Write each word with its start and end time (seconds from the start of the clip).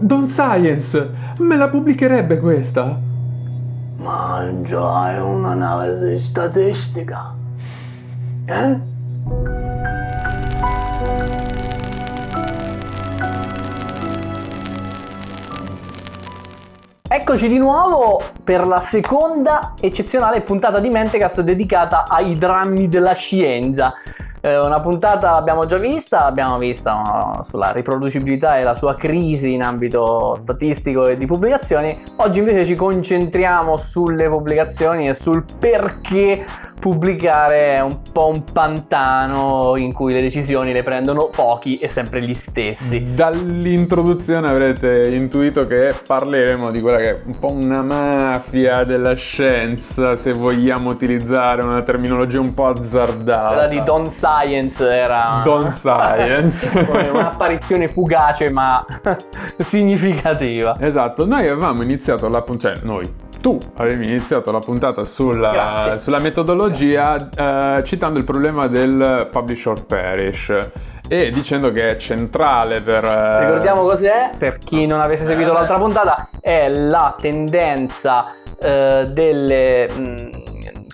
Don 0.00 0.26
Science, 0.26 1.12
me 1.38 1.56
la 1.56 1.68
pubblicherebbe 1.68 2.38
questa? 2.38 2.96
Ma 3.96 4.48
già 4.62 5.12
è 5.12 5.20
un'analisi 5.20 6.24
statistica. 6.24 7.34
Eh? 8.44 8.78
Eccoci 17.08 17.48
di 17.48 17.58
nuovo 17.58 18.22
per 18.44 18.68
la 18.68 18.80
seconda 18.80 19.74
eccezionale 19.80 20.42
puntata 20.42 20.78
di 20.78 20.90
Mentecast 20.90 21.40
dedicata 21.40 22.04
ai 22.06 22.38
drammi 22.38 22.88
della 22.88 23.14
scienza. 23.14 23.94
Eh, 24.40 24.58
una 24.58 24.80
puntata 24.80 25.32
l'abbiamo 25.32 25.66
già 25.66 25.78
vista, 25.78 26.20
l'abbiamo 26.20 26.58
vista 26.58 27.38
uh, 27.38 27.42
sulla 27.42 27.72
riproducibilità 27.72 28.58
e 28.58 28.62
la 28.62 28.76
sua 28.76 28.94
crisi 28.94 29.52
in 29.52 29.62
ambito 29.62 30.34
statistico 30.36 31.06
e 31.06 31.16
di 31.16 31.26
pubblicazioni. 31.26 32.00
Oggi 32.16 32.38
invece 32.38 32.64
ci 32.64 32.74
concentriamo 32.74 33.76
sulle 33.76 34.28
pubblicazioni 34.28 35.08
e 35.08 35.14
sul 35.14 35.44
perché 35.58 36.44
pubblicare 36.78 37.76
è 37.76 37.80
un 37.80 37.98
po' 38.12 38.28
un 38.28 38.44
pantano 38.44 39.76
in 39.76 39.92
cui 39.92 40.12
le 40.12 40.20
decisioni 40.20 40.72
le 40.72 40.82
prendono 40.82 41.28
pochi 41.28 41.78
e 41.78 41.88
sempre 41.88 42.22
gli 42.22 42.34
stessi. 42.34 43.14
Dall'introduzione 43.14 44.48
avrete 44.48 45.14
intuito 45.14 45.66
che 45.66 45.94
parleremo 46.06 46.70
di 46.70 46.80
quella 46.80 46.98
che 46.98 47.10
è 47.10 47.20
un 47.24 47.38
po' 47.38 47.52
una 47.52 47.82
mafia 47.82 48.84
della 48.84 49.14
scienza, 49.14 50.16
se 50.16 50.32
vogliamo 50.32 50.90
utilizzare 50.90 51.62
una 51.62 51.82
terminologia 51.82 52.40
un 52.40 52.54
po' 52.54 52.66
azzardata. 52.66 53.48
Quella 53.48 53.66
di 53.66 53.82
Don 53.82 54.10
Science 54.10 54.88
era 54.88 55.42
Don 55.44 55.70
Science. 55.72 56.70
un'apparizione 57.10 57.88
fugace 57.88 58.50
ma 58.50 58.84
significativa. 59.58 60.76
Esatto, 60.80 61.26
noi 61.26 61.48
avevamo 61.48 61.82
iniziato 61.82 62.28
la 62.28 62.44
cioè 62.58 62.74
noi, 62.82 63.08
tu 63.40 63.58
avevi 63.76 64.06
iniziato 64.08 64.50
la 64.52 64.58
puntata 64.58 65.04
sulla, 65.04 65.94
sulla 65.96 66.18
metodologia 66.18 67.28
eh, 67.78 67.82
citando 67.84 68.18
il 68.18 68.24
problema 68.24 68.66
del 68.66 69.28
publish 69.30 69.66
or 69.66 69.84
perish 69.86 70.56
e 71.08 71.30
dicendo 71.30 71.72
che 71.72 71.86
è 71.88 71.96
centrale 71.96 72.82
per... 72.82 73.04
eh, 73.04 73.40
Ricordiamo 73.46 73.82
cos'è, 73.82 74.32
per 74.36 74.58
chi 74.58 74.86
non 74.86 75.00
avesse 75.00 75.24
seguito 75.24 75.50
Eh. 75.50 75.54
l'altra 75.54 75.78
puntata, 75.78 76.28
è 76.40 76.68
la 76.68 77.16
tendenza 77.18 78.34
eh, 78.60 79.06
delle, 79.10 79.88
mh, 79.90 80.42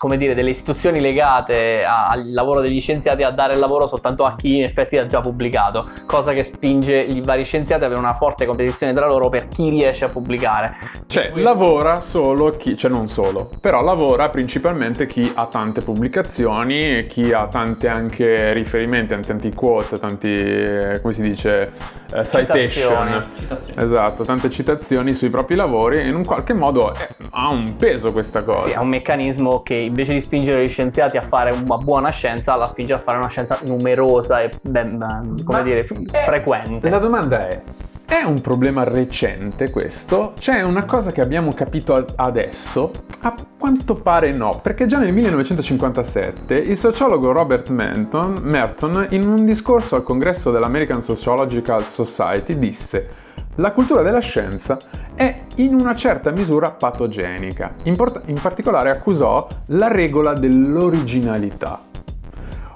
come 0.04 0.18
dire, 0.18 0.34
delle 0.34 0.50
istituzioni 0.50 1.00
legate 1.00 1.82
a- 1.82 2.08
al 2.08 2.30
lavoro 2.30 2.60
degli 2.60 2.78
scienziati 2.78 3.22
a 3.22 3.30
dare 3.30 3.54
il 3.54 3.58
lavoro 3.58 3.86
soltanto 3.86 4.26
a 4.26 4.36
chi 4.36 4.58
in 4.58 4.62
effetti 4.62 4.98
ha 4.98 5.06
già 5.06 5.20
pubblicato, 5.20 5.88
cosa 6.04 6.34
che 6.34 6.44
spinge 6.44 6.98
i 6.98 7.22
vari 7.22 7.46
scienziati 7.46 7.84
ad 7.84 7.90
avere 7.90 8.06
una 8.06 8.12
forte 8.12 8.44
competizione 8.44 8.92
tra 8.92 9.06
loro 9.06 9.30
per 9.30 9.48
chi 9.48 9.70
riesce 9.70 10.04
a 10.04 10.08
pubblicare. 10.08 10.76
Cioè, 11.06 11.32
lavora 11.36 12.00
solo 12.00 12.50
chi, 12.50 12.76
cioè 12.76 12.90
non 12.90 13.08
solo, 13.08 13.48
però 13.58 13.82
lavora 13.82 14.28
principalmente 14.28 15.06
chi 15.06 15.32
ha 15.34 15.46
tante 15.46 15.80
pubblicazioni, 15.80 17.06
chi 17.06 17.32
ha 17.32 17.46
tanti 17.46 17.86
anche 17.86 18.52
riferimenti, 18.52 19.18
tanti 19.20 19.54
quote, 19.54 19.98
tanti, 19.98 20.28
eh, 20.28 21.00
come 21.00 21.14
si 21.14 21.22
dice, 21.22 21.72
eh, 22.12 22.24
citation. 22.26 23.22
Citazioni. 23.34 23.82
Esatto, 23.82 24.22
tante 24.22 24.50
citazioni 24.50 25.14
sui 25.14 25.30
propri 25.30 25.54
lavori 25.54 25.96
e 25.96 26.08
in 26.08 26.14
un 26.14 26.26
qualche 26.26 26.52
modo 26.52 26.92
eh, 26.92 27.08
ha 27.30 27.48
un 27.48 27.76
peso 27.76 28.12
questa 28.12 28.42
cosa. 28.42 28.68
Sì, 28.68 28.70
è 28.72 28.78
un 28.78 28.88
meccanismo 28.88 29.62
che 29.62 29.92
invece 29.94 30.14
di 30.14 30.20
spingere 30.20 30.64
gli 30.64 30.68
scienziati 30.68 31.16
a 31.16 31.22
fare 31.22 31.52
una 31.52 31.76
buona 31.78 32.10
scienza, 32.10 32.56
la 32.56 32.66
spinge 32.66 32.94
a 32.94 32.98
fare 32.98 33.18
una 33.18 33.28
scienza 33.28 33.60
numerosa 33.64 34.42
e 34.42 34.50
ben, 34.60 34.98
come 35.44 35.58
Ma- 35.58 35.62
dire, 35.62 35.86
eh, 35.86 36.18
frequente. 36.24 36.90
La 36.90 36.98
domanda 36.98 37.48
è, 37.48 37.62
è 38.04 38.24
un 38.24 38.40
problema 38.40 38.82
recente 38.82 39.70
questo? 39.70 40.32
C'è 40.36 40.62
una 40.62 40.84
cosa 40.84 41.12
che 41.12 41.20
abbiamo 41.20 41.52
capito 41.52 42.04
adesso? 42.16 42.90
A 43.20 43.34
quanto 43.56 43.94
pare 43.94 44.32
no, 44.32 44.58
perché 44.60 44.86
già 44.86 44.98
nel 44.98 45.12
1957 45.12 46.54
il 46.56 46.76
sociologo 46.76 47.30
Robert 47.30 47.68
Merton, 47.68 48.40
Merton 48.42 49.06
in 49.10 49.28
un 49.28 49.44
discorso 49.44 49.94
al 49.94 50.02
congresso 50.02 50.50
dell'American 50.50 51.00
Sociological 51.00 51.86
Society 51.86 52.58
disse 52.58 53.22
la 53.56 53.72
cultura 53.72 54.02
della 54.02 54.20
scienza 54.20 54.78
è 55.14 55.42
in 55.56 55.74
una 55.74 55.94
certa 55.94 56.30
misura 56.30 56.70
patogenica. 56.70 57.74
In, 57.84 57.96
port- 57.96 58.22
in 58.26 58.40
particolare 58.40 58.90
accusò 58.90 59.46
la 59.66 59.88
regola 59.88 60.32
dell'originalità 60.32 61.92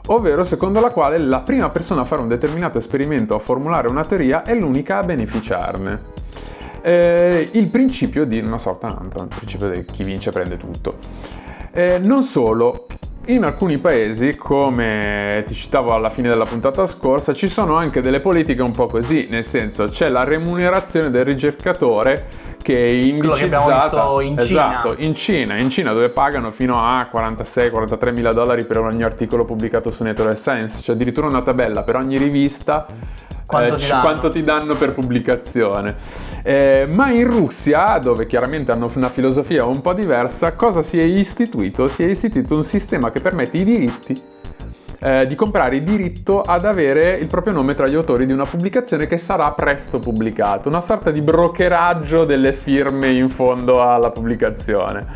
ovvero 0.09 0.45
secondo 0.45 0.81
la 0.81 0.91
quale 0.91 1.19
la 1.19 1.41
prima 1.41 1.71
persona 1.71 2.03
a 2.03 2.05
fare 2.05 2.23
un 2.23 2.29
determinato 2.29 2.79
esperimento 2.79 3.35
o 3.35 3.37
a 3.37 3.41
formulare 3.41 3.89
una 3.89 4.05
teoria 4.05 4.43
è 4.43 4.55
l'unica 4.55 4.99
a 4.99 5.03
beneficiarne. 5.03 6.17
Eh, 6.81 7.49
il 7.53 7.69
principio 7.69 8.25
di 8.25 8.39
una 8.39 8.59
sorta, 8.59 8.89
no, 8.89 9.01
il 9.03 9.29
principio 9.29 9.69
di 9.69 9.85
chi 9.85 10.05
vince 10.05 10.31
prende 10.31 10.57
tutto. 10.57 10.97
Eh, 11.73 11.99
non 11.99 12.23
solo, 12.23 12.87
in 13.29 13.45
alcuni 13.45 13.79
paesi, 13.79 14.37
come 14.37 15.45
ti 15.47 15.55
citavo 15.55 15.93
alla 15.93 16.09
fine 16.09 16.29
della 16.29 16.45
puntata 16.45 16.87
scorsa, 16.87 17.35
ci 17.35 17.49
sono 17.49 17.77
anche 17.77 18.01
delle 18.01 18.21
politiche 18.21 18.63
un 18.63 18.71
po' 18.71 18.87
così, 18.87 19.27
nel 19.29 19.45
senso 19.45 19.85
c'è 19.85 20.09
la 20.09 20.25
remunerazione 20.25 21.11
del 21.11 21.25
ricercatore 21.25 22.27
che 22.63 22.73
è 22.73 23.01
che 23.01 23.07
indicizzata 23.07 23.77
visto 23.77 24.21
in 24.21 24.39
Cina. 24.39 24.71
esatto, 24.71 24.95
in 24.97 25.15
Cina, 25.15 25.59
in 25.59 25.69
Cina 25.69 25.93
dove 25.93 26.09
pagano 26.09 26.51
fino 26.51 26.83
a 26.83 27.09
46-43 27.13 28.13
mila 28.13 28.33
dollari 28.33 28.65
per 28.65 28.79
ogni 28.79 29.03
articolo 29.03 29.45
pubblicato 29.45 29.91
su 29.91 30.03
Nature 30.05 30.35
Science, 30.35 30.81
c'è 30.81 30.93
addirittura 30.93 31.27
una 31.27 31.43
tabella 31.43 31.83
per 31.83 31.97
ogni 31.97 32.17
rivista 32.17 32.87
Quanto 33.49 33.77
eh, 33.77 33.79
ti 33.79 33.87
danno. 33.87 34.03
quanto 34.03 34.29
ti 34.29 34.45
danno 34.45 34.75
per 34.75 34.93
pubblicazione. 34.93 35.97
Eh, 36.43 36.87
ma 36.87 37.11
in 37.11 37.25
Russia, 37.31 37.99
dove 37.99 38.27
chiaramente 38.27 38.73
hanno 38.73 38.91
una 38.95 39.09
filosofia 39.09 39.65
un 39.65 39.81
po' 39.81 39.95
diversa, 39.95 40.53
cosa 40.53 40.83
si 40.83 41.01
è 41.01 41.05
istituito? 41.05 41.89
Si 41.89 42.05
è 42.05 42.07
istituito 42.07 42.55
un 42.55 42.63
sistema 42.63 43.11
che 43.11 43.21
permette 43.21 43.57
i 43.57 43.65
diritti 43.65 44.23
eh, 45.01 45.27
di 45.27 45.35
comprare 45.35 45.77
il 45.77 45.83
diritto 45.83 46.43
ad 46.43 46.67
avere 46.67 47.15
il 47.15 47.27
proprio 47.27 47.55
nome 47.55 47.75
tra 47.75 47.87
gli 47.87 47.95
autori 47.95 48.27
di 48.27 48.33
una 48.33 48.45
pubblicazione 48.45 49.07
che 49.07 49.17
sarà 49.17 49.51
presto 49.53 49.99
pubblicata, 49.99 50.69
una 50.69 50.83
sorta 50.83 51.11
di 51.11 51.23
brokeraggio 51.23 52.27
delle 52.27 52.53
firme 52.53 53.09
in 53.13 53.31
fondo 53.31 53.81
alla 53.83 54.11
pubblicazione. 54.11 55.07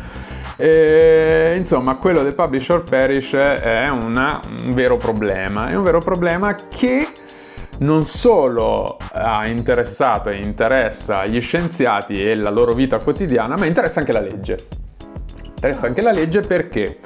E, 0.55 1.53
insomma, 1.55 1.97
quello 1.97 2.23
del 2.23 2.33
publish 2.33 2.69
or 2.69 2.83
perish 2.83 3.33
è 3.33 3.89
una- 3.89 4.39
un 4.63 4.73
vero 4.73 4.97
problema, 4.97 5.69
è 5.69 5.75
un 5.75 5.83
vero 5.83 5.99
problema 5.99 6.55
che 6.55 7.07
non 7.79 8.03
solo 8.03 8.97
ha 9.11 9.47
interessato 9.47 10.29
e 10.29 10.37
interessa 10.37 11.25
gli 11.25 11.41
scienziati 11.41 12.23
e 12.23 12.35
la 12.35 12.49
loro 12.49 12.73
vita 12.73 12.99
quotidiana, 12.99 13.55
ma 13.57 13.65
interessa 13.65 13.99
anche 13.99 14.11
la 14.11 14.21
legge. 14.21 14.57
Interessa 15.45 15.87
anche 15.87 16.01
la 16.01 16.11
legge 16.11 16.41
perché? 16.41 16.97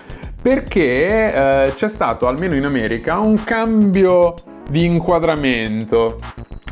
Perché 0.41 1.33
eh, 1.33 1.73
c'è 1.75 1.87
stato, 1.87 2.27
almeno 2.27 2.55
in 2.55 2.65
America, 2.65 3.19
un 3.19 3.43
cambio 3.43 4.33
di 4.69 4.85
inquadramento. 4.85 6.19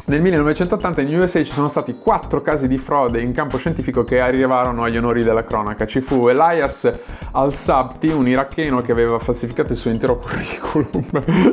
Nel 0.08 0.22
1980 0.22 1.02
in 1.02 1.18
USA 1.18 1.44
ci 1.44 1.52
sono 1.52 1.68
stati 1.68 1.96
quattro 1.98 2.40
casi 2.44 2.68
di 2.68 2.78
frode 2.78 3.22
in 3.22 3.32
campo 3.34 3.58
scientifico 3.58 4.04
che 4.04 4.20
arrivarono 4.20 4.84
agli 4.84 4.98
onori 4.98 5.24
della 5.24 5.44
cronaca. 5.44 5.88
Ci 5.88 6.00
fu 6.00 6.28
Elias 6.28 6.94
Al-Sabti, 7.32 8.10
un 8.10 8.28
iracheno 8.28 8.82
che 8.82 8.92
aveva 8.92 9.18
falsificato 9.18 9.72
il 9.72 9.80
suo 9.80 9.90
intero 9.90 10.18
curriculum, 10.22 11.02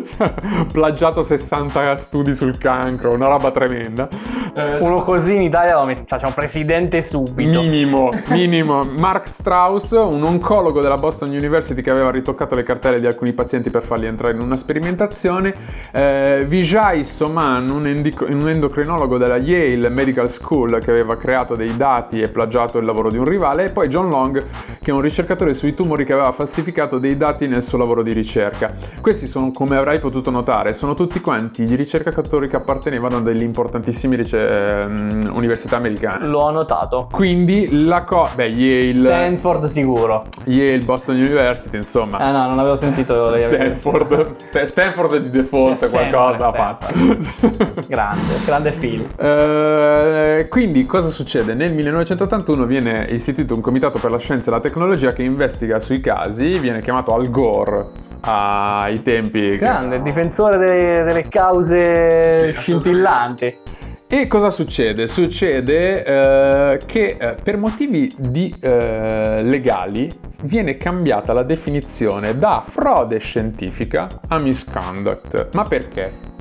cioè, 0.05 0.35
plagiato 0.71 1.23
60 1.23 1.97
studi 1.97 2.35
sul 2.35 2.59
cancro, 2.59 3.15
una 3.15 3.27
roba 3.27 3.51
tremenda. 3.53 4.07
Eh, 4.55 4.77
Uno 4.81 5.01
così 5.01 5.35
in 5.35 5.41
Italia 5.43 5.79
lo 5.81 5.87
met- 5.87 6.07
facciamo 6.07 6.35
presidente 6.35 7.01
subito. 7.01 7.59
Minimo, 7.59 8.11
minimo. 8.29 8.83
Mark 8.85 9.29
Strauss, 9.29 9.93
un 9.93 10.23
oncologo 10.23 10.83
della 10.83 10.97
Boston 10.97 11.31
University 11.31 11.81
che 11.81 11.89
aveva 11.89 12.11
ritoccato 12.11 12.55
le 12.55 12.65
cartelle 12.65 13.01
di 13.01 13.07
alcuni 13.07 13.33
pazienti 13.33 13.71
per 13.71 13.83
farli 13.83 14.05
entrare 14.05 14.35
in 14.35 14.43
una 14.43 14.59
sperimentazione. 14.59 15.55
Eh, 15.91 16.45
Vijay 16.47 17.03
Soman, 17.03 17.71
un, 17.71 17.87
endico- 17.87 18.27
un 18.27 18.41
endocrinologo 18.49 19.19
della 19.19 19.37
Yale 19.37 19.89
Medical 19.89 20.31
School 20.31 20.79
che 20.79 20.91
aveva 20.91 21.17
creato 21.17 21.55
dei 21.55 21.77
dati 21.77 22.21
e 22.21 22.29
plagiato 22.29 22.79
il 22.79 22.85
lavoro 22.85 23.11
di 23.11 23.19
un 23.19 23.25
rivale. 23.25 23.67
E 23.67 23.71
poi 23.71 23.89
John 23.89 24.09
Long, 24.09 24.43
che 24.83 24.91
è 24.91 24.95
un 24.95 25.01
ricercatore 25.01 25.55
sui 25.55 25.75
tumori 25.75 26.05
che 26.05 26.13
aveva 26.13 26.33
falsificato 26.33 26.99
dei 26.99 27.17
dati 27.17 27.49
nel 27.49 27.63
suo 27.63 27.79
lavoro 27.79 28.03
di 28.03 28.13
ricerca. 28.13 28.73
Questi 29.01 29.27
sono, 29.27 29.51
come 29.51 29.77
avrai 29.77 29.99
potuto 29.99 30.31
notare, 30.31 30.73
sono 30.73 30.95
tutti 30.95 31.21
quanti 31.21 31.65
gli 31.65 31.77
ricercatori 31.77 32.49
che 32.49 32.57
appartenevano 32.57 33.19
a 33.19 33.21
delle 33.21 33.45
importantissime 33.45 34.17
rice- 34.17 34.81
ehm, 34.81 35.31
università 35.33 35.77
americane. 35.77 36.27
L'ho 36.27 36.51
notato. 36.51 37.09
Quindi 37.11 37.87
la 37.87 38.03
cosa... 38.05 38.33
Beh, 38.35 38.47
Yale, 38.47 38.93
Stanford 38.93 39.65
sicuro. 39.65 40.25
Yale, 40.45 40.79
Boston 40.79 41.17
University, 41.17 41.77
insomma. 41.77 42.21
Eh 42.21 42.31
no, 42.31 42.49
non 42.49 42.59
avevo 42.59 42.77
sentito. 42.77 43.37
Stanford, 43.39 44.37
Sta- 44.37 44.67
Stanford 44.67 45.17
di 45.19 45.31
default 45.31 45.79
sempre 45.79 46.09
qualcosa 46.11 46.47
ha 46.49 46.53
fatto. 46.53 46.87
Grande, 47.87 48.32
grande 48.45 48.73
film. 48.73 49.05
Eh, 49.17 50.47
quindi 50.49 50.87
cosa 50.87 51.09
succede? 51.09 51.55
Nel 51.55 51.73
1981 51.73 52.65
viene 52.65 53.07
istituito 53.11 53.55
un 53.55 53.61
comitato 53.61 53.99
per 53.99 54.11
la 54.11 54.19
scienza 54.19 54.51
e 54.51 54.53
la 54.53 54.61
tecnologia 54.61 55.13
che 55.13 55.23
investiga 55.23 55.81
sui 55.81 56.01
casi, 56.01 56.59
viene 56.59 56.81
chiamato 56.81 57.15
Al 57.15 57.31
Gore 57.31 57.87
ai 58.21 59.03
tempi. 59.03 59.57
Grande, 59.57 60.03
difensore 60.03 60.57
delle, 60.57 61.05
delle 61.05 61.29
cause 61.29 62.53
Sì, 62.53 62.61
scintillanti. 62.61 63.57
E 64.07 64.27
cosa 64.27 64.51
succede? 64.51 65.07
Succede 65.07 66.05
eh, 66.05 66.81
che 66.85 67.17
eh, 67.19 67.35
per 67.43 67.57
motivi 67.57 68.15
di, 68.19 68.55
eh, 68.61 69.43
legali 69.43 70.11
viene 70.43 70.77
cambiata 70.77 71.33
la 71.33 71.43
definizione 71.43 72.37
da 72.37 72.63
frode 72.63 73.17
scientifica 73.19 74.09
a 74.29 74.37
misconduct. 74.37 75.55
Ma 75.55 75.63
perché? 75.63 76.32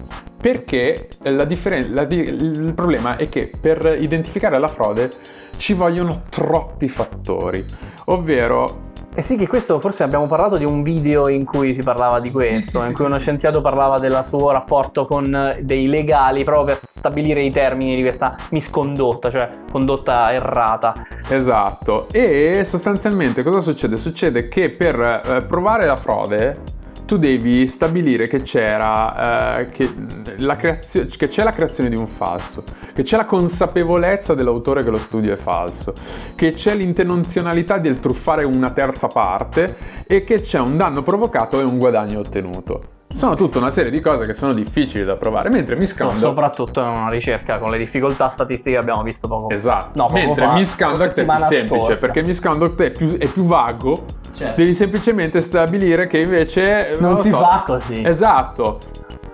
Perché 0.41 1.07
la 1.23 1.45
differen- 1.45 1.93
la 1.93 2.03
di- 2.03 2.17
il 2.17 2.73
problema 2.73 3.15
è 3.15 3.29
che 3.29 3.51
per 3.59 3.95
identificare 3.99 4.57
la 4.57 4.67
frode 4.67 5.09
ci 5.57 5.73
vogliono 5.73 6.23
troppi 6.29 6.89
fattori, 6.89 7.63
ovvero 8.05 8.89
Eh 9.13 9.21
sì, 9.21 9.35
che 9.35 9.45
questo 9.45 9.81
forse 9.81 10.03
abbiamo 10.03 10.25
parlato 10.25 10.55
di 10.55 10.63
un 10.63 10.83
video 10.83 11.27
in 11.27 11.43
cui 11.43 11.73
si 11.73 11.83
parlava 11.83 12.21
di 12.21 12.31
questo, 12.31 12.79
sì, 12.79 12.87
in 12.87 12.91
sì, 12.91 12.93
cui 12.93 13.03
sì, 13.03 13.11
uno 13.11 13.19
scienziato 13.19 13.59
parlava 13.59 13.99
del 13.99 14.17
suo 14.23 14.51
rapporto 14.51 15.03
con 15.05 15.35
eh, 15.35 15.59
dei 15.61 15.87
legali 15.87 16.45
proprio 16.45 16.77
per 16.77 16.87
stabilire 16.89 17.41
i 17.43 17.51
termini 17.51 17.97
di 17.97 18.01
questa 18.01 18.37
miscondotta, 18.51 19.29
cioè 19.29 19.49
condotta 19.69 20.31
errata. 20.31 20.93
Esatto, 21.27 22.07
e 22.09 22.63
sostanzialmente 22.63 23.43
cosa 23.43 23.59
succede? 23.59 23.97
Succede 23.97 24.47
che 24.47 24.69
per 24.69 25.21
eh, 25.25 25.41
provare 25.41 25.85
la 25.85 25.97
frode 25.97 26.79
tu 27.11 27.17
devi 27.17 27.67
stabilire 27.67 28.25
che 28.29 28.41
c'era 28.41 29.57
eh, 29.59 29.65
che, 29.65 29.93
la 30.37 30.55
creazio- 30.55 31.05
che 31.17 31.27
c'è 31.27 31.43
la 31.43 31.51
creazione 31.51 31.89
di 31.89 31.97
un 31.97 32.07
falso, 32.07 32.63
che 32.93 33.03
c'è 33.03 33.17
la 33.17 33.25
consapevolezza 33.25 34.33
dell'autore 34.33 34.81
che 34.81 34.91
lo 34.91 34.97
studio 34.97 35.33
è 35.33 35.35
falso, 35.35 35.93
che 36.35 36.53
c'è 36.53 36.73
l'intenzionalità 36.73 37.79
di 37.79 37.99
truffare 37.99 38.45
una 38.45 38.69
terza 38.69 39.09
parte 39.09 39.75
e 40.07 40.23
che 40.23 40.39
c'è 40.39 40.59
un 40.61 40.77
danno 40.77 41.03
provocato 41.03 41.59
e 41.59 41.63
un 41.63 41.77
guadagno 41.79 42.19
ottenuto. 42.19 42.99
Sono 43.13 43.35
tutta 43.35 43.57
una 43.57 43.71
serie 43.71 43.91
di 43.91 43.99
cose 43.99 44.25
che 44.25 44.33
sono 44.33 44.53
difficili 44.53 45.03
da 45.03 45.17
provare, 45.17 45.49
mentre 45.49 45.75
misconduct 45.75 46.17
Soprattutto 46.17 46.79
in 46.79 46.87
una 46.87 47.09
ricerca 47.09 47.57
con 47.57 47.71
le 47.71 47.77
difficoltà 47.77 48.29
statistiche 48.29 48.71
che 48.71 48.77
abbiamo 48.77 49.03
visto 49.03 49.27
poco 49.27 49.49
Esatto, 49.49 49.99
No, 49.99 50.05
poco 50.05 50.13
mentre 50.17 50.45
fa, 50.45 50.53
misconduct 50.53 51.19
è 51.19 51.25
più 51.25 51.37
semplice 51.39 51.67
scorsa. 51.67 51.95
perché 51.97 52.23
misconduct 52.23 52.81
è 52.81 52.91
più, 52.91 53.17
è 53.17 53.27
più 53.27 53.43
vago. 53.43 54.05
Certo. 54.33 54.59
Devi 54.59 54.73
semplicemente 54.73 55.41
stabilire 55.41 56.07
che 56.07 56.19
invece 56.19 56.95
Non 56.99 57.13
lo 57.15 57.21
si 57.21 57.29
so. 57.29 57.37
fa 57.37 57.63
così. 57.65 58.01
Esatto. 58.05 58.79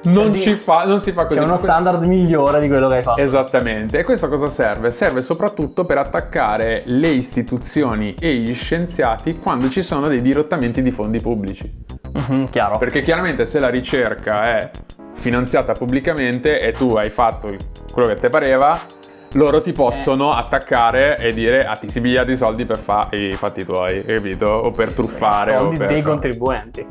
Non, 0.04 0.32
di- 0.32 0.40
ci 0.40 0.54
fa, 0.54 0.86
non 0.86 1.02
si 1.02 1.12
fa 1.12 1.26
così. 1.26 1.40
C'è 1.40 1.46
uno 1.46 1.58
standard 1.58 2.02
migliore 2.04 2.62
di 2.62 2.68
quello 2.68 2.88
che 2.88 2.96
hai 2.98 3.04
fatto. 3.04 3.22
Esattamente. 3.22 4.00
E 4.00 4.04
questo 4.04 4.30
cosa 4.30 4.48
serve? 4.48 4.92
Serve 4.92 5.22
soprattutto 5.22 5.84
per 5.86 5.98
attaccare 5.98 6.84
le 6.86 7.10
istituzioni 7.10 8.16
e 8.18 8.36
gli 8.36 8.54
scienziati 8.54 9.34
quando 9.38 9.68
ci 9.70 9.82
sono 9.82 10.08
dei 10.08 10.22
dirottamenti 10.22 10.82
di 10.82 10.92
fondi 10.92 11.20
pubblici. 11.20 11.70
Mhm, 12.14 12.50
chiaro. 12.50 12.78
Perché 12.78 13.02
chiaramente 13.02 13.46
se 13.46 13.60
la 13.60 13.70
ricerca 13.70 14.44
è 14.44 14.72
finanziata 15.14 15.74
pubblicamente 15.74 16.60
e 16.62 16.72
tu 16.72 16.96
hai 16.96 17.10
fatto 17.10 17.54
quello 17.92 18.08
che 18.08 18.16
ti 18.16 18.30
pareva, 18.30 18.80
loro 19.33 19.62
ti 19.62 19.71
possono 19.71 20.33
attaccare 20.33 21.18
e 21.18 21.33
dire 21.33 21.65
ah 21.65 21.75
ti 21.75 21.89
si 21.89 22.01
piglia 22.01 22.24
di 22.24 22.35
soldi 22.35 22.65
per 22.65 22.77
fare 22.77 23.18
i 23.18 23.31
fatti 23.33 23.63
tuoi, 23.65 24.03
capito? 24.03 24.47
O 24.47 24.71
per 24.71 24.94
truffare. 24.94 25.56
o 25.56 25.59
soldi 25.59 25.77
per- 25.77 25.88
dei 25.88 26.01
contribuenti. 26.01 26.85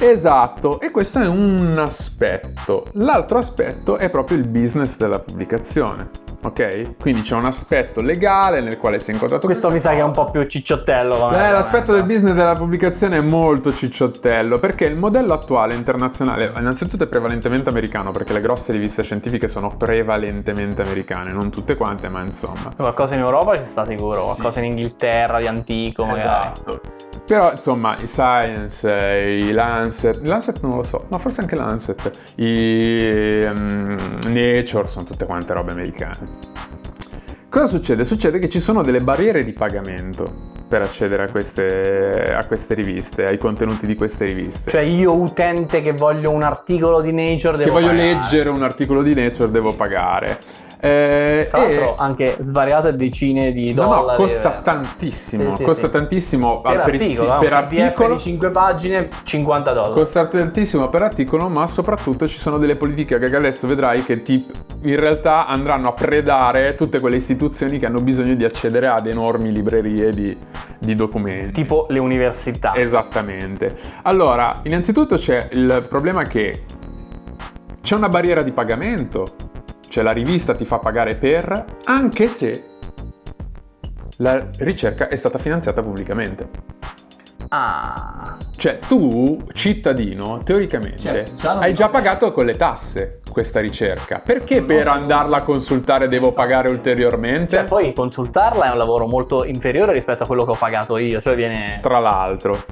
Esatto, 0.00 0.80
e 0.80 0.90
questo 0.92 1.20
è 1.20 1.26
un 1.26 1.76
aspetto. 1.78 2.86
L'altro 2.92 3.38
aspetto 3.38 3.96
è 3.96 4.08
proprio 4.10 4.38
il 4.38 4.46
business 4.46 4.96
della 4.96 5.18
pubblicazione, 5.18 6.08
ok? 6.42 6.96
Quindi 6.98 7.22
c'è 7.22 7.34
un 7.34 7.46
aspetto 7.46 8.00
legale 8.00 8.60
nel 8.60 8.78
quale 8.78 8.98
si 8.98 9.10
è 9.10 9.14
inquadrato 9.14 9.46
Questo 9.46 9.70
mi 9.70 9.80
sa 9.80 9.90
che 9.90 9.98
è 9.98 10.02
un 10.02 10.12
po' 10.12 10.30
più 10.30 10.42
cicciottello. 10.44 11.16
come 11.18 11.48
Eh, 11.48 11.50
l'aspetto 11.50 11.92
del 11.92 12.02
argomento. 12.02 12.12
business 12.12 12.34
della 12.34 12.54
pubblicazione 12.54 13.16
è 13.16 13.20
molto 13.20 13.72
cicciottello 13.72 14.58
perché 14.58 14.84
il 14.86 14.96
modello 14.96 15.32
attuale 15.32 15.74
internazionale 15.74 16.52
innanzitutto 16.56 17.04
è 17.04 17.06
prevalentemente 17.06 17.68
americano 17.70 18.10
perché 18.10 18.32
le 18.32 18.40
grosse 18.40 18.72
riviste 18.72 19.02
scientifiche 19.02 19.48
sono 19.48 19.76
prevalentemente 19.76 20.82
americane, 20.82 21.32
non 21.32 21.50
tutte 21.50 21.76
quante 21.76 22.08
ma 22.08 22.20
insomma. 22.22 22.72
Qualcosa 22.76 23.14
in 23.14 23.20
Europa 23.20 23.56
ci 23.56 23.64
sta 23.64 23.84
sicuro, 23.84 24.14
Sì. 24.18 24.24
qualcosa 24.34 24.60
in 24.60 24.66
Inghilterra 24.66 25.38
di 25.38 25.46
antico 25.46 26.04
magari. 26.04 26.20
Esatto. 26.52 26.80
Però 27.26 27.50
insomma 27.50 27.94
i 28.00 28.06
Science, 28.06 28.88
eh, 28.90 29.36
i 29.38 29.52
Lancet, 29.52 30.20
Lancet 30.22 30.60
non 30.62 30.76
lo 30.76 30.82
so, 30.82 31.04
ma 31.08 31.18
forse 31.18 31.42
anche 31.42 31.56
Lancet, 31.56 32.10
i 32.36 33.42
ehm, 33.44 33.96
Nature 34.28 34.86
sono 34.86 35.04
tutte 35.04 35.26
quante 35.26 35.52
robe 35.52 35.72
americane. 35.72 36.37
Cosa 37.48 37.66
succede? 37.66 38.04
Succede 38.04 38.38
che 38.38 38.48
ci 38.48 38.60
sono 38.60 38.82
delle 38.82 39.00
barriere 39.00 39.42
di 39.42 39.52
pagamento 39.52 40.56
per 40.68 40.82
accedere 40.82 41.24
a 41.24 41.30
queste, 41.30 42.34
a 42.36 42.44
queste 42.46 42.74
riviste, 42.74 43.24
ai 43.24 43.38
contenuti 43.38 43.86
di 43.86 43.96
queste 43.96 44.26
riviste. 44.26 44.70
Cioè 44.70 44.82
io 44.82 45.14
utente 45.16 45.80
che 45.80 45.92
voglio 45.92 46.30
un 46.30 46.42
articolo 46.42 47.00
di 47.00 47.10
Nature 47.10 47.56
che 47.56 47.64
devo 47.64 47.72
voglio 47.72 47.88
pagare. 47.88 48.12
leggere 48.12 48.48
un 48.50 48.62
articolo 48.62 49.02
di 49.02 49.14
Nature 49.14 49.50
devo 49.50 49.74
pagare. 49.74 50.38
Eh, 50.80 51.48
Tra 51.50 51.66
e- 51.66 51.74
l'altro 51.74 51.94
anche 51.96 52.36
svariate 52.38 52.94
decine 52.94 53.50
di 53.50 53.74
No, 53.74 53.82
dollari. 53.86 54.06
no, 54.06 54.14
costa 54.24 54.60
eh. 54.60 54.62
tantissimo, 54.62 55.50
Sì, 55.50 55.56
sì, 55.56 55.62
costa 55.64 55.86
sì. 55.86 55.92
tantissimo 55.92 56.60
per 56.60 56.78
articolo, 56.80 57.34
eh, 57.34 57.38
per 57.48 57.66
PDF 57.66 57.80
articolo. 57.82 58.14
di 58.14 58.20
5 58.20 58.50
pagine, 58.50 59.08
50 59.24 59.72
dollari. 59.72 59.94
Costa 59.94 60.26
tantissimo 60.26 60.88
per 60.88 61.02
articolo, 61.02 61.48
ma 61.48 61.66
soprattutto 61.66 62.28
ci 62.28 62.38
sono 62.38 62.58
delle 62.58 62.76
politiche 62.76 63.18
che 63.18 63.34
adesso 63.34 63.66
vedrai 63.66 64.04
che 64.04 64.22
ti, 64.22 64.46
in 64.82 64.96
realtà 65.00 65.46
andranno 65.48 65.88
a 65.88 65.92
predare 65.92 66.76
tutte 66.76 67.00
quelle 67.00 67.16
istituzioni 67.16 67.78
che 67.80 67.86
hanno 67.86 68.00
bisogno 68.00 68.34
di 68.34 68.44
accedere 68.44 68.86
ad 68.86 69.06
enormi 69.08 69.50
librerie 69.50 70.10
di, 70.12 70.36
di 70.78 70.94
documenti. 70.94 71.52
tipo 71.52 71.86
le 71.88 71.98
università. 71.98 72.76
Esattamente. 72.76 73.76
Allora, 74.02 74.60
innanzitutto 74.62 75.16
c'è 75.16 75.48
il 75.50 75.84
problema 75.88 76.22
che 76.22 76.62
c'è 77.82 77.96
una 77.96 78.08
barriera 78.08 78.42
di 78.42 78.52
pagamento, 78.52 79.26
cioè 79.88 80.02
la 80.04 80.12
rivista 80.12 80.54
ti 80.54 80.64
fa 80.64 80.78
pagare 80.78 81.16
per, 81.16 81.64
anche 81.84 82.28
se 82.28 82.64
la 84.18 84.46
ricerca 84.58 85.08
è 85.08 85.16
stata 85.16 85.38
finanziata 85.38 85.82
pubblicamente. 85.82 86.76
Ah, 87.50 88.36
Cioè, 88.56 88.78
tu, 88.86 89.40
cittadino, 89.54 90.38
teoricamente, 90.44 90.98
Certo, 90.98 91.34
già 91.36 91.58
hai 91.58 91.72
già 91.72 91.86
paga. 91.88 91.98
pagato 92.10 92.32
con 92.32 92.44
le 92.44 92.56
tasse 92.56 93.22
questa 93.30 93.60
ricerca. 93.60 94.18
Perché 94.18 94.62
per 94.62 94.86
andarla 94.88 95.38
a 95.38 95.42
consultare 95.42 96.08
devo 96.08 96.32
pagare 96.32 96.68
ulteriormente? 96.68 97.56
cioè 97.56 97.64
poi 97.64 97.94
consultarla 97.94 98.66
è 98.66 98.70
un 98.70 98.76
lavoro 98.76 99.06
molto 99.06 99.44
inferiore 99.44 99.92
rispetto 99.92 100.24
a 100.24 100.26
quello 100.26 100.44
che 100.44 100.50
ho 100.50 100.56
pagato 100.58 100.98
io, 100.98 101.22
cioè 101.22 101.34
viene 101.36 101.78
Tra 101.80 102.00
l'altro. 102.00 102.64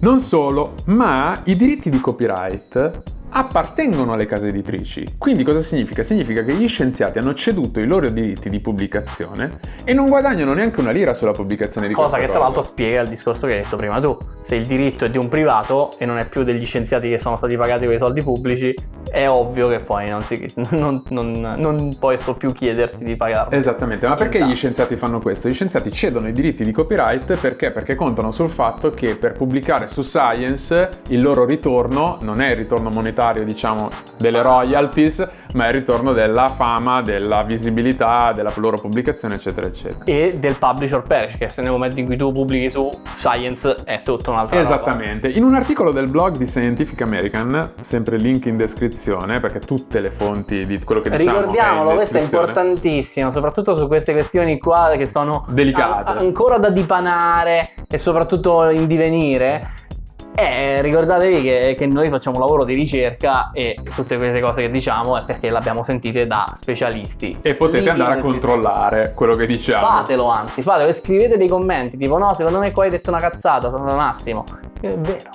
Non 0.00 0.18
solo, 0.20 0.74
ma 0.86 1.40
i 1.44 1.56
diritti 1.56 1.90
di 1.90 2.00
copyright 2.00 3.02
appartengono 3.30 4.12
alle 4.12 4.26
case 4.26 4.48
editrici. 4.48 5.16
Quindi 5.18 5.42
cosa 5.42 5.60
significa? 5.60 6.02
Significa 6.02 6.42
che 6.42 6.54
gli 6.54 6.68
scienziati 6.68 7.18
hanno 7.18 7.34
ceduto 7.34 7.80
i 7.80 7.86
loro 7.86 8.08
diritti 8.10 8.50
di 8.50 8.60
pubblicazione 8.60 9.58
e 9.84 9.94
non 9.94 10.08
guadagnano 10.08 10.52
neanche 10.52 10.80
una 10.80 10.90
lira 10.90 11.14
sulla 11.14 11.32
pubblicazione 11.32 11.88
di 11.88 11.94
cosa 11.94 12.18
che 12.18 12.28
tra 12.28 12.38
l'altro 12.38 12.62
spiega 12.62 13.02
il 13.02 13.08
discorso 13.08 13.46
che 13.46 13.54
hai 13.54 13.62
detto 13.62 13.76
prima 13.76 14.00
tu. 14.00 14.16
Se 14.42 14.56
il 14.56 14.66
diritto 14.66 15.04
è 15.04 15.10
di 15.10 15.18
un 15.18 15.28
privato 15.28 15.92
e 15.98 16.06
non 16.06 16.18
è 16.18 16.26
più 16.26 16.42
degli 16.42 16.64
scienziati 16.64 17.08
che 17.08 17.18
sono 17.18 17.36
stati 17.36 17.56
pagati 17.56 17.84
con 17.84 17.94
i 17.94 17.98
soldi 17.98 18.22
pubblici, 18.22 18.74
è 19.10 19.28
ovvio 19.28 19.68
che 19.68 19.80
poi 19.80 20.08
non, 20.08 20.22
si, 20.22 20.50
non, 20.70 21.02
non, 21.08 21.30
non 21.30 21.96
posso 21.98 22.34
più 22.34 22.52
chiederti 22.52 23.04
di 23.04 23.16
pagarlo. 23.16 23.56
Esattamente, 23.56 24.06
ma 24.06 24.16
perché 24.16 24.38
Esatto. 24.38 24.52
gli 24.52 24.56
scienziati 24.56 24.96
fanno 24.96 25.20
questo? 25.20 25.48
Gli 25.48 25.54
scienziati 25.54 25.90
cedono 25.90 26.28
i 26.28 26.32
diritti 26.32 26.64
di 26.64 26.72
copyright 26.72 27.38
perché? 27.38 27.70
Perché 27.70 27.94
contano 27.94 28.32
sul 28.32 28.50
fatto 28.50 28.90
che 28.90 29.16
per 29.16 29.32
pubblicare 29.32 29.86
su 29.86 30.02
Science 30.02 30.88
il 31.08 31.20
loro 31.20 31.44
ritorno 31.44 32.18
non 32.20 32.40
è 32.40 32.50
il 32.50 32.56
ritorno 32.56 32.90
monetario, 32.90 33.18
diciamo, 33.44 33.88
delle 34.16 34.42
royalties, 34.42 35.28
ma 35.52 35.66
è 35.66 35.68
il 35.68 35.74
ritorno 35.74 36.12
della 36.12 36.48
fama, 36.48 37.02
della 37.02 37.42
visibilità, 37.42 38.32
della 38.32 38.52
loro 38.56 38.78
pubblicazione, 38.78 39.34
eccetera, 39.34 39.66
eccetera. 39.66 40.04
E 40.04 40.34
del 40.38 40.56
publisher 40.56 41.02
perish, 41.02 41.36
che 41.36 41.48
se 41.48 41.62
nel 41.62 41.70
momento 41.70 42.00
in 42.00 42.06
cui 42.06 42.16
tu 42.16 42.32
pubblichi 42.32 42.70
su 42.70 42.88
Science 43.16 43.76
è 43.84 44.02
tutta 44.02 44.30
un'altra 44.30 44.56
roba. 44.56 44.68
Esattamente. 44.68 45.28
In 45.28 45.44
un 45.44 45.54
articolo 45.54 45.90
del 45.90 46.06
blog 46.06 46.36
di 46.36 46.46
Scientific 46.46 47.00
American, 47.02 47.72
sempre 47.80 48.16
link 48.16 48.46
in 48.46 48.56
descrizione, 48.56 49.40
perché 49.40 49.60
tutte 49.60 50.00
le 50.00 50.10
fonti 50.10 50.66
di 50.66 50.78
quello 50.82 51.00
che 51.00 51.10
diciamo 51.10 51.38
Ricordiamolo, 51.38 51.90
è 51.90 51.94
questo 51.94 52.18
è 52.18 52.22
importantissimo, 52.22 53.30
soprattutto 53.30 53.74
su 53.74 53.86
queste 53.86 54.12
questioni 54.12 54.58
qua 54.58 54.92
che 54.96 55.06
sono 55.06 55.44
Delicate. 55.48 56.10
an- 56.10 56.18
ancora 56.18 56.58
da 56.58 56.70
dipanare 56.70 57.72
e 57.88 57.98
soprattutto 57.98 58.68
in 58.70 58.86
divenire. 58.86 59.88
Eh, 60.34 60.80
ricordatevi 60.80 61.42
che, 61.42 61.74
che 61.76 61.86
noi 61.86 62.08
facciamo 62.08 62.36
un 62.36 62.42
lavoro 62.42 62.64
di 62.64 62.74
ricerca 62.74 63.50
e 63.52 63.76
tutte 63.94 64.16
queste 64.16 64.40
cose 64.40 64.62
che 64.62 64.70
diciamo 64.70 65.18
è 65.18 65.24
perché 65.24 65.50
l'abbiamo 65.50 65.82
sentite 65.84 66.26
da 66.26 66.52
specialisti. 66.54 67.38
E 67.42 67.54
potete 67.54 67.80
Lì 67.80 67.88
andare 67.88 68.18
a 68.18 68.22
controllare 68.22 69.12
quello 69.14 69.34
che 69.34 69.46
diciamo. 69.46 69.86
Fatelo 69.86 70.28
anzi, 70.28 70.62
fatelo 70.62 70.88
e 70.88 70.92
scrivete 70.92 71.36
dei 71.36 71.48
commenti 71.48 71.96
tipo 71.96 72.16
no, 72.16 72.32
secondo 72.34 72.58
me 72.58 72.70
qua 72.72 72.84
hai 72.84 72.90
detto 72.90 73.10
una 73.10 73.20
cazzata, 73.20 73.70
sono 73.70 73.94
Massimo. 73.94 74.44
È 74.80 74.88
vero. 74.88 75.30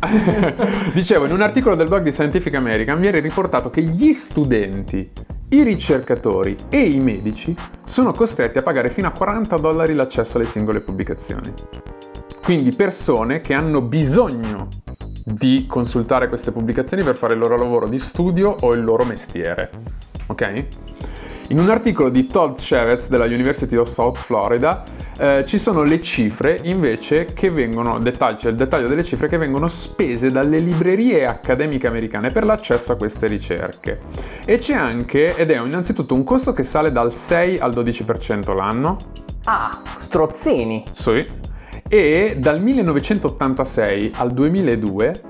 Dicevo, 0.94 1.24
in 1.24 1.32
un 1.32 1.42
articolo 1.42 1.74
del 1.74 1.88
blog 1.88 2.02
di 2.02 2.12
Scientific 2.12 2.54
American 2.54 3.00
viene 3.00 3.20
riportato 3.20 3.68
che 3.68 3.82
gli 3.82 4.12
studenti, 4.12 5.10
i 5.50 5.62
ricercatori 5.62 6.56
e 6.68 6.80
i 6.80 7.00
medici 7.00 7.54
sono 7.84 8.12
costretti 8.12 8.58
a 8.58 8.62
pagare 8.62 8.90
fino 8.90 9.08
a 9.08 9.10
40 9.10 9.56
dollari 9.56 9.94
l'accesso 9.94 10.36
alle 10.36 10.46
singole 10.46 10.80
pubblicazioni. 10.80 11.52
Quindi 12.48 12.74
persone 12.74 13.42
che 13.42 13.52
hanno 13.52 13.82
bisogno 13.82 14.68
di 15.22 15.66
consultare 15.68 16.28
queste 16.28 16.50
pubblicazioni 16.50 17.02
per 17.02 17.14
fare 17.14 17.34
il 17.34 17.40
loro 17.40 17.58
lavoro 17.58 17.86
di 17.86 17.98
studio 17.98 18.56
o 18.60 18.72
il 18.72 18.82
loro 18.82 19.04
mestiere. 19.04 19.70
Ok? 20.28 20.64
In 21.48 21.58
un 21.58 21.68
articolo 21.68 22.08
di 22.08 22.26
Todd 22.26 22.54
Chavez 22.56 23.10
della 23.10 23.26
University 23.26 23.76
of 23.76 23.90
South 23.90 24.16
Florida 24.16 24.82
eh, 25.18 25.44
ci 25.46 25.58
sono 25.58 25.82
le 25.82 26.00
cifre 26.00 26.58
invece 26.62 27.26
che 27.26 27.50
vengono, 27.50 27.98
dettaglio, 27.98 28.36
c'è 28.36 28.48
il 28.48 28.56
dettaglio 28.56 28.88
delle 28.88 29.04
cifre 29.04 29.28
che 29.28 29.36
vengono 29.36 29.68
spese 29.68 30.30
dalle 30.30 30.58
librerie 30.58 31.26
accademiche 31.26 31.86
americane 31.86 32.30
per 32.30 32.46
l'accesso 32.46 32.92
a 32.92 32.96
queste 32.96 33.26
ricerche. 33.26 34.00
E 34.46 34.56
c'è 34.56 34.72
anche, 34.72 35.36
ed 35.36 35.50
è 35.50 35.60
innanzitutto 35.60 36.14
un 36.14 36.24
costo 36.24 36.54
che 36.54 36.62
sale 36.62 36.92
dal 36.92 37.12
6 37.12 37.58
al 37.58 37.72
12% 37.72 38.54
l'anno. 38.54 38.96
Ah, 39.44 39.82
strozzini. 39.98 40.84
Sì. 40.92 41.47
E 41.88 42.36
dal 42.38 42.60
1986 42.60 44.12
al 44.16 44.30
2002 44.32 45.22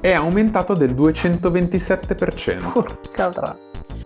è 0.00 0.12
aumentato 0.12 0.74
del 0.74 0.94
227%. 0.94 2.72
Porca 2.72 3.28
tra. 3.28 3.58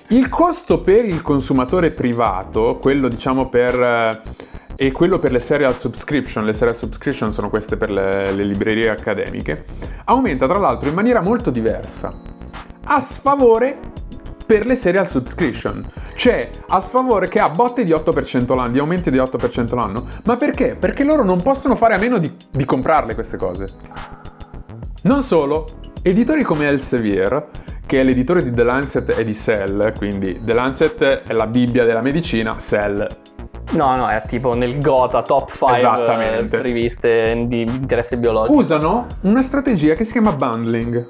Il 0.09 0.29
costo 0.29 0.81
per 0.81 1.05
il 1.05 1.21
consumatore 1.21 1.91
privato, 1.91 2.79
quello 2.81 3.09
diciamo 3.09 3.49
per... 3.49 3.79
eh, 3.79 4.49
e 4.77 4.93
quello 4.93 5.19
per 5.19 5.31
le 5.31 5.41
serial 5.41 5.77
subscription, 5.77 6.47
le 6.47 6.55
serial 6.55 6.75
subscription 6.75 7.35
sono 7.35 7.51
queste 7.51 7.77
per 7.77 7.91
le, 7.91 8.33
le 8.33 8.45
librerie 8.45 8.89
accademiche, 8.89 9.67
aumenta 10.05 10.49
tra 10.49 10.59
l'altro 10.59 10.89
in 10.89 10.95
maniera 10.95 11.21
molto 11.21 11.51
diversa. 11.51 12.19
A 12.85 13.01
sfavore 13.03 13.79
per 14.51 14.67
le 14.67 14.75
serial 14.75 15.07
subscription, 15.07 15.87
cioè 16.17 16.51
a 16.71 16.81
sfavore 16.81 17.29
che 17.29 17.39
ha 17.39 17.49
botte 17.51 17.85
di 17.85 17.93
8% 17.93 18.53
l'anno, 18.57 18.73
di 18.73 18.81
aumenti 18.81 19.09
di 19.09 19.19
8% 19.19 19.77
l'anno. 19.77 20.05
Ma 20.25 20.37
perché? 20.37 20.75
Perché 20.75 21.05
loro 21.05 21.23
non 21.23 21.41
possono 21.41 21.77
fare 21.77 21.95
a 21.95 21.99
meno 21.99 22.19
di, 22.19 22.35
di 22.51 22.65
comprarle 22.65 23.15
queste 23.15 23.37
cose. 23.37 23.69
Non 25.03 25.23
solo, 25.23 25.67
editori 26.03 26.43
come 26.43 26.67
Elsevier, 26.67 27.47
che 27.87 28.01
è 28.01 28.03
l'editore 28.03 28.43
di 28.43 28.53
The 28.53 28.65
Lancet 28.65 29.17
e 29.17 29.23
di 29.23 29.35
Cell, 29.35 29.97
quindi 29.97 30.41
The 30.43 30.53
Lancet 30.53 31.01
è 31.01 31.33
la 31.33 31.47
Bibbia 31.47 31.85
della 31.85 32.03
medicina, 32.03 32.57
Cell 32.59 33.07
No, 33.71 33.95
no, 33.95 34.09
è 34.09 34.21
tipo 34.27 34.57
nel 34.57 34.81
Gota 34.81 35.23
top 35.23 35.53
5 35.53 35.77
Esattamente. 35.77 36.61
riviste 36.61 37.45
di 37.47 37.61
interesse 37.61 38.17
biologico. 38.17 38.53
usano 38.53 39.07
una 39.21 39.43
strategia 39.43 39.95
che 39.95 40.03
si 40.03 40.11
chiama 40.11 40.33
bundling. 40.33 41.07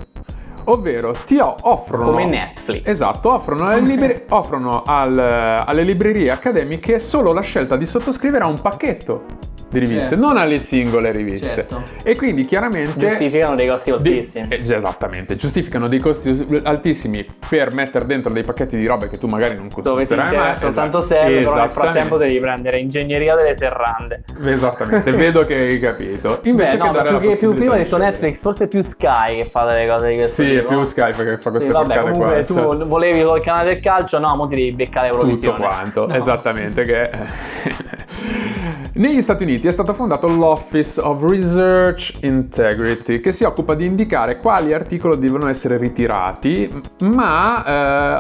Ovvero 0.71 1.12
ti 1.25 1.39
offrono 1.41 2.12
Come 2.12 2.27
Netflix. 2.27 2.87
Esatto, 2.87 3.33
offrono, 3.33 3.67
alle, 3.67 3.81
libre- 3.81 4.25
offrono 4.31 4.83
al- 4.87 5.19
alle 5.19 5.83
librerie 5.83 6.31
accademiche 6.31 7.00
solo 7.00 7.33
la 7.33 7.41
scelta 7.41 7.77
di 7.77 7.87
sottoscrivere 7.87 8.45
a 8.45 8.47
un 8.47 8.61
pacchetto 8.61 9.25
di 9.71 9.79
riviste, 9.79 10.11
Certo. 10.11 10.27
non 10.27 10.37
alle 10.37 10.59
singole 10.59 11.11
riviste. 11.12 11.47
Certo. 11.47 11.83
E 12.03 12.17
quindi 12.17 12.45
chiaramente 12.45 12.99
Giustificano 12.99 13.55
dei 13.55 13.69
costi 13.69 13.91
di- 13.91 13.97
altissimi. 14.11 14.49
eh, 14.50 14.61
esattamente, 14.62 15.37
giustificano 15.37 15.89
dei 15.89 15.99
costi 16.00 16.47
altissimi 16.65 17.27
per 17.49 17.73
mettere 17.73 18.05
dentro 18.07 18.33
dei 18.33 18.43
pacchetti 18.43 18.77
di 18.77 18.87
robe 18.87 19.09
che 19.09 19.17
tu 19.19 19.27
magari 19.29 19.55
non 19.55 19.69
dove 19.69 20.05
ti 20.07 20.15
consumerai 20.15 20.25
mai. 20.27 20.35
interessa 20.35 20.67
Esatto. 20.69 20.83
tanto 20.91 21.00
serve, 21.07 21.23
però 21.23 21.37
nel 21.37 21.43
Esattamente. 21.47 21.73
frattempo 21.81 22.17
devi 22.17 22.41
prendere 22.41 22.79
ingegneria 22.79 23.35
delle 23.37 23.57
serrande. 23.57 24.25
Esattamente, 24.45 25.11
vedo 25.12 25.47
che 25.47 25.55
hai 25.55 25.79
capito. 25.81 26.41
Invece 26.45 26.77
Beh, 26.77 26.83
che 26.83 26.87
no, 26.89 26.93
dare 26.93 27.05
ma 27.11 27.15
la 27.15 27.19
più, 27.21 27.29
che, 27.31 27.37
più 27.37 27.55
prima 27.55 27.73
hai 27.73 27.79
di 27.79 27.85
detto. 27.85 27.97
Netflix, 27.97 28.41
forse 28.41 28.65
è 28.65 28.69
più 28.69 28.83
Sky 28.83 29.37
che 29.37 29.45
fa 29.47 29.65
delle 29.65 29.87
cose 29.89 30.09
di 30.09 30.15
questo 30.17 30.43
Sì, 30.43 30.53
è 30.55 30.57
tipo. 30.59 30.69
più 30.69 30.83
Skype 30.85 31.25
che 31.25 31.39
fa 31.39 31.50
queste 31.50 31.69
Sì, 31.69 31.75
vabbè, 31.75 31.87
porcate 31.95 32.11
comunque 32.11 32.45
qua. 32.45 32.77
tu 32.77 32.87
volevi 32.87 33.19
il 33.21 33.41
canale 33.43 33.69
del 33.75 33.81
calcio, 33.81 34.19
no, 34.19 34.35
mo 34.37 34.47
ti 34.49 34.57
devi 34.57 34.73
beccare 34.73 35.09
tutto 35.11 35.21
Eurovisione. 35.21 35.59
quanto, 35.59 36.07
No. 36.07 36.15
esattamente. 36.15 36.83
Che... 36.83 37.11
Negli 38.92 39.23
Stati 39.23 39.44
Uniti 39.44 39.68
è 39.68 39.70
stato 39.70 39.94
fondato 39.94 40.26
l'Office 40.26 41.00
of 41.00 41.23
Research 41.23 42.18
Integrity, 42.23 43.20
che 43.20 43.30
si 43.30 43.44
occupa 43.44 43.75
di 43.75 43.87
indicare 43.87 44.37
quali 44.37 44.73
articoli 44.73 45.16
devono 45.18 45.49
essere 45.49 45.76
ritirati, 45.76 46.68
ma 47.02 47.64
eh, 47.64 47.70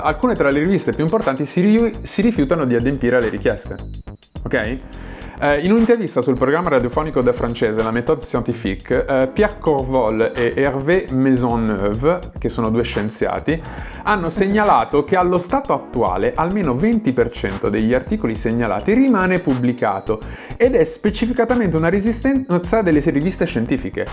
alcune 0.06 0.34
tra 0.34 0.48
le 0.50 0.60
riviste 0.60 0.92
più 0.92 1.02
importanti 1.02 1.44
si, 1.44 1.60
ri- 1.60 1.98
si 2.02 2.22
rifiutano 2.22 2.64
di 2.66 2.76
adempiere 2.76 3.16
alle 3.16 3.30
richieste. 3.30 3.74
Ok? 4.44 4.78
Eh, 5.42 5.60
in 5.60 5.72
un'intervista 5.72 6.20
sul 6.20 6.36
programma 6.36 6.68
radiofonico 6.68 7.22
da 7.22 7.32
francese 7.32 7.82
La 7.82 7.90
méthode 7.90 8.22
scientifique, 8.22 9.06
eh, 9.06 9.26
Pierre 9.28 9.56
Corvol 9.58 10.32
e 10.34 10.52
Hervé 10.54 11.06
Maisonneuve, 11.12 12.18
che 12.38 12.50
sono 12.50 12.68
due 12.68 12.82
scienziati, 12.82 13.58
hanno 14.02 14.28
segnalato 14.28 15.02
che 15.02 15.16
allo 15.16 15.38
stato 15.38 15.72
attuale 15.72 16.34
almeno 16.34 16.74
20% 16.74 17.70
degli 17.70 17.94
articoli 17.94 18.34
segnalati 18.34 18.92
rimane 18.92 19.38
pubblicato 19.38 20.20
ed 20.58 20.74
è 20.74 20.84
specificatamente 20.84 21.74
una 21.74 21.88
resistenza 21.88 22.82
delle 22.82 23.00
riviste 23.00 23.46
scientifiche. 23.46 24.04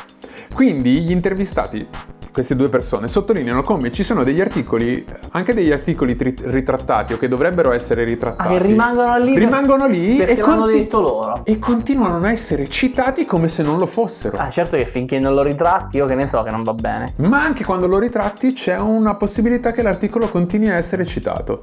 Quindi 0.53 1.01
gli 1.01 1.12
intervistati, 1.12 1.86
queste 2.38 2.56
due 2.56 2.70
persone, 2.70 3.08
sottolineano 3.08 3.63
come 3.63 3.91
ci 3.91 4.03
sono 4.03 4.24
degli 4.24 4.39
articoli, 4.39 5.03
anche 5.32 5.56
degli 5.56 5.72
articoli 5.72 6.15
tri- 6.15 6.36
ritrattati 6.39 7.13
o 7.13 7.17
che 7.17 7.27
dovrebbero 7.27 7.72
essere 7.72 8.03
ritrattati. 8.03 8.48
Ah, 8.53 8.60
che 8.60 8.63
rimangono 8.63 9.17
lì 9.17 9.39
Rimangono 9.39 9.88
lì 9.88 10.20
e, 10.20 10.36
l'hanno 10.38 10.58
conti- 10.58 10.77
detto 10.77 11.01
loro. 11.01 11.41
e 11.46 11.58
continuano 11.58 12.24
a 12.24 12.29
essere 12.32 12.67
citati 12.70 13.25
come 13.25 13.48
se 13.48 13.63
non 13.63 13.79
lo 13.79 13.88
fossero. 13.88 14.38
Ah, 14.38 14.51
certo 14.51 14.77
che 14.77 14.86
finché 14.86 15.17
non 15.17 15.34
lo 15.34 15.41
ritratti, 15.41 15.98
io 15.98 16.06
che 16.06 16.13
ne 16.13 16.27
so 16.27 16.44
che 16.44 16.51
non 16.51 16.62
va 16.62 16.75
bene. 16.75 17.13
Ma 17.15 17.44
anche 17.44 17.63
quando 17.63 17.88
lo 17.88 17.98
ritratti 17.98 18.53
c'è 18.53 18.77
una 18.77 19.15
possibilità 19.15 19.72
che 19.72 19.82
l'articolo 19.82 20.29
continui 20.29 20.70
a 20.70 20.75
essere 20.75 21.06
citato. 21.08 21.62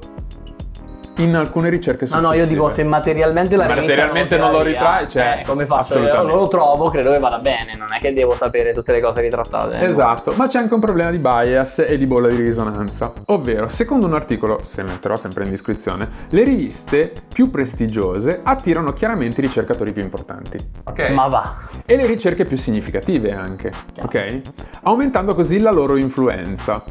In 1.17 1.35
alcune 1.35 1.69
ricerche 1.69 2.01
No, 2.01 2.17
successive. 2.17 2.35
no, 2.35 2.41
io 2.41 2.45
dico 2.47 2.69
se 2.69 2.83
materialmente 2.83 3.51
Se 3.51 3.55
la 3.57 3.65
rivista 3.67 3.81
materialmente 3.85 4.37
non 4.37 4.51
lo 4.51 4.61
ritrai, 4.61 5.07
cioè, 5.09 5.39
eh, 5.41 5.47
come 5.47 5.65
faccio? 5.65 5.93
assolutamente. 5.97 6.35
Lo 6.35 6.47
trovo, 6.47 6.89
credo 6.89 7.11
che 7.11 7.19
vada 7.19 7.39
bene, 7.39 7.75
non 7.77 7.87
è 7.95 7.99
che 7.99 8.13
devo 8.13 8.35
sapere 8.35 8.73
tutte 8.73 8.91
le 8.91 8.99
cose 9.01 9.21
ritrattate. 9.21 9.79
Esatto, 9.79 10.33
ma 10.35 10.47
c'è 10.47 10.59
anche 10.59 10.73
un 10.73 10.79
problema 10.81 11.11
di 11.11 11.19
bias 11.19 11.79
e 11.79 11.97
di 11.97 12.05
bolla 12.05 12.27
di 12.27 12.35
risonanza. 12.41 13.13
Ovvero, 13.27 13.69
secondo 13.69 14.05
un 14.07 14.13
articolo, 14.13 14.59
se 14.61 14.83
metterò 14.83 15.15
sempre 15.15 15.43
in 15.45 15.49
descrizione, 15.51 16.07
le 16.29 16.43
riviste 16.43 17.13
più 17.33 17.49
prestigiose 17.49 18.41
attirano 18.43 18.91
chiaramente 18.93 19.39
i 19.41 19.43
ricercatori 19.45 19.91
più 19.93 20.01
importanti. 20.01 20.57
Ok? 20.83 21.09
Ma 21.11 21.27
va. 21.27 21.57
e 21.85 21.95
le 21.95 22.05
ricerche 22.07 22.45
più 22.45 22.57
significative 22.57 23.31
anche, 23.33 23.71
ok? 24.01 24.41
Aumentando 24.83 25.33
così 25.33 25.59
la 25.59 25.71
loro 25.71 25.95
influenza. 25.95 26.83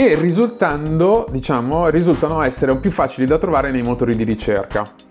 E 0.00 0.14
risultando, 0.14 1.26
diciamo, 1.30 1.90
risultano 1.90 2.40
essere 2.40 2.74
più 2.78 2.90
facili 2.90 3.26
da 3.26 3.36
trovare 3.36 3.70
nei 3.70 3.82
motori 3.82 4.16
di 4.16 4.24
ricerca. 4.24 5.09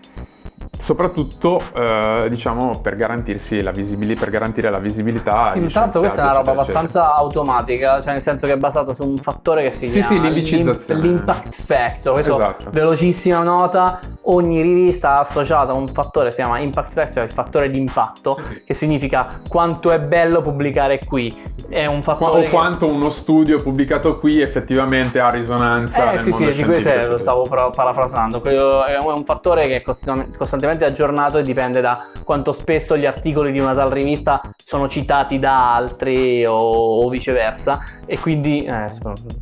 Soprattutto, 0.79 1.62
eh, 1.75 2.27
diciamo, 2.29 2.79
per 2.81 2.95
garantirsi 2.95 3.62
la 3.62 3.71
visibilità, 3.71 4.21
per 4.21 4.29
garantire 4.29 4.69
la 4.69 4.77
visibilità. 4.79 5.50
Sì, 5.50 5.69
l'altro 5.74 6.00
questa 6.00 6.21
è 6.21 6.24
una 6.24 6.31
roba 6.38 6.51
eccetera, 6.51 6.51
abbastanza 6.62 7.15
automatica, 7.15 8.01
cioè 8.01 8.13
nel 8.13 8.21
senso 8.21 8.48
che 8.48 8.53
è 8.53 8.57
basata 8.57 8.93
su 8.93 9.05
un 9.05 9.17
fattore 9.17 9.63
che 9.63 9.71
si 9.71 9.89
Sì, 9.89 10.00
chiama 10.00 10.07
sì, 10.15 10.21
l'indicizzazione. 10.21 11.01
l'im- 11.01 11.15
l'impact 11.15 11.62
factor. 11.62 12.13
Questo 12.13 12.39
Esatto. 12.39 12.69
velocissima 12.71 13.39
nota, 13.39 14.00
ogni 14.24 14.62
rivista 14.62 15.15
ha 15.15 15.19
associata 15.19 15.74
a 15.74 15.75
un 15.75 15.88
fattore 15.89 16.29
che 16.29 16.36
si 16.36 16.41
chiama 16.41 16.59
impact 16.59 16.93
factor, 16.93 17.24
il 17.25 17.31
fattore 17.31 17.69
di 17.69 17.77
impatto, 17.77 18.38
Sì, 18.39 18.43
sì. 18.43 18.63
che 18.63 18.74
significa 18.74 19.39
quanto 19.50 19.91
è 19.91 20.00
bello 20.00 20.41
pubblicare 20.41 21.00
qui. 21.05 21.36
È 21.67 21.86
un 21.88 22.01
fattore 22.01 22.39
o 22.39 22.41
che- 22.43 22.50
quanto 22.50 22.88
uno 22.88 23.09
studio 23.09 23.62
pubblicato 23.62 24.17
qui 24.17 24.39
effettivamente 24.39 25.19
ha 25.19 25.29
risonanza 25.29 26.03
Eh 26.07 26.12
nel 26.12 26.19
sì, 26.21 26.31
sì, 26.31 26.43
mondo 26.43 26.55
di 26.57 26.63
questo 26.63 27.05
lo 27.09 27.17
stavo 27.17 27.41
parafrasando. 27.75 28.41
È 28.41 28.98
un 28.98 29.24
fattore 29.25 29.67
che 29.67 29.81
costitu- 29.81 30.38
costantemente 30.70 30.86
aggiornato 30.86 31.38
e 31.40 31.42
dipende 31.42 31.82
da 31.82 32.08
quanto 32.24 32.52
spesso 32.52 32.96
gli 32.96 33.06
articoli 33.06 33.52
di 33.52 33.60
una 33.60 33.74
tal 33.74 33.90
rivista 33.90 34.42
sono 34.64 34.88
citati 34.88 35.40
da 35.40 35.74
altri 35.74 36.46
o, 36.46 36.56
o 36.56 37.10
viceversa. 37.10 37.84
E 38.06 38.20
quindi, 38.20 38.64
eh, 38.64 38.88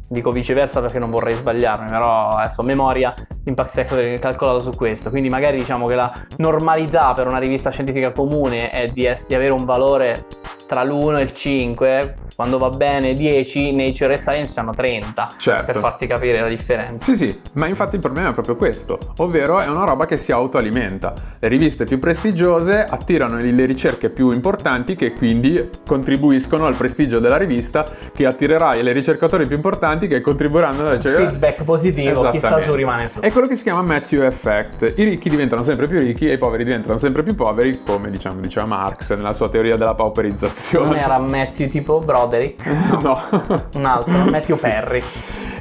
dico 0.08 0.32
viceversa 0.32 0.80
perché 0.80 1.00
non 1.00 1.10
vorrei 1.10 1.36
sbagliarmi, 1.36 1.90
però 1.90 2.30
adesso 2.30 2.62
a 2.62 2.64
memoria 2.64 3.14
l'impact 3.44 3.74
factor 3.74 4.00
è 4.00 4.20
calcolato 4.20 4.60
su 4.60 4.72
questo. 4.72 5.10
Quindi 5.10 5.30
magari 5.30 5.58
diciamo 5.58 5.88
che 5.88 5.96
la 5.96 6.12
normalità 6.38 7.14
per 7.14 7.28
una 7.28 7.40
rivista 7.40 7.70
scientifica 7.70 8.12
comune 8.12 8.70
è 8.70 8.88
di, 8.88 9.10
di 9.28 9.36
avere 9.36 9.52
un 9.52 9.66
valore 9.66 10.26
tra 10.68 10.84
l'1 10.84 11.18
e 11.18 11.22
il 11.22 11.34
5, 11.34 12.16
quando 12.38 12.60
va 12.60 12.70
bene 12.70 13.16
10, 13.16 13.74
Nature 13.76 14.14
e 14.14 14.18
Science 14.18 14.60
hanno 14.60 14.72
30, 14.72 15.30
Certo. 15.38 15.66
per 15.72 15.82
farti 15.82 16.06
capire 16.06 16.40
la 16.40 16.48
differenza. 16.48 17.04
Sì, 17.04 17.16
sì, 17.16 17.42
ma 17.54 17.66
infatti 17.66 17.96
il 17.96 18.02
problema 18.02 18.30
è 18.30 18.34
proprio 18.34 18.56
questo, 18.56 19.00
ovvero 19.18 19.58
è 19.60 19.68
una 19.68 19.86
roba 19.86 20.06
che 20.06 20.18
si 20.18 20.32
autoalimenta. 20.32 21.16
Le 21.40 21.48
riviste 21.48 21.86
più 21.86 21.98
prestigiose 21.98 22.84
attirano 22.88 23.40
le 23.40 23.66
ricerche 23.66 24.12
più 24.12 24.30
importanti 24.30 24.96
che 24.96 25.14
quindi 25.14 25.68
contribuiscono 25.84 26.68
al 26.68 26.76
prestigio 26.76 27.18
della 27.18 27.38
rivista, 27.38 27.84
che 28.14 28.28
attirerà 28.28 28.76
i 28.76 28.94
ricercatori 28.94 29.48
più 29.48 29.56
importanti 29.56 30.08
che 30.08 30.22
contribuiranno 30.22 30.82
alla 30.82 30.94
ricerca. 30.94 31.30
Feedback 31.30 31.64
positivo, 31.64 32.30
chi 32.30 32.38
sta 32.38 32.60
su 32.60 32.76
rimane 32.76 33.08
su. 33.10 33.20
È 33.20 33.32
quello 33.32 33.48
che 33.48 33.56
si 33.56 33.64
chiama 33.64 33.82
Matthew 33.82 34.22
Effect. 34.22 34.94
I 34.96 35.04
ricchi 35.06 35.32
diventano 35.32 35.64
sempre 35.64 35.88
più 35.88 35.98
ricchi 35.98 36.28
e 36.28 36.34
i 36.34 36.38
poveri 36.38 36.64
diventano 36.64 36.98
sempre 36.98 37.24
più 37.24 37.34
poveri, 37.34 37.82
come 37.84 38.12
diciamo, 38.12 38.40
diceva 38.42 38.68
Marx 38.68 39.16
nella 39.16 39.34
sua 39.34 39.50
teoria 39.50 39.76
della 39.76 39.96
pauperizzazione. 39.96 40.86
Non 40.86 40.98
era 40.98 41.18
Matthew 41.18 41.68
tipo 41.68 41.98
Broderick, 42.28 42.66
no. 43.02 43.20
un 43.74 43.86
altro, 43.86 44.12
Matthew 44.30 44.60
Perry. 44.60 45.02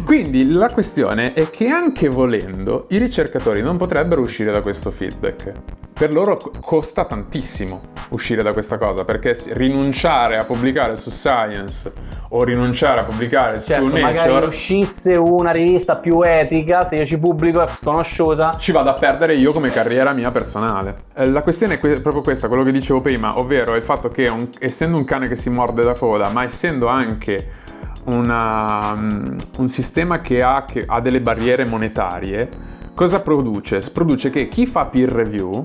Quindi 0.04 0.52
la 0.52 0.70
questione 0.70 1.32
è 1.32 1.50
che 1.50 1.68
anche 1.68 2.08
volendo 2.08 2.86
i 2.90 2.98
ricercatori 2.98 3.62
non 3.62 3.76
potrebbero 3.76 4.20
uscire 4.20 4.52
da 4.52 4.60
questo 4.62 4.90
feedback. 4.90 5.52
Per 5.92 6.12
loro 6.12 6.36
co- 6.36 6.52
costa 6.60 7.04
tantissimo 7.06 7.80
uscire 8.10 8.42
da 8.42 8.52
questa 8.52 8.78
cosa 8.78 9.04
perché 9.04 9.36
rinunciare 9.48 10.36
a 10.36 10.44
pubblicare 10.44 10.96
su 10.96 11.10
Science 11.10 11.92
o 12.30 12.42
rinunciare 12.44 13.00
a 13.00 13.04
pubblicare 13.04 13.60
Certo, 13.60 13.88
su 13.88 13.92
magari 14.00 14.28
Nature 14.32 14.46
uscisse 14.46 15.14
una 15.14 15.50
rivista 15.52 15.96
più 15.96 16.22
etica, 16.22 16.84
se 16.84 16.96
io 16.96 17.04
ci 17.04 17.18
pubblico 17.18 17.62
è 17.62 17.66
sconosciuta. 17.68 18.56
ci 18.58 18.72
vado 18.72 18.90
a 18.90 18.94
perdere 18.94 19.34
io 19.34 19.52
come 19.52 19.70
carriera 19.70 20.12
mia 20.12 20.30
personale. 20.30 20.94
Eh, 21.14 21.26
La 21.28 21.42
questione 21.42 21.74
è 21.74 21.78
que- 21.78 22.00
proprio 22.00 22.22
questa, 22.22 22.48
quello 22.48 22.62
che 22.64 22.72
dicevo 22.72 23.00
prima, 23.00 23.38
ovvero 23.38 23.74
il 23.76 23.82
fatto 23.82 24.08
che 24.08 24.28
un- 24.28 24.48
essendo 24.58 24.96
un 24.96 25.04
cane 25.04 25.28
che 25.28 25.36
si 25.36 25.50
morde 25.50 25.82
da 25.82 25.94
coda, 25.94 26.28
ma 26.30 26.42
essendo 26.44 26.86
anche 26.88 27.64
una, 28.04 28.94
mm, 28.94 29.36
un 29.58 29.68
sistema 29.68 30.20
che 30.20 30.42
ha, 30.42 30.64
che 30.66 30.84
ha 30.86 31.00
delle 31.00 31.20
barriere 31.20 31.64
monetarie, 31.64 32.48
cosa 32.94 33.20
produce? 33.20 33.80
Produce 33.92 34.30
che 34.30 34.48
chi 34.48 34.66
fa 34.66 34.86
peer 34.86 35.10
review, 35.10 35.64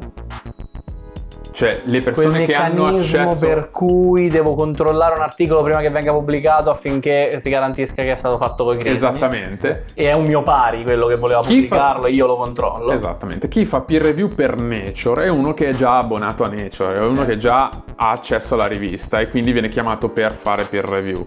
cioè 1.52 1.82
le 1.84 2.00
persone 2.00 2.44
che 2.44 2.56
hanno 2.56 2.86
accesso... 2.86 3.46
per 3.46 3.70
cui 3.72 4.30
devo 4.30 4.56
controllare 4.56 5.16
un 5.16 5.22
articolo 5.22 5.62
prima 5.64 5.80
che 5.80 5.90
venga 5.90 6.14
pubblicato 6.14 6.70
affinché 6.70 7.40
si 7.40 7.50
garantisca 7.50 8.02
che 8.02 8.14
è 8.14 8.16
stato 8.16 8.38
fatto 8.38 8.64
con 8.64 8.76
i 8.76 8.78
crediti. 8.78 8.96
Esattamente. 8.96 9.86
E 9.94 10.06
è 10.06 10.14
un 10.14 10.26
mio 10.26 10.44
pari 10.44 10.84
quello 10.84 11.08
che 11.08 11.16
voleva 11.18 11.42
Chi 11.42 11.64
fa- 11.64 11.76
pubblicarlo 11.76 12.06
e 12.06 12.12
io 12.12 12.26
lo 12.26 12.38
controllo. 12.38 12.92
Esattamente, 12.92 13.48
chi 13.48 13.66
fa 13.66 13.82
peer 13.82 14.02
review 14.02 14.30
per 14.30 14.60
Nature 14.60 15.26
è 15.26 15.30
uno 15.30 15.54
che 15.54 15.70
è 15.70 15.74
già 15.76 15.98
abbonato 15.98 16.44
a 16.44 16.48
Nature, 16.48 16.96
è 16.96 17.00
uno 17.00 17.10
Certo. 17.10 17.26
che 17.26 17.38
già 17.38 17.70
ha 17.96 18.10
accesso 18.12 18.54
alla 18.54 18.68
rivista 18.68 19.20
e 19.20 19.28
quindi 19.30 19.52
viene 19.52 19.70
chiamato 19.70 20.10
per 20.10 20.32
fare 20.32 20.64
peer 20.64 20.86
review. 20.88 21.26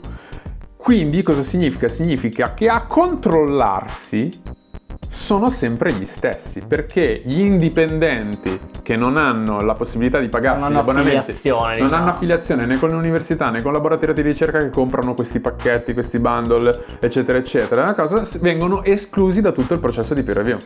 Quindi 0.76 1.22
cosa 1.22 1.42
significa? 1.42 1.88
Significa 1.88 2.52
che 2.54 2.68
a 2.68 2.86
controllarsi 2.86 4.42
sono 5.14 5.48
sempre 5.48 5.92
gli 5.92 6.04
stessi, 6.06 6.62
perché 6.66 7.22
gli 7.24 7.38
indipendenti 7.40 8.58
che 8.82 8.96
non 8.96 9.16
hanno 9.16 9.60
la 9.60 9.74
possibilità 9.74 10.18
di 10.18 10.28
pagarsi 10.28 10.58
Non 10.62 10.68
gli 10.70 10.72
hanno 10.72 10.80
abbonamenti, 10.80 11.16
affiliazione, 11.18 11.76
non 11.78 11.86
diciamo. 11.86 12.02
hanno 12.02 12.10
affiliazione 12.10 12.66
né 12.66 12.78
con 12.80 12.90
l'università 12.90 13.50
né 13.50 13.62
con 13.62 13.72
laboratori 13.72 14.12
di 14.12 14.22
ricerca 14.22 14.58
che 14.58 14.70
comprano 14.70 15.14
questi 15.14 15.38
pacchetti, 15.38 15.92
questi 15.92 16.18
bundle, 16.18 16.76
eccetera, 16.98 17.38
eccetera, 17.38 17.94
cosa, 17.94 18.22
vengono 18.40 18.82
esclusi 18.82 19.40
da 19.40 19.52
tutto 19.52 19.72
il 19.74 19.78
processo 19.78 20.14
di 20.14 20.22
peer 20.24 20.38
review. 20.38 20.58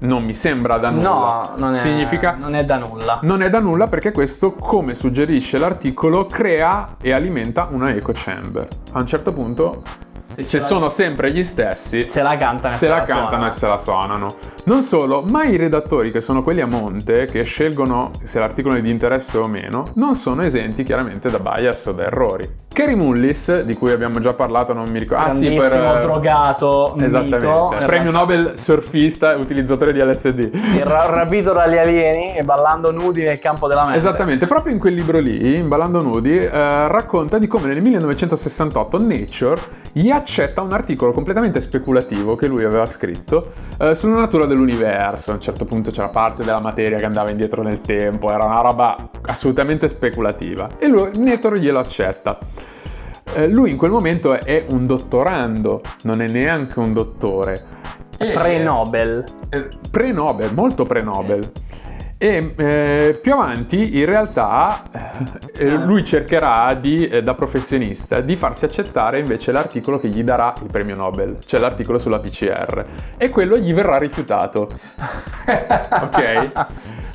Non 0.00 0.22
mi 0.24 0.32
sembra 0.32 0.78
da 0.78 0.90
nulla. 0.90 1.08
No, 1.08 1.52
non 1.56 1.70
è, 1.70 1.74
Significa 1.74 2.36
non 2.38 2.54
è 2.54 2.64
da 2.64 2.76
nulla. 2.76 3.18
non 3.22 3.42
è 3.42 3.50
da 3.50 3.58
nulla 3.58 3.88
perché 3.88 4.12
questo, 4.12 4.52
come 4.52 4.94
suggerisce 4.94 5.58
l'articolo, 5.58 6.26
crea 6.26 6.94
e 7.02 7.10
alimenta 7.10 7.66
una 7.72 7.92
echo 7.92 8.12
chamber. 8.14 8.68
A 8.92 9.00
un 9.00 9.06
certo 9.08 9.32
punto, 9.32 9.82
se, 10.28 10.58
la- 10.58 10.62
sono 10.64 10.90
sempre 10.90 11.32
gli 11.32 11.42
stessi, 11.42 12.06
Se 12.06 12.22
la 12.22 12.36
cantano 12.36 12.72
e 12.74 12.76
se 12.76 12.88
la 12.88 13.04
suonano. 13.04 13.20
cantano 13.28 13.46
e 13.46 13.50
se 13.50 13.66
la 13.66 13.78
suonano. 13.78 14.26
Non 14.64 14.82
solo, 14.82 15.22
ma 15.22 15.44
i 15.44 15.56
redattori, 15.56 16.10
che 16.10 16.20
sono 16.20 16.42
quelli 16.42 16.60
a 16.60 16.66
monte, 16.66 17.24
che 17.26 17.42
scelgono 17.42 18.10
se 18.22 18.38
l'articolo 18.38 18.74
è 18.76 18.80
di 18.82 18.90
interesse 18.90 19.38
o 19.38 19.46
meno, 19.46 19.90
non 19.94 20.14
sono 20.14 20.42
esenti 20.42 20.82
chiaramente 20.84 21.30
da 21.30 21.38
bias 21.38 21.86
o 21.86 21.92
da 21.92 22.04
errori. 22.04 22.48
Kerry 22.72 22.94
Mullis, 22.94 23.62
di 23.62 23.74
cui 23.74 23.90
abbiamo 23.90 24.20
già 24.20 24.34
parlato, 24.34 24.72
non 24.72 24.88
mi 24.90 24.98
ricordo. 24.98 25.24
Ah 25.24 25.30
sì, 25.30 25.48
per... 25.50 25.70
Drogato, 26.02 26.94
Esattamente, 26.98 27.36
mito, 27.46 27.74
premio 27.86 28.10
Nobel 28.10 28.52
surfista 28.56 29.32
e 29.32 29.36
utilizzatore 29.36 29.92
di 29.92 30.00
LSD. 30.00 30.50
Il 30.76 30.84
ra- 30.84 31.06
rapito 31.06 31.52
dagli 31.52 31.76
alieni 31.76 32.36
e 32.36 32.42
ballando 32.44 32.92
nudi 32.92 33.22
nel 33.24 33.38
campo 33.40 33.66
della 33.66 33.82
mente. 33.82 33.98
Esattamente, 33.98 34.46
proprio 34.46 34.72
in 34.72 34.78
quel 34.78 34.94
libro 34.94 35.18
lì, 35.18 35.56
in 35.56 35.66
Ballando 35.68 36.02
Nudi, 36.02 36.38
eh, 36.38 36.50
racconta 36.88 37.38
di 37.38 37.46
come 37.48 37.66
nel 37.68 37.80
1968 37.82 38.98
Nature 39.00 39.60
gli 39.92 40.10
accetta 40.10 40.62
un 40.62 40.72
articolo 40.72 41.12
completamente 41.12 41.60
speculativo 41.60 42.36
che 42.36 42.46
lui 42.46 42.64
aveva 42.64 42.86
scritto 42.86 43.52
eh, 43.78 43.94
sulla 43.94 44.18
natura 44.18 44.46
dell'universo. 44.46 45.30
A 45.30 45.34
un 45.34 45.40
certo 45.40 45.64
punto 45.64 45.90
c'era 45.90 46.08
parte 46.08 46.44
della 46.44 46.60
materia 46.60 46.98
che 46.98 47.04
andava 47.04 47.30
indietro 47.30 47.62
nel 47.62 47.80
tempo, 47.80 48.30
era 48.30 48.44
una 48.44 48.60
roba 48.60 49.10
assolutamente 49.22 49.88
speculativa. 49.88 50.68
E 50.78 50.88
lui, 50.88 51.10
Nature 51.18 51.58
glielo 51.58 51.78
accetta. 51.78 52.38
Eh, 53.34 53.48
lui 53.48 53.70
in 53.70 53.76
quel 53.76 53.90
momento 53.90 54.32
è, 54.32 54.64
un 54.70 54.86
dottorando, 54.86 55.82
non 56.02 56.22
è 56.22 56.28
neanche 56.28 56.78
un 56.78 56.92
dottore. 56.92 57.76
Pre-Nobel. 58.16 59.24
eh, 59.50 59.68
pre-Nobel, 59.90 60.52
molto 60.54 60.84
pre-Nobel. 60.84 61.52
E 62.20 62.52
eh, 62.56 63.18
più 63.22 63.32
avanti, 63.32 63.96
in 63.96 64.04
realtà, 64.04 64.82
eh, 65.56 65.70
lui 65.76 66.04
cercherà 66.04 66.74
di, 66.74 67.06
eh, 67.06 67.22
da 67.22 67.34
professionista 67.34 68.20
di 68.20 68.34
farsi 68.34 68.64
accettare 68.64 69.20
invece 69.20 69.52
l'articolo 69.52 70.00
che 70.00 70.08
gli 70.08 70.24
darà 70.24 70.52
il 70.60 70.68
premio 70.68 70.96
Nobel, 70.96 71.36
cioè 71.46 71.60
l'articolo 71.60 71.96
sulla 72.00 72.18
PCR. 72.18 72.84
E 73.16 73.30
quello 73.30 73.56
gli 73.56 73.72
verrà 73.72 73.98
rifiutato. 73.98 74.68
ok? 74.98 76.50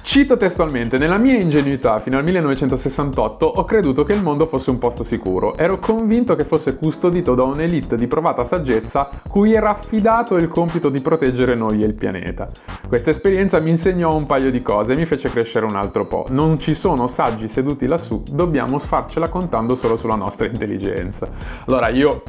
Cito 0.03 0.35
testualmente, 0.35 0.97
nella 0.97 1.17
mia 1.17 1.35
ingenuità 1.35 1.97
fino 1.99 2.17
al 2.17 2.25
1968 2.25 3.45
ho 3.45 3.63
creduto 3.63 4.03
che 4.03 4.11
il 4.11 4.21
mondo 4.21 4.45
fosse 4.45 4.69
un 4.69 4.77
posto 4.77 5.01
sicuro. 5.01 5.55
Ero 5.55 5.79
convinto 5.79 6.35
che 6.35 6.43
fosse 6.43 6.75
custodito 6.75 7.33
da 7.35 7.43
un'elite 7.43 7.95
di 7.95 8.05
provata 8.05 8.43
saggezza 8.43 9.09
cui 9.29 9.53
era 9.53 9.69
affidato 9.69 10.35
il 10.35 10.49
compito 10.49 10.89
di 10.89 10.99
proteggere 10.99 11.55
noi 11.55 11.83
e 11.83 11.85
il 11.85 11.93
pianeta. 11.93 12.49
Questa 12.85 13.11
esperienza 13.11 13.59
mi 13.59 13.69
insegnò 13.69 14.13
un 14.13 14.25
paio 14.25 14.51
di 14.51 14.61
cose 14.61 14.92
e 14.93 14.95
mi 14.95 15.05
fece 15.05 15.29
crescere 15.29 15.65
un 15.65 15.75
altro 15.75 16.05
po'. 16.05 16.25
Non 16.29 16.59
ci 16.59 16.73
sono 16.73 17.07
saggi 17.07 17.47
seduti 17.47 17.85
lassù, 17.85 18.23
dobbiamo 18.29 18.79
farcela 18.79 19.27
contando 19.27 19.75
solo 19.75 19.95
sulla 19.95 20.15
nostra 20.15 20.45
intelligenza. 20.45 21.27
Allora 21.65 21.89
io 21.89 22.23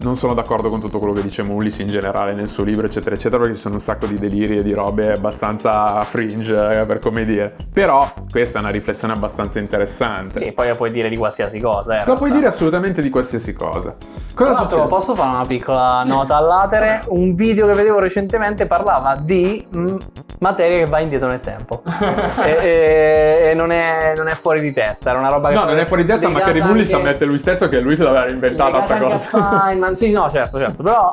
non 0.00 0.16
sono 0.16 0.34
d'accordo 0.34 0.68
con 0.70 0.80
tutto 0.80 0.98
quello 0.98 1.12
che 1.12 1.22
dice 1.22 1.42
Mullis 1.42 1.78
in 1.80 1.88
generale 1.88 2.32
nel 2.34 2.48
suo 2.48 2.62
libro, 2.64 2.86
eccetera, 2.86 3.14
eccetera, 3.14 3.40
perché 3.40 3.56
ci 3.56 3.62
sono 3.62 3.74
un 3.74 3.80
sacco 3.80 4.06
di 4.06 4.18
deliri 4.18 4.58
e 4.58 4.62
di 4.62 4.72
robe 4.72 5.12
abbastanza 5.12 6.00
fringe, 6.02 6.54
eh, 6.54 6.84
per 6.86 6.98
come 7.00 7.24
dire. 7.24 7.52
Però 7.72 8.08
questa 8.30 8.58
è 8.58 8.60
una 8.62 8.70
riflessione 8.70 9.12
abbastanza 9.14 9.58
interessante. 9.58 10.40
Sì, 10.40 10.52
poi 10.52 10.68
la 10.68 10.74
puoi 10.74 10.90
dire 10.90 11.08
di 11.08 11.16
qualsiasi 11.16 11.58
cosa. 11.58 12.02
eh, 12.02 12.06
Lo 12.06 12.14
puoi 12.14 12.30
dire 12.30 12.46
assolutamente 12.46 13.02
di 13.02 13.10
qualsiasi 13.10 13.52
cosa. 13.54 13.94
Tra 13.98 14.46
Cosa 14.46 14.50
l'altro, 14.60 14.68
succede? 14.68 14.88
posso 14.88 15.14
fare 15.16 15.30
una 15.30 15.44
piccola 15.44 16.02
nota 16.04 16.36
al 16.36 16.44
latere? 16.46 17.00
Un 17.08 17.34
video 17.34 17.66
che 17.66 17.74
vedevo 17.74 17.98
recentemente 17.98 18.66
parlava 18.66 19.16
di 19.20 19.66
mm, 19.76 19.96
materia 20.38 20.84
che 20.84 20.88
va 20.90 21.00
indietro 21.00 21.26
nel 21.26 21.40
tempo. 21.40 21.82
e 22.44 22.50
e- 22.50 23.48
e 23.50 23.54
non, 23.54 23.72
è, 23.72 24.12
non 24.16 24.28
è 24.28 24.34
fuori 24.34 24.60
di 24.60 24.70
testa, 24.72 25.10
era 25.10 25.18
una 25.18 25.28
roba 25.28 25.48
che. 25.48 25.54
No, 25.54 25.64
non 25.64 25.76
è 25.78 25.86
fuori 25.86 26.02
di 26.04 26.08
testa, 26.08 26.28
ma 26.28 26.38
Kerry 26.40 26.62
Mullis 26.62 26.92
anche- 26.92 27.06
ammette 27.08 27.24
lui 27.24 27.38
stesso 27.38 27.68
che 27.68 27.80
lui 27.80 27.96
se 27.96 28.04
l'aveva 28.04 28.28
inventata 28.30 28.82
sta 28.82 28.98
cosa. 28.98 29.62
a 29.62 29.72
Sì, 29.94 30.10
no, 30.10 30.30
certo, 30.30 30.58
certo, 30.58 30.82
però. 30.82 31.12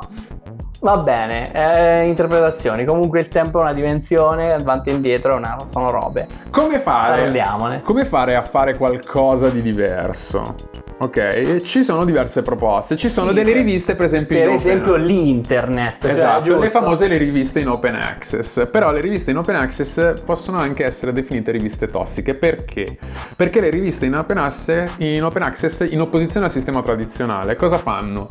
Va 0.81 0.97
bene, 0.97 1.51
eh, 1.51 2.05
interpretazioni. 2.05 2.85
Comunque 2.85 3.19
il 3.19 3.27
tempo 3.27 3.57
è 3.57 3.61
una 3.61 3.73
dimensione, 3.73 4.53
avanti 4.53 4.89
e 4.89 4.93
indietro 4.93 5.35
una- 5.35 5.57
sono 5.67 5.89
robe. 5.89 6.27
Come 6.51 6.77
fare? 6.79 7.81
Come 7.81 8.05
fare 8.05 8.35
a 8.35 8.43
fare 8.43 8.77
qualcosa 8.77 9.49
di 9.49 9.63
diverso? 9.63 10.53
Ok, 10.97 11.61
ci 11.61 11.83
sono 11.83 12.05
diverse 12.05 12.43
proposte. 12.43 12.95
Ci 12.95 13.09
sono 13.09 13.29
Sì, 13.29 13.35
delle 13.35 13.51
riviste, 13.53 13.95
per 13.95 14.05
esempio, 14.05 14.37
Per 14.37 14.47
in 14.47 14.53
open- 14.53 14.69
esempio 14.71 14.95
l'internet. 14.95 15.97
cioè, 16.01 16.11
Esatto, 16.11 16.39
le 16.51 16.53
giusto? 16.65 16.69
famose 16.79 17.07
le 17.07 17.17
riviste 17.17 17.59
in 17.61 17.67
open 17.67 17.95
access. 17.95 18.67
Però 18.69 18.91
le 18.91 19.01
riviste 19.01 19.31
in 19.31 19.37
open 19.37 19.55
access 19.55 20.21
possono 20.23 20.59
anche 20.59 20.83
essere 20.85 21.11
definite 21.13 21.51
riviste 21.51 21.87
tossiche. 21.89 22.35
Perché? 22.35 22.95
Perché 23.35 23.59
le 23.59 23.71
riviste 23.71 24.05
in 24.05 24.15
open 24.15 24.37
access, 24.37 24.91
in, 24.97 25.23
open 25.23 25.41
access, 25.41 25.85
in 25.89 25.99
opposizione 25.99 26.45
al 26.45 26.51
sistema 26.51 26.81
tradizionale, 26.83 27.55
cosa 27.55 27.77
fanno? 27.79 28.27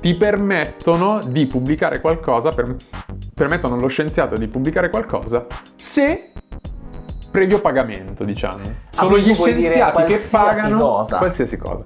Ti 0.00 0.14
permettono 0.14 1.20
di 1.26 1.46
pubblicare 1.46 2.00
qualcosa, 2.00 2.52
per- 2.52 2.76
permettono 3.34 3.74
allo 3.74 3.88
scienziato 3.88 4.36
di 4.36 4.46
pubblicare 4.48 4.90
qualcosa 4.90 5.46
se 5.74 6.32
previo 7.30 7.60
pagamento, 7.60 8.24
diciamo. 8.24 8.62
Sono 8.90 9.18
gli 9.18 9.34
scienziati 9.34 10.04
che 10.04 10.18
pagano 10.30 10.78
cosa. 10.78 11.18
qualsiasi 11.18 11.56
cosa. 11.58 11.84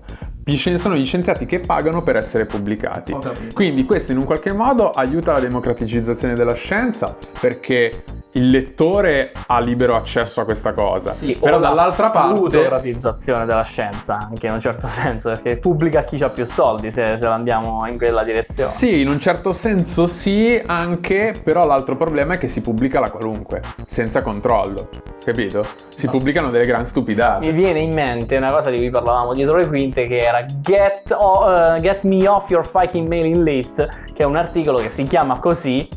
Gli 0.50 0.78
sono 0.78 0.96
gli 0.96 1.06
scienziati 1.06 1.46
che 1.46 1.60
pagano 1.60 2.02
per 2.02 2.16
essere 2.16 2.44
pubblicati. 2.44 3.16
Quindi 3.54 3.84
questo 3.84 4.10
in 4.10 4.18
un 4.18 4.24
qualche 4.24 4.52
modo 4.52 4.90
aiuta 4.90 5.30
la 5.30 5.38
democraticizzazione 5.38 6.34
della 6.34 6.54
scienza 6.54 7.16
perché 7.38 8.02
il 8.32 8.50
lettore 8.50 9.32
ha 9.46 9.58
libero 9.58 9.96
accesso 9.96 10.40
a 10.40 10.44
questa 10.44 10.72
cosa. 10.72 11.10
Sì, 11.10 11.36
Però 11.40 11.58
dall'altra 11.58 12.10
parte 12.10 12.40
plutocratizzazione 12.40 13.44
della 13.44 13.62
scienza, 13.62 14.18
anche 14.18 14.46
in 14.46 14.52
un 14.52 14.60
certo 14.60 14.86
senso, 14.88 15.30
perché 15.30 15.56
pubblica 15.56 16.04
chi 16.04 16.22
ha 16.22 16.28
più 16.28 16.46
soldi 16.46 16.92
se, 16.92 17.16
se 17.18 17.26
andiamo 17.26 17.86
in 17.88 17.96
quella 17.96 18.22
direzione. 18.22 18.70
Sì, 18.70 19.00
in 19.00 19.08
un 19.08 19.18
certo 19.18 19.52
senso 19.52 20.06
sì, 20.06 20.60
anche, 20.64 21.34
però 21.42 21.66
l'altro 21.66 21.96
problema 21.96 22.34
è 22.34 22.38
che 22.38 22.46
si 22.46 22.62
pubblica 22.62 23.00
la 23.00 23.10
qualunque, 23.10 23.62
senza 23.86 24.22
controllo, 24.22 24.88
capito? 25.24 25.64
Si 25.96 26.06
pubblicano 26.06 26.50
delle 26.50 26.66
gran 26.66 26.86
stupidate. 26.86 27.44
Mi 27.44 27.52
viene 27.52 27.80
in 27.80 27.92
mente 27.92 28.36
una 28.36 28.52
cosa 28.52 28.70
di 28.70 28.76
cui 28.76 28.90
parlavamo 28.90 29.34
dietro 29.34 29.56
le 29.56 29.66
quinte 29.66 30.06
che 30.06 30.18
era 30.18 30.39
Get, 30.62 31.10
o- 31.12 31.74
eh, 31.76 31.80
Get 31.80 32.02
Me 32.02 32.26
Off 32.26 32.50
Your 32.50 32.64
Fucking 32.64 33.08
Mailing 33.08 33.36
List, 33.42 33.86
che 34.12 34.22
è 34.22 34.24
un 34.24 34.36
articolo 34.36 34.78
che 34.78 34.90
si 34.90 35.02
chiama 35.04 35.38
così 35.38 35.88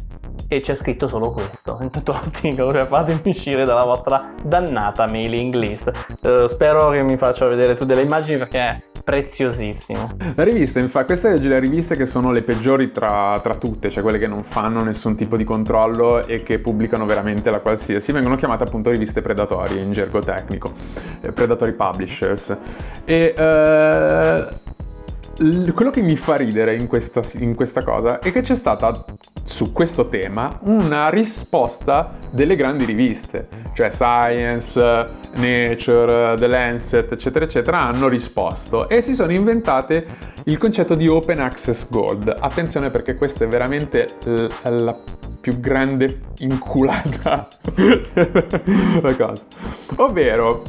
e 0.56 0.60
c'è 0.62 0.76
scritto 0.76 1.08
solo 1.08 1.32
questo 1.32 1.80
in 1.82 1.90
tutto 1.90 2.12
l'articolo, 2.14 2.72
cioè 2.72 2.86
fatemi 2.86 3.22
uscire 3.26 3.66
dalla 3.66 3.84
vostra 3.84 4.34
dannata 4.44 5.08
mailing 5.08 5.54
list. 5.56 5.92
Eh, 6.22 6.46
spero 6.48 6.90
che 6.92 7.02
mi 7.02 7.18
faccia 7.18 7.48
vedere 7.48 7.76
tu 7.76 7.86
delle 7.86 8.02
immagini 8.02 8.38
perché 8.38 8.60
è 8.60 8.82
preziosissimo. 9.04 10.10
La 10.36 10.44
rivista, 10.44 10.80
infatti, 10.80 11.08
queste 11.08 11.34
oggi 11.34 11.48
le 11.48 11.60
riviste 11.60 11.96
che 11.96 12.06
sono 12.06 12.32
le 12.32 12.42
peggiori 12.42 12.92
tra, 12.92 13.40
tra 13.42 13.56
tutte, 13.56 13.90
cioè 13.90 14.02
quelle 14.02 14.18
che 14.18 14.28
non 14.28 14.44
fanno 14.44 14.84
nessun 14.84 15.16
tipo 15.16 15.36
di 15.36 15.44
controllo 15.44 16.26
e 16.26 16.44
che 16.44 16.60
pubblicano 16.60 17.06
veramente 17.06 17.50
la 17.52 17.60
qualsiasi, 17.60 18.12
vengono 18.12 18.36
chiamate 18.36 18.64
appunto 18.64 18.90
riviste 18.90 19.22
predatorie 19.22 19.82
in 19.82 19.92
gergo 19.92 20.20
tecnico, 20.20 20.72
eh, 21.22 21.32
predatory 21.32 21.74
publishers. 21.74 22.58
E 23.04 23.34
eh, 23.36 24.48
quello 25.36 25.90
che 25.90 26.02
mi 26.02 26.16
fa 26.16 26.36
ridere 26.36 26.76
in 26.76 26.88
questa, 26.88 27.22
in 27.40 27.56
questa 27.56 27.84
cosa 27.84 28.20
è 28.20 28.32
che 28.32 28.42
c'è 28.42 28.56
stata 28.56 29.04
su 29.44 29.72
questo 29.72 30.08
tema 30.08 30.60
una 30.64 31.10
risposta 31.10 32.18
delle 32.30 32.56
grandi 32.56 32.86
riviste, 32.86 33.48
cioè 33.74 33.90
Science, 33.90 34.80
Nature, 35.36 36.36
The 36.38 36.48
Lancet, 36.48 37.12
eccetera, 37.12 37.46
eccetera, 37.46 37.80
hanno 37.82 38.08
risposto 38.08 38.88
e 38.88 39.02
si 39.02 39.16
sono 39.16 39.32
inventate 39.32 40.06
il 40.46 40.58
concetto 40.58 40.96
di 40.96 41.08
Open 41.08 41.40
Access 41.40 41.90
Gold. 41.90 42.36
Attenzione 42.40 42.90
perché 42.90 43.16
questa 43.16 43.46
è 43.46 43.48
veramente 43.48 44.08
la 44.64 44.98
più 45.42 45.60
grande 45.60 46.22
inculata 46.38 47.48
la 49.02 49.16
cosa. 49.16 49.44
Ovvero, 49.98 50.64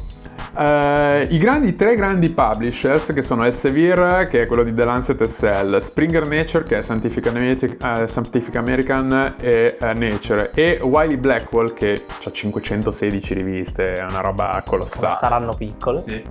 Uh, 0.56 1.26
I 1.28 1.36
grandi, 1.36 1.74
tre 1.74 1.96
grandi 1.96 2.30
publishers 2.30 3.12
che 3.12 3.22
sono 3.22 3.44
Elsevier, 3.44 4.28
che 4.28 4.42
è 4.42 4.46
quello 4.46 4.62
di 4.62 4.72
The 4.72 4.84
Lancet 4.84 5.26
Cell, 5.26 5.78
Springer 5.78 6.28
Nature, 6.28 6.62
che 6.62 6.78
è 6.78 6.82
Scientific, 6.82 7.26
uh, 7.26 8.06
Scientific 8.06 8.54
American 8.54 9.34
e 9.40 9.76
uh, 9.80 9.86
Nature, 9.86 10.52
e 10.54 10.78
Wiley 10.80 11.16
Blackwell, 11.16 11.72
che 11.74 12.04
ha 12.24 12.30
516 12.30 13.34
riviste, 13.34 13.94
è 13.94 14.04
una 14.04 14.20
roba 14.20 14.62
colossale. 14.64 15.16
Saranno 15.20 15.54
piccole. 15.54 15.98
Sì. 15.98 16.22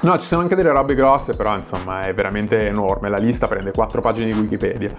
No, 0.00 0.18
ci 0.18 0.26
sono 0.26 0.42
anche 0.42 0.56
delle 0.56 0.72
robe 0.72 0.96
grosse, 0.96 1.36
però 1.36 1.54
insomma 1.54 2.00
è 2.00 2.12
veramente 2.12 2.66
enorme. 2.66 3.08
La 3.10 3.18
lista 3.18 3.46
prende 3.46 3.70
4 3.70 4.00
pagine 4.00 4.32
di 4.32 4.38
Wikipedia. 4.40 4.90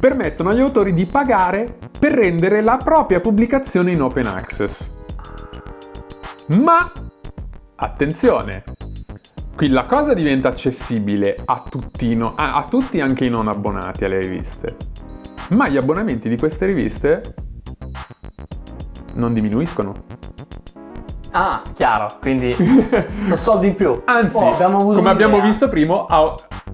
Permettono 0.00 0.48
agli 0.48 0.60
autori 0.60 0.94
di 0.94 1.04
pagare 1.04 1.76
per 1.98 2.12
rendere 2.12 2.62
la 2.62 2.78
propria 2.82 3.20
pubblicazione 3.20 3.90
in 3.90 4.00
open 4.00 4.26
access. 4.26 4.98
Ma 6.50 6.90
attenzione, 7.76 8.64
qui 9.54 9.68
la 9.68 9.84
cosa 9.84 10.14
diventa 10.14 10.48
accessibile 10.48 11.36
a 11.44 11.62
tutti, 11.68 12.16
no, 12.16 12.34
a, 12.34 12.54
a 12.54 12.64
tutti 12.64 13.00
anche 13.00 13.24
i 13.24 13.30
non 13.30 13.46
abbonati 13.46 14.04
alle 14.04 14.18
riviste. 14.18 14.74
Ma 15.50 15.68
gli 15.68 15.76
abbonamenti 15.76 16.28
di 16.28 16.36
queste 16.36 16.66
riviste 16.66 17.34
non 19.14 19.32
diminuiscono. 19.32 19.94
Ah, 21.30 21.62
chiaro, 21.72 22.16
quindi 22.20 22.52
sono 23.22 23.36
soldi 23.36 23.68
in 23.68 23.74
più. 23.76 24.02
Anzi, 24.06 24.36
Oh, 24.36 24.52
abbiamo 24.52 24.84
come, 24.84 25.08
abbiamo 25.08 25.40
prima, 25.68 26.04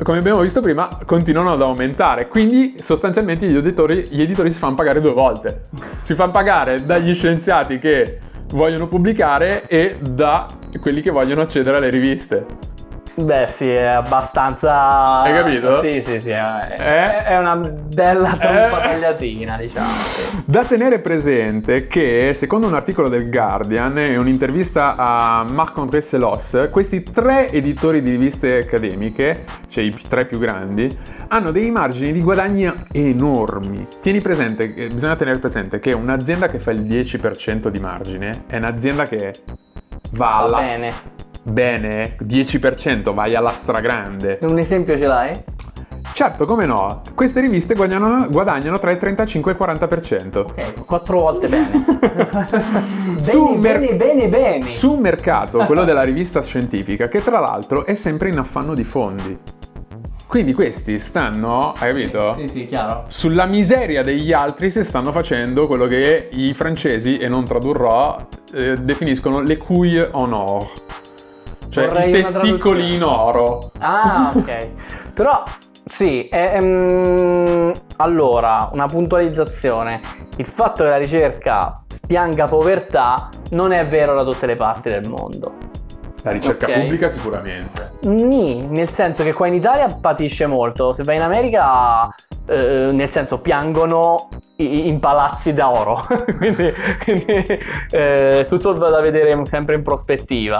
come 0.02 0.18
abbiamo 0.18 0.40
visto 0.40 0.62
prima, 0.62 0.88
continuano 1.04 1.52
ad 1.52 1.60
aumentare. 1.60 2.28
Quindi 2.28 2.76
sostanzialmente 2.78 3.46
gli 3.46 3.56
editori, 3.56 4.08
gli 4.10 4.22
editori 4.22 4.50
si 4.50 4.58
fanno 4.58 4.74
pagare 4.74 5.02
due 5.02 5.12
volte. 5.12 5.68
Si 6.02 6.14
fanno 6.14 6.32
pagare 6.32 6.82
dagli 6.82 7.12
scienziati 7.12 7.78
che 7.78 8.20
vogliono 8.48 8.88
pubblicare 8.88 9.66
e 9.66 9.98
da 10.00 10.46
quelli 10.80 11.00
che 11.00 11.10
vogliono 11.10 11.42
accedere 11.42 11.76
alle 11.76 11.90
riviste. 11.90 12.74
Beh, 13.18 13.46
sì, 13.48 13.70
è 13.70 13.84
abbastanza. 13.84 15.20
Hai 15.20 15.32
capito? 15.32 15.80
Sì, 15.80 16.02
sì, 16.02 16.20
sì. 16.20 16.28
È, 16.30 16.74
Eh? 16.78 17.24
è 17.24 17.38
una 17.38 17.56
bella 17.56 18.36
tromba 18.36 18.82
Eh? 18.82 18.88
tagliatina, 18.88 19.56
diciamo. 19.56 19.86
sì. 19.88 20.42
Da 20.44 20.64
tenere 20.64 20.98
presente 21.00 21.86
che, 21.86 22.32
secondo 22.34 22.66
un 22.66 22.74
articolo 22.74 23.08
del 23.08 23.30
Guardian 23.30 23.96
e 23.98 24.18
un'intervista 24.18 24.96
a 24.96 25.46
Marc-André 25.50 26.02
Selos, 26.02 26.68
questi 26.70 27.02
tre 27.04 27.50
editori 27.50 28.02
di 28.02 28.10
riviste 28.10 28.58
accademiche, 28.58 29.44
cioè 29.68 29.84
i 29.84 29.96
tre 30.08 30.26
più 30.26 30.38
grandi, 30.38 30.94
hanno 31.28 31.52
dei 31.52 31.70
margini 31.70 32.12
di 32.12 32.20
guadagno 32.20 32.74
enormi. 32.92 33.86
Tieni 34.02 34.20
presente, 34.20 34.68
bisogna 34.68 35.16
tenere 35.16 35.38
presente 35.38 35.78
che 35.78 35.92
un'azienda 35.94 36.48
che 36.48 36.58
fa 36.58 36.70
il 36.70 36.82
10% 36.82 37.68
di 37.68 37.78
margine 37.80 38.42
è 38.46 38.56
un'azienda 38.58 39.04
che 39.04 39.32
va 40.10 40.26
Va 40.26 40.36
alla... 40.36 40.58
bene. 40.60 41.14
Bene, 41.48 42.16
10% 42.24 43.14
vai 43.14 43.36
alla 43.36 43.52
stragrande. 43.52 44.38
Un 44.42 44.58
esempio 44.58 44.98
ce 44.98 45.06
l'hai? 45.06 45.44
Certo, 46.12 46.44
come 46.44 46.66
no, 46.66 47.02
queste 47.14 47.40
riviste 47.40 47.74
guadagnano, 47.74 48.26
guadagnano 48.28 48.80
tra 48.80 48.90
il 48.90 48.98
35 48.98 49.52
e 49.52 49.54
il 49.54 49.78
40%. 49.78 50.38
Ok, 50.38 50.84
quattro 50.84 51.20
volte 51.20 51.46
bene. 51.46 51.84
bene, 52.00 53.22
Su 53.22 53.44
mer- 53.54 53.78
bene, 53.78 53.96
bene, 53.96 54.28
bene. 54.28 54.70
Su 54.72 54.94
un 54.94 55.00
mercato, 55.00 55.58
quello 55.66 55.84
della 55.84 56.02
rivista 56.02 56.42
scientifica, 56.42 57.06
che 57.06 57.22
tra 57.22 57.38
l'altro 57.38 57.86
è 57.86 57.94
sempre 57.94 58.28
in 58.28 58.38
affanno 58.38 58.74
di 58.74 58.84
fondi. 58.84 59.38
Quindi 60.26 60.52
questi 60.52 60.98
stanno, 60.98 61.74
hai 61.78 61.92
capito? 61.92 62.34
Sì, 62.36 62.48
sì, 62.48 62.66
chiaro. 62.66 63.04
Sulla 63.06 63.46
miseria 63.46 64.02
degli 64.02 64.32
altri 64.32 64.68
si 64.68 64.82
stanno 64.82 65.12
facendo 65.12 65.68
quello 65.68 65.86
che 65.86 66.28
i 66.32 66.52
francesi, 66.54 67.18
e 67.18 67.28
non 67.28 67.44
tradurrò, 67.44 68.26
eh, 68.52 68.76
definiscono 68.78 69.40
le 69.40 69.56
couilles 69.56 70.10
en 70.12 70.32
or. 70.32 70.66
Cioè 71.76 71.88
Vorrei 71.88 72.08
i 72.08 72.20
una 72.20 72.22
testicoli 72.22 72.94
in 72.94 73.02
oro. 73.02 73.70
Ah, 73.80 74.32
ok. 74.34 74.68
Però, 75.12 75.42
sì, 75.84 76.26
ehm, 76.32 77.70
allora, 77.96 78.70
una 78.72 78.86
puntualizzazione. 78.86 80.00
Il 80.36 80.46
fatto 80.46 80.84
che 80.84 80.88
la 80.88 80.96
ricerca 80.96 81.82
spianga 81.86 82.46
povertà 82.46 83.28
non 83.50 83.72
è 83.72 83.86
vero 83.86 84.14
da 84.14 84.24
tutte 84.24 84.46
le 84.46 84.56
parti 84.56 84.88
del 84.88 85.06
mondo. 85.06 85.52
La 86.22 86.30
ricerca 86.30 86.66
Ok. 86.66 86.80
pubblica 86.80 87.08
sicuramente. 87.08 87.92
Nì, 88.04 88.66
nel 88.66 88.88
senso 88.88 89.22
che 89.22 89.34
qua 89.34 89.46
in 89.46 89.54
Italia 89.54 89.86
patisce 90.00 90.46
molto, 90.46 90.94
se 90.94 91.02
vai 91.02 91.16
in 91.16 91.22
America, 91.22 92.08
eh, 92.46 92.88
nel 92.90 93.10
senso 93.10 93.38
piangono 93.38 94.28
in 94.58 94.98
palazzi 95.00 95.52
d'oro, 95.52 96.02
quindi, 96.36 96.72
quindi 97.02 97.44
eh, 97.90 98.46
tutto 98.48 98.72
da 98.72 99.00
vedere 99.00 99.38
sempre 99.44 99.74
in 99.74 99.82
prospettiva. 99.82 100.58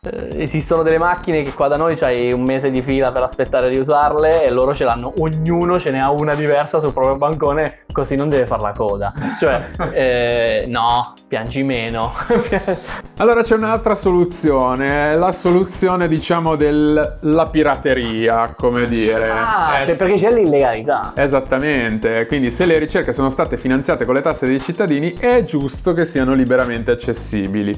Eh, 0.00 0.42
esistono 0.42 0.82
delle 0.82 0.98
macchine 0.98 1.42
che 1.42 1.52
qua 1.52 1.68
da 1.68 1.76
noi 1.76 1.96
c'hai 1.96 2.32
un 2.32 2.42
mese 2.42 2.70
di 2.70 2.82
fila 2.82 3.10
per 3.10 3.22
aspettare 3.22 3.70
di 3.70 3.78
usarle 3.78 4.44
e 4.44 4.50
loro 4.50 4.74
ce 4.74 4.84
l'hanno, 4.84 5.12
ognuno 5.18 5.78
ce 5.80 5.90
ne 5.90 6.00
ha 6.00 6.10
una 6.10 6.34
diversa 6.34 6.78
sul 6.78 6.92
proprio 6.92 7.16
bancone, 7.16 7.84
così 7.92 8.14
non 8.14 8.28
deve 8.28 8.46
far 8.46 8.60
la 8.60 8.72
coda. 8.72 9.12
Cioè, 9.38 9.70
eh, 9.92 10.64
no, 10.68 11.14
piangi 11.26 11.62
meno. 11.62 12.12
Allora 13.18 13.42
c'è 13.42 13.54
un'altra 13.54 13.94
soluzione, 13.94 15.14
la 15.16 15.30
soluzione 15.30 16.08
diciamo 16.08 16.56
della 16.56 17.46
pirateria, 17.50 18.54
come 18.56 18.84
dire. 18.86 19.30
ah, 19.30 19.78
Eh, 19.80 19.84
cioè 19.84 19.96
perché 19.96 20.14
c'è 20.14 20.32
l'illegalità. 20.32 21.12
Esattamente, 21.14 22.26
quindi 22.26 22.50
se 22.50 22.64
le 22.64 22.78
ricerche 22.78 23.12
sono 23.12 23.28
state 23.32 23.56
finanziate 23.56 24.04
con 24.04 24.14
le 24.14 24.20
tasse 24.22 24.46
dei 24.46 24.60
cittadini 24.60 25.12
è 25.18 25.42
giusto 25.44 25.92
che 25.92 26.04
siano 26.04 26.34
liberamente 26.34 26.92
accessibili. 26.92 27.76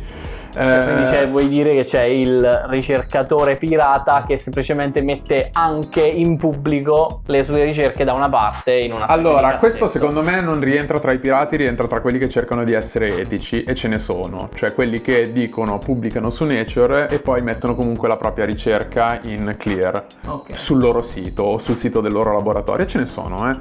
Cioè, 0.55 0.62
Eh, 0.79 0.85
quindi 0.85 1.11
c'è- 1.11 1.27
vuoi 1.29 1.49
dire 1.49 1.73
che 1.75 1.85
c'è 1.85 2.03
il 2.03 2.67
ricercatore 2.69 3.57
pirata 3.57 4.23
che 4.25 4.38
semplicemente 4.38 5.01
mette 5.01 5.49
anche 5.53 6.01
in 6.01 6.37
pubblico 6.37 7.23
le 7.27 7.43
sue 7.45 7.64
ricerche 7.64 8.05
da 8.05 8.12
una 8.12 8.29
parte 8.29 8.73
in 8.79 8.93
una 8.93 9.07
Allora, 9.07 9.57
questo 9.57 9.88
secondo 9.88 10.23
me 10.23 10.40
non 10.40 10.61
rientra 10.61 11.01
tra 11.01 11.11
i 11.11 11.19
pirati, 11.19 11.57
rientra 11.57 11.88
tra 11.88 12.01
quelli 12.01 12.19
che 12.19 12.29
cercano 12.29 12.62
di 12.62 12.73
essere 12.73 13.19
etici 13.19 13.64
e 13.64 13.75
ce 13.75 13.88
ne 13.88 13.99
sono, 13.99 14.49
cioè 14.55 14.73
quelli 14.75 15.01
che 15.01 15.33
dicono, 15.33 15.79
pubblicano 15.79 16.31
su 16.31 16.45
Nature 16.45 17.09
e 17.09 17.19
poi 17.19 17.43
mettono 17.43 17.75
comunque 17.75 18.07
la 18.07 18.17
propria 18.17 18.45
ricerca 18.45 19.19
in 19.23 19.57
clear 19.59 20.05
Ok. 20.27 20.51
sul 20.57 20.79
loro 20.79 21.03
sito 21.03 21.43
o 21.43 21.59
sul 21.59 21.75
sito 21.75 22.01
del 22.01 22.12
loro 22.12 22.33
laboratorio, 22.33 22.85
e 22.85 22.88
ce 22.88 22.99
ne 22.99 23.07
sono, 23.07 23.51
eh. 23.51 23.57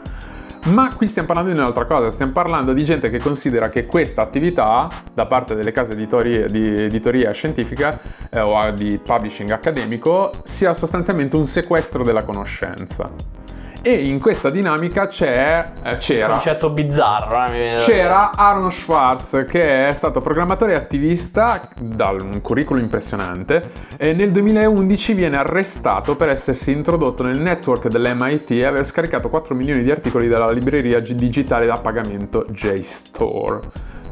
Ma 0.65 0.95
qui 0.95 1.07
stiamo 1.09 1.27
parlando 1.27 1.51
di 1.51 1.57
un'altra 1.57 1.85
cosa, 1.85 2.09
stiamo 2.09 2.31
parlando 2.31 2.71
di 2.71 2.85
gente 2.85 3.09
che 3.09 3.19
considera 3.19 3.67
che 3.67 3.85
questa 3.85 4.21
attività 4.21 4.87
da 5.13 5.25
parte 5.25 5.55
delle 5.55 5.73
case 5.73 5.91
editorie, 5.91 6.45
di 6.45 6.83
editoria 6.83 7.31
scientifica 7.31 7.99
eh, 8.29 8.39
o 8.39 8.71
di 8.71 8.97
publishing 8.97 9.49
accademico 9.49 10.31
sia 10.43 10.73
sostanzialmente 10.73 11.35
un 11.35 11.45
sequestro 11.45 12.05
della 12.05 12.23
conoscenza. 12.23 13.42
E 13.85 14.05
in 14.05 14.21
questa 14.21 14.49
dinamica 14.49 15.07
c'è, 15.07 15.71
eh, 15.83 15.97
c'era, 15.97 16.31
Concetto 16.31 16.69
bizzarro, 16.69 17.51
eh, 17.51 17.75
c'era 17.79 18.31
Arno 18.33 18.69
Schwartz 18.69 19.43
che 19.45 19.89
è 19.89 19.91
stato 19.91 20.21
programmatore 20.21 20.71
e 20.71 20.75
attivista 20.75 21.67
da 21.81 22.11
un 22.11 22.39
curriculum 22.39 22.81
impressionante 22.81 23.61
e 23.97 24.13
nel 24.13 24.31
2011 24.31 25.13
viene 25.15 25.35
arrestato 25.35 26.15
per 26.15 26.29
essersi 26.29 26.71
introdotto 26.71 27.23
nel 27.23 27.39
network 27.39 27.89
dell'MIT 27.89 28.51
e 28.51 28.63
aver 28.63 28.85
scaricato 28.85 29.27
4 29.27 29.53
milioni 29.53 29.83
di 29.83 29.91
articoli 29.91 30.29
dalla 30.29 30.49
libreria 30.49 31.01
gi- 31.01 31.15
digitale 31.15 31.65
da 31.65 31.75
pagamento 31.75 32.45
JSTOR. 32.51 33.59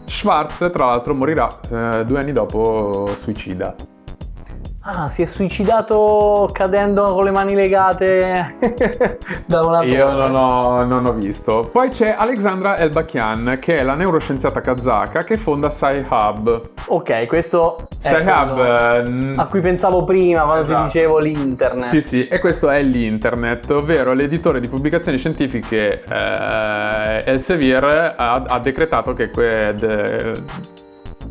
Schwartz 0.04 0.70
tra 0.74 0.88
l'altro 0.88 1.14
morirà 1.14 1.48
eh, 1.48 2.04
due 2.04 2.20
anni 2.20 2.34
dopo 2.34 3.10
suicida. 3.16 3.74
Ah, 4.84 5.10
si 5.10 5.22
è 5.22 5.26
suicidato 5.26 6.50
cadendo 6.52 7.14
con 7.14 7.24
le 7.24 7.30
mani 7.30 7.54
legate 7.54 8.56
da 9.46 9.62
una 9.62 9.84
Io 9.84 10.08
torre. 10.08 10.18
non 10.18 10.36
ho, 10.36 10.84
non 10.86 11.06
ho 11.06 11.14
visto. 11.14 11.70
Poi 11.72 11.90
c'è 11.90 12.16
Alexandra 12.18 12.78
Elbakian, 12.80 13.58
che 13.62 13.78
è 13.78 13.84
la 13.84 13.94
neuroscienziata 13.94 14.60
kazaka 14.60 15.24
che 15.24 15.38
fonda 15.38 15.70
Sci-Hub. 15.70 16.70
Ok, 16.88 17.28
questo 17.28 17.88
è 18.02 18.08
Sci-Hub... 18.08 18.58
eh, 18.58 19.04
n- 19.08 19.36
a 19.38 19.46
cui 19.46 19.60
pensavo 19.62 20.04
prima 20.04 20.46
quando 20.46 20.64
Esatto. 20.64 20.80
ti 20.80 20.86
dicevo 20.88 21.20
l'internet. 21.20 21.84
Sì, 21.86 22.02
sì, 22.02 22.28
e 22.28 22.40
questo 22.40 22.72
è 22.72 22.82
l'Internet, 22.82 23.70
ovvero 23.70 24.14
l'editore 24.14 24.60
di 24.60 24.68
pubblicazioni 24.68 25.20
scientifiche 25.20 26.02
eh, 26.04 27.24
Elsevier 27.26 28.16
ha, 28.18 28.44
ha 28.48 28.60
decretato 28.60 29.14
che 29.14 29.30
que- 29.30 29.76
de- 29.78 30.34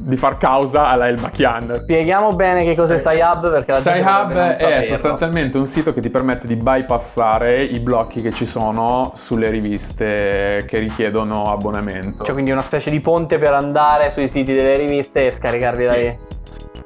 di 0.03 0.17
far 0.17 0.39
causa 0.39 0.87
alla 0.87 1.09
Elbakian. 1.09 1.69
Spieghiamo 1.69 2.33
bene 2.33 2.65
che 2.65 2.75
cos'è 2.75 2.99
SciHub 2.99 3.51
perché 3.51 3.73
la 3.73 3.81
Sci-Hub 3.81 4.33
è 4.33 4.55
saperlo. 4.55 4.85
sostanzialmente 4.85 5.59
un 5.59 5.67
sito 5.67 5.93
che 5.93 6.01
ti 6.01 6.09
permette 6.09 6.47
di 6.47 6.57
bypassare 6.57 7.63
i 7.63 7.79
blocchi 7.81 8.23
che 8.23 8.33
ci 8.33 8.47
sono 8.47 9.13
sulle 9.15 9.51
riviste 9.51 10.65
che 10.67 10.79
richiedono 10.79 11.43
abbonamento. 11.45 12.25
Cioè, 12.25 12.33
quindi 12.33 12.51
una 12.51 12.63
specie 12.63 12.91
di 12.91 13.01
ponte 13.01 13.39
per 13.39 13.53
andare 13.53 14.11
sui 14.11 14.27
siti 14.27 14.55
delle 14.55 14.77
riviste 14.77 15.27
e 15.27 15.33
scaricarvi 15.33 15.83
Sì. 15.83 15.89
dai... 15.89 16.19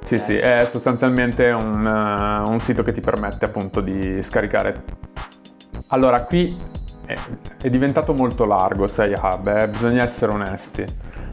Sì, 0.03 0.19
sì, 0.19 0.37
è 0.37 0.67
sostanzialmente 0.67 1.51
un, 1.51 1.87
eh, 1.87 2.51
un 2.51 2.59
sito 2.59 2.83
che 2.83 2.93
ti 2.93 3.01
permette 3.01 3.45
appunto 3.47 3.81
di 3.81 4.23
scaricare. 4.23 4.83
Allora, 5.89 6.23
qui 6.25 6.55
è, 7.07 7.15
è 7.63 7.71
diventato 7.71 8.13
molto 8.13 8.45
largo 8.45 8.87
Sci-Hub, 8.87 9.47
eh, 9.47 9.69
bisogna 9.69 10.03
essere 10.03 10.33
onesti, 10.33 10.85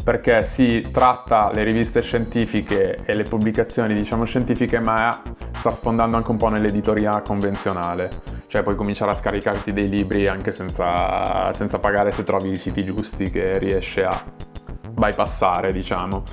perché 0.04 0.44
si 0.44 0.90
tratta 0.92 1.52
le 1.54 1.64
riviste 1.64 2.02
scientifiche 2.02 3.00
e 3.06 3.14
le 3.14 3.24
pubblicazioni, 3.24 3.94
diciamo, 3.94 4.26
scientifiche, 4.26 4.80
ma 4.80 5.22
sta 5.52 5.72
sfondando 5.72 6.18
anche 6.18 6.32
un 6.32 6.38
po' 6.38 6.50
nell'editoria 6.50 7.22
convenzionale. 7.22 8.10
Cioè 8.48 8.64
puoi 8.64 8.76
cominciare 8.76 9.12
a 9.12 9.16
scaricarti 9.16 9.72
dei 9.72 9.88
libri 9.88 10.28
anche 10.28 10.52
senza, 10.52 11.52
senza 11.54 11.80
pagare 11.80 12.12
se 12.12 12.24
trovi 12.24 12.52
i 12.52 12.58
siti 12.58 12.84
giusti 12.84 13.30
che 13.30 13.58
riesce 13.58 14.04
a 14.04 14.24
bypassare, 14.90 15.72
diciamo. 15.72 16.24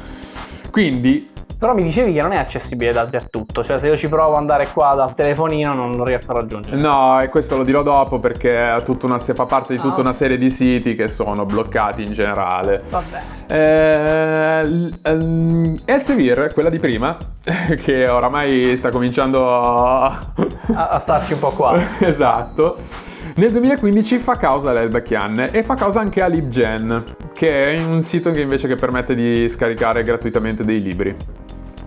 Quindi 0.70 1.30
Però 1.58 1.74
mi 1.74 1.82
dicevi 1.82 2.12
che 2.12 2.22
non 2.22 2.30
è 2.32 2.36
accessibile 2.36 2.92
dappertutto, 2.92 3.64
cioè 3.64 3.78
se 3.78 3.88
io 3.88 3.96
ci 3.96 4.08
provo 4.08 4.30
ad 4.32 4.38
andare 4.38 4.68
qua 4.72 4.94
dal 4.94 5.12
telefonino 5.12 5.74
non 5.74 5.90
lo 5.92 6.04
riesco 6.04 6.30
a 6.30 6.34
raggiungere. 6.36 6.76
No, 6.76 7.20
e 7.20 7.28
questo 7.30 7.56
lo 7.56 7.64
dirò 7.64 7.82
dopo 7.82 8.20
perché 8.20 8.80
una- 9.02 9.18
fa 9.34 9.44
parte 9.44 9.74
di 9.74 9.80
tutta 9.80 9.96
Ah. 9.96 10.00
una 10.02 10.12
serie 10.12 10.38
di 10.38 10.50
siti 10.50 10.94
che 10.94 11.08
sono 11.08 11.44
bloccati 11.44 12.04
in 12.04 12.12
generale. 12.12 12.80
Vabbè. 12.88 13.52
Eh, 13.52 14.90
Elsevier, 15.84 16.52
quella 16.52 16.70
di 16.70 16.78
prima, 16.78 17.16
che 17.82 18.08
oramai 18.08 18.76
sta 18.76 18.90
cominciando. 18.90 19.60
A, 19.62 20.16
a 20.90 20.98
starci 21.00 21.32
un 21.32 21.38
po' 21.40 21.50
qua. 21.50 21.74
esatto. 22.00 22.76
Nel 23.36 23.50
2015 23.52 24.18
fa 24.18 24.36
causa 24.36 24.70
all'Elbakian 24.70 25.50
e 25.52 25.62
fa 25.62 25.74
causa 25.74 26.00
anche 26.00 26.22
a 26.22 26.26
LibGen, 26.26 27.04
che 27.32 27.74
è 27.74 27.84
un 27.84 28.02
sito 28.02 28.30
che 28.30 28.40
invece 28.40 28.66
che 28.68 28.74
permette 28.74 29.14
di 29.14 29.48
scaricare 29.48 30.02
gratuitamente 30.02 30.64
dei 30.64 30.80
libri 30.82 31.14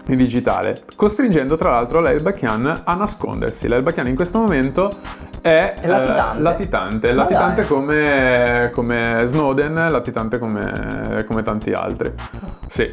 in 0.07 0.17
digitale, 0.17 0.83
costringendo 0.95 1.55
tra 1.55 1.69
l'altro 1.71 2.01
l'Elbakian 2.01 2.81
a 2.85 2.95
nascondersi. 2.95 3.67
L'Elbakian 3.67 4.07
in 4.07 4.15
questo 4.15 4.39
momento 4.39 4.89
è, 5.41 5.73
È 5.79 5.87
latitante. 5.87 6.37
eh, 6.37 6.41
latitante, 6.41 7.11
latitante 7.13 7.67
come, 7.67 8.69
come 8.73 9.21
Snowden, 9.25 9.73
latitante 9.89 10.37
come, 10.39 11.23
come 11.27 11.41
tanti 11.43 11.71
altri. 11.71 12.11
Sì. 12.67 12.89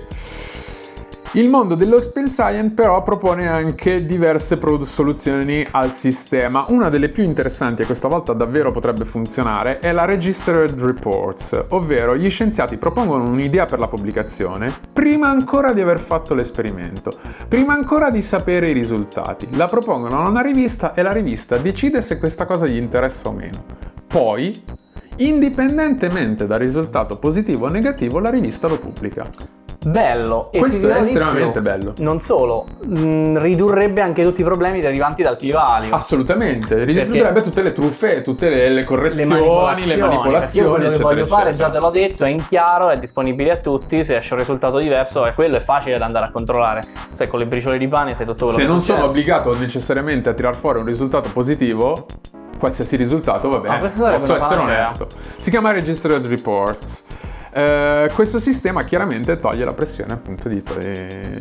Il 1.32 1.50
mondo 1.50 1.74
dell'open 1.74 2.26
science 2.26 2.72
però 2.74 3.02
propone 3.02 3.48
anche 3.48 4.06
diverse 4.06 4.58
soluzioni 4.84 5.64
al 5.72 5.92
sistema. 5.92 6.64
Una 6.70 6.88
delle 6.88 7.10
più 7.10 7.22
interessanti 7.22 7.82
e 7.82 7.84
questa 7.84 8.08
volta 8.08 8.32
davvero 8.32 8.72
potrebbe 8.72 9.04
funzionare 9.04 9.78
è 9.78 9.92
la 9.92 10.06
Registered 10.06 10.80
Reports, 10.80 11.66
ovvero 11.68 12.16
gli 12.16 12.30
scienziati 12.30 12.78
propongono 12.78 13.28
un'idea 13.28 13.66
per 13.66 13.78
la 13.78 13.88
pubblicazione 13.88 14.72
prima 14.90 15.28
ancora 15.28 15.74
di 15.74 15.82
aver 15.82 15.98
fatto 15.98 16.32
l'esperimento, 16.32 17.10
prima 17.46 17.74
ancora 17.74 18.08
di 18.08 18.22
sapere 18.22 18.70
i 18.70 18.72
risultati. 18.72 19.48
La 19.52 19.66
propongono 19.66 20.24
a 20.24 20.28
una 20.30 20.40
rivista 20.40 20.94
e 20.94 21.02
la 21.02 21.12
rivista 21.12 21.58
decide 21.58 22.00
se 22.00 22.18
questa 22.18 22.46
cosa 22.46 22.66
gli 22.66 22.78
interessa 22.78 23.28
o 23.28 23.32
meno. 23.32 23.64
Poi, 24.06 24.64
indipendentemente 25.16 26.46
dal 26.46 26.58
risultato 26.58 27.18
positivo 27.18 27.66
o 27.66 27.68
negativo, 27.68 28.18
la 28.18 28.30
rivista 28.30 28.66
lo 28.66 28.78
pubblica. 28.78 29.57
Bello. 29.84 30.48
E 30.50 30.58
Questo 30.58 30.88
è 30.88 30.98
estremamente 30.98 31.52
più. 31.52 31.60
bello. 31.62 31.92
Non 31.98 32.18
solo, 32.20 32.66
mh, 32.84 33.38
ridurrebbe 33.38 34.00
anche 34.00 34.24
tutti 34.24 34.40
i 34.40 34.44
problemi 34.44 34.80
derivanti 34.80 35.22
dal 35.22 35.36
P-value. 35.36 35.90
Assolutamente, 35.92 36.84
ridurrebbe 36.84 37.42
tutte 37.42 37.62
le 37.62 37.72
truffe, 37.72 38.22
tutte 38.22 38.48
le, 38.48 38.68
le 38.70 38.84
correzioni, 38.84 39.86
le 39.86 39.96
manipolazioni, 39.96 40.40
perché 40.40 40.58
io 40.58 40.68
quello 40.68 40.78
che 40.82 40.86
eccetera, 40.88 41.08
voglio 41.08 41.24
fare, 41.26 41.48
eccetera. 41.50 41.68
già 41.70 41.78
te 41.78 41.84
l'ho 41.84 41.90
detto, 41.90 42.24
è 42.24 42.28
in 42.28 42.44
chiaro, 42.46 42.90
è 42.90 42.98
disponibile 42.98 43.50
a 43.52 43.56
tutti, 43.56 44.04
se 44.04 44.16
esce 44.16 44.32
un 44.34 44.40
risultato 44.40 44.78
diverso 44.78 45.24
è 45.24 45.32
quello, 45.34 45.56
è 45.56 45.60
facile 45.60 45.96
da 45.96 46.04
andare 46.06 46.26
a 46.26 46.30
controllare. 46.30 46.82
Se 47.12 47.28
con 47.28 47.38
le 47.38 47.46
briciole 47.46 47.78
di 47.78 47.86
pane 47.88 48.14
sai 48.16 48.26
tutto 48.26 48.46
quello 48.46 48.58
Se 48.58 48.62
che 48.62 48.66
non 48.68 48.76
è 48.78 48.80
successo. 48.80 48.98
sono 48.98 49.10
obbligato 49.10 49.56
necessariamente 49.56 50.28
a 50.28 50.32
tirar 50.34 50.56
fuori 50.56 50.80
un 50.80 50.86
risultato 50.86 51.30
positivo, 51.32 52.06
qualsiasi 52.58 52.96
risultato 52.96 53.48
va 53.48 53.58
bene, 53.58 53.76
Ah, 53.76 53.78
questo 53.78 54.00
sarebbe 54.00 54.18
posso 54.18 54.34
essere 54.36 54.60
onesto. 54.60 55.06
Si 55.38 55.50
chiama 55.50 55.70
Registered 55.70 56.26
Reports. 56.26 57.04
Eh, 57.52 58.10
questo 58.14 58.38
sistema 58.38 58.84
chiaramente 58.84 59.38
toglie 59.38 59.64
la 59.64 59.72
pressione 59.72 60.12
appunto 60.12 60.48
di, 60.48 60.62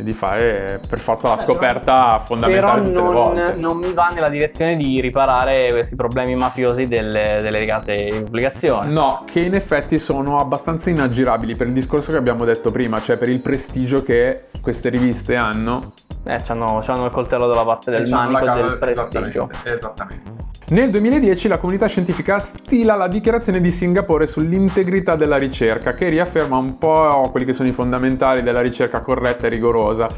di 0.01 0.13
fare 0.13 0.79
per 0.87 0.99
forza 0.99 1.29
la 1.29 1.37
scoperta 1.37 2.19
fondamentale 2.19 2.81
Però 2.89 3.33
non, 3.33 3.53
non 3.57 3.77
mi 3.77 3.93
va 3.93 4.09
nella 4.13 4.29
direzione 4.29 4.75
di 4.75 4.99
riparare 5.01 5.67
questi 5.69 5.95
problemi 5.95 6.35
mafiosi 6.35 6.87
delle, 6.87 7.39
delle 7.41 7.65
case 7.65 8.07
di 8.09 8.21
pubblicazione. 8.23 8.91
No, 8.91 9.23
che 9.25 9.39
in 9.39 9.53
effetti 9.53 9.99
sono 9.99 10.39
abbastanza 10.39 10.89
inaggirabili 10.89 11.55
per 11.55 11.67
il 11.67 11.73
discorso 11.73 12.11
che 12.11 12.17
abbiamo 12.17 12.45
detto 12.45 12.71
prima, 12.71 13.01
cioè 13.01 13.17
per 13.17 13.29
il 13.29 13.39
prestigio 13.39 14.03
che 14.03 14.45
queste 14.61 14.89
riviste 14.89 15.35
hanno. 15.35 15.93
Eh, 16.27 16.41
c'hanno, 16.43 16.81
c'hanno 16.83 17.05
il 17.05 17.11
coltello 17.11 17.47
dalla 17.47 17.63
parte 17.63 17.91
del 17.91 18.03
Diciamo 18.03 18.31
manico 18.31 18.53
e 18.53 18.63
del 18.63 18.77
prestigio. 18.77 19.49
Esattamente, 19.49 19.71
esattamente. 19.71 20.55
Nel 20.69 20.91
2010 20.91 21.47
la 21.47 21.59
comunità 21.59 21.87
scientifica 21.87 22.39
stila 22.39 22.95
la 22.95 23.07
dichiarazione 23.07 23.61
di 23.61 23.71
Singapore 23.71 24.27
sull'integrità 24.27 25.15
della 25.15 25.37
ricerca, 25.37 25.93
che 25.93 26.09
riafferma 26.09 26.57
un 26.57 26.77
po' 26.77 27.29
quelli 27.31 27.45
che 27.45 27.53
sono 27.53 27.69
i 27.69 27.71
fondamentali 27.71 28.43
della 28.43 28.59
ricerca 28.59 28.99
corretta 28.99 29.47
e 29.47 29.49
rigorosa. 29.49 30.09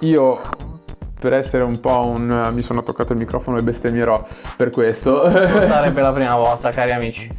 Io, 0.00 0.40
per 1.20 1.34
essere 1.34 1.62
un 1.62 1.78
po' 1.78 2.06
un... 2.06 2.50
mi 2.52 2.62
sono 2.62 2.82
toccato 2.82 3.12
il 3.12 3.18
microfono 3.18 3.58
e 3.58 3.62
bestemmierò 3.62 4.24
per 4.56 4.70
questo. 4.70 5.28
Non 5.30 5.62
sarebbe 5.68 6.00
la 6.00 6.12
prima 6.12 6.34
volta, 6.34 6.70
cari 6.70 6.90
amici. 6.92 7.30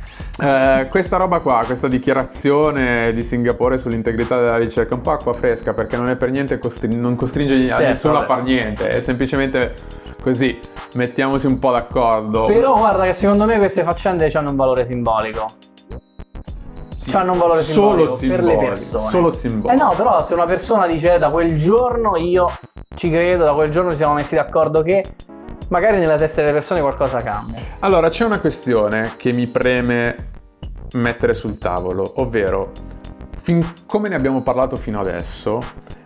Eh, 0.41 0.87
questa 0.89 1.17
roba 1.17 1.39
qua, 1.39 1.63
questa 1.65 1.87
dichiarazione 1.87 3.11
di 3.11 3.23
Singapore 3.23 3.77
sull'integrità 3.77 4.37
della 4.39 4.57
ricerca 4.57 4.91
è 4.91 4.93
un 4.93 5.01
po' 5.01 5.11
acqua 5.11 5.33
fresca 5.33 5.73
perché 5.73 5.97
non 5.97 6.09
è 6.09 6.15
per 6.15 6.29
niente 6.29 6.59
costri- 6.59 6.95
non 6.95 7.15
costringe 7.15 7.55
a 7.71 7.75
Certo, 7.75 7.83
nessuno 7.83 8.13
a 8.13 8.19
vabbè. 8.19 8.33
far 8.33 8.43
niente, 8.43 8.89
è 8.89 8.99
semplicemente 8.99 9.73
così, 10.21 10.57
mettiamoci 10.93 11.47
un 11.47 11.57
po' 11.57 11.71
d'accordo. 11.71 12.45
Però 12.45 12.77
guarda 12.77 13.03
che 13.03 13.13
secondo 13.13 13.45
me 13.45 13.57
queste 13.57 13.83
faccende 13.83 14.29
hanno 14.33 14.51
un 14.51 14.55
valore 14.55 14.85
simbolico. 14.85 15.47
Sì, 16.95 17.09
hanno 17.15 17.31
un 17.31 17.39
valore 17.39 17.61
solo 17.61 18.07
simbolico 18.07 18.11
per 18.11 18.17
simbolico, 18.45 18.61
le 18.61 18.67
persone. 18.67 19.09
Solo 19.09 19.29
simbolico. 19.31 19.73
Eh 19.73 19.75
no, 19.75 19.93
però 19.97 20.23
se 20.23 20.35
una 20.35 20.45
persona 20.45 20.85
dice 20.85 21.17
da 21.17 21.29
quel 21.31 21.55
giorno 21.57 22.15
io 22.15 22.47
ci 22.95 23.09
credo, 23.09 23.45
da 23.45 23.53
quel 23.53 23.71
giorno 23.71 23.91
ci 23.91 23.97
siamo 23.97 24.13
messi 24.13 24.35
d'accordo 24.35 24.81
che 24.81 25.03
magari 25.69 25.99
nella 25.99 26.17
testa 26.17 26.41
delle 26.41 26.53
persone 26.53 26.81
qualcosa 26.81 27.21
cambia. 27.21 27.59
Allora, 27.79 28.09
c'è 28.09 28.25
una 28.25 28.39
questione 28.39 29.13
che 29.17 29.33
mi 29.33 29.47
preme 29.47 30.29
mettere 30.93 31.33
sul 31.33 31.57
tavolo, 31.57 32.13
ovvero, 32.17 32.71
fin 33.41 33.65
come 33.85 34.09
ne 34.09 34.15
abbiamo 34.15 34.41
parlato 34.41 34.75
fino 34.75 34.99
adesso, 34.99 35.59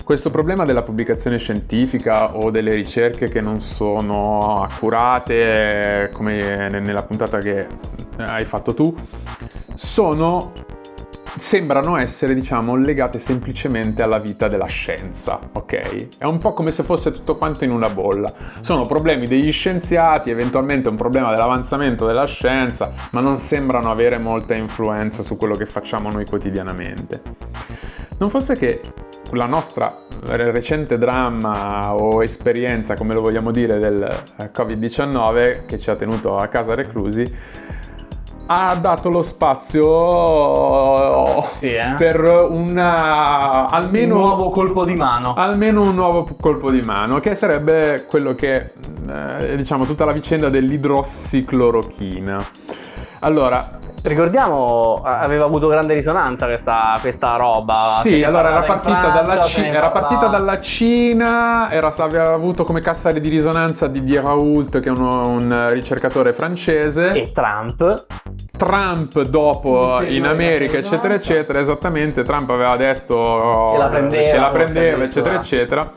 questo 0.04 0.30
problema 0.30 0.66
della 0.66 0.84
pubblicazione 0.84 1.40
scientifica 1.40 2.36
o 2.36 2.52
delle 2.52 2.74
ricerche 2.74 3.28
che 3.28 3.42
non 3.42 3.60
sono 3.60 4.62
accurate, 4.62 6.12
come 6.14 6.70
ne- 6.70 6.80
nella 6.80 7.02
puntata 7.02 7.40
che 7.40 7.68
hai 8.18 8.46
fatto 8.46 8.76
tu, 8.76 8.96
sono 9.74 10.54
sembrano 11.38 11.98
essere, 11.98 12.34
diciamo, 12.34 12.76
legate 12.76 13.20
semplicemente 13.20 14.02
alla 14.02 14.20
vita 14.20 14.48
della 14.48 14.66
scienza, 14.66 15.40
ok? 15.52 16.18
È 16.18 16.26
un 16.26 16.38
po' 16.38 16.54
come 16.54 16.72
se 16.72 16.84
fosse 16.84 17.12
tutto 17.12 17.38
quanto 17.38 17.64
in 17.64 17.72
una 17.72 17.90
bolla. 17.90 18.32
Sono 18.62 18.86
problemi 18.86 19.28
degli 19.28 19.52
scienziati, 19.52 20.30
eventualmente 20.30 20.90
un 20.90 20.96
problema 20.96 21.32
dell'avanzamento 21.32 22.06
della 22.06 22.26
scienza, 22.26 22.92
ma 23.12 23.22
non 23.22 23.38
sembrano 23.38 23.92
avere 23.92 24.18
molta 24.18 24.54
influenza 24.54 25.24
su 25.24 25.38
quello 25.38 25.56
che 25.56 25.66
facciamo 25.66 26.10
noi 26.10 26.26
quotidianamente. 26.26 27.22
Non 28.18 28.30
fosse 28.30 28.56
che 28.56 28.82
la 29.32 29.46
nostra 29.46 30.04
recente 30.24 30.98
dramma 30.98 31.94
o 31.94 32.24
esperienza, 32.24 32.96
come 32.96 33.14
lo 33.14 33.22
vogliamo 33.22 33.52
dire, 33.52 33.78
del 33.80 34.04
eh, 34.38 34.52
Covid-19 34.54 35.66
che 35.66 35.78
ci 35.78 35.90
ha 35.90 35.96
tenuto 35.96 36.38
a 36.38 36.48
casa 36.48 36.74
reclusi, 36.76 37.30
ha 38.48 38.76
dato 38.76 39.10
lo 39.10 39.22
spazio 39.22 39.84
Sì, 41.54 41.74
eh. 41.74 41.94
per 41.98 42.20
una 42.22 43.62
Un 43.62 43.68
almeno 43.72 44.16
nuovo 44.18 44.50
colpo 44.50 44.86
di 44.86 44.94
mano. 44.96 45.34
almeno 45.36 45.82
un 45.82 45.96
nuovo 45.96 46.28
colpo 46.40 46.70
di 46.72 46.82
mano, 46.82 47.20
che 47.20 47.34
sarebbe 47.36 48.06
quello 48.08 48.36
che 48.36 48.72
eh, 49.10 49.56
diciamo 49.56 49.86
tutta 49.86 50.06
la 50.06 50.12
vicenda 50.12 50.50
dell'idrossiclorochina. 50.50 52.46
Allora, 53.20 53.80
Ricordiamo, 54.06 55.02
aveva 55.04 55.46
avuto 55.46 55.66
grande 55.66 55.96
risonanza 55.96 56.46
questa, 56.46 56.96
questa 57.02 57.38
roba. 57.38 58.02
Sì, 58.04 58.22
allora 58.24 58.50
era 58.52 58.60
in 58.60 58.66
partita, 58.68 59.00
Francia, 59.00 59.22
dalla, 59.22 59.46
ne 59.72 59.76
era 59.76 59.90
partita 59.90 60.28
dalla 60.28 60.62
Cina, 60.62 61.72
era- 61.72 61.92
aveva 61.98 62.32
avuto 62.34 62.66
come 62.66 62.82
cassa 62.82 63.12
di 63.12 63.28
risonanza 63.30 63.88
di 63.88 64.04
Di 64.04 64.16
Raoult, 64.16 64.80
che 64.80 64.90
è 64.90 64.92
uno- 64.92 65.28
un 65.28 65.70
ricercatore 65.72 66.34
francese. 66.34 67.14
E 67.14 67.32
Trump. 67.32 68.06
Trump 68.56 69.20
dopo 69.22 69.70
Ulteriore 69.70 70.14
in 70.16 70.26
America, 70.28 70.78
eccetera, 70.78 71.16
eccetera. 71.16 71.60
Esattamente, 71.60 72.22
Trump 72.22 72.48
aveva 72.52 72.76
detto 72.76 73.70
Che 73.72 73.78
la 73.80 73.88
prendeva, 73.88 74.32
che 74.34 74.40
la 74.40 74.50
prendeva, 74.50 75.04
eccetera, 75.04 75.36
addirittura. 75.40 75.40
eccetera. 75.40 75.92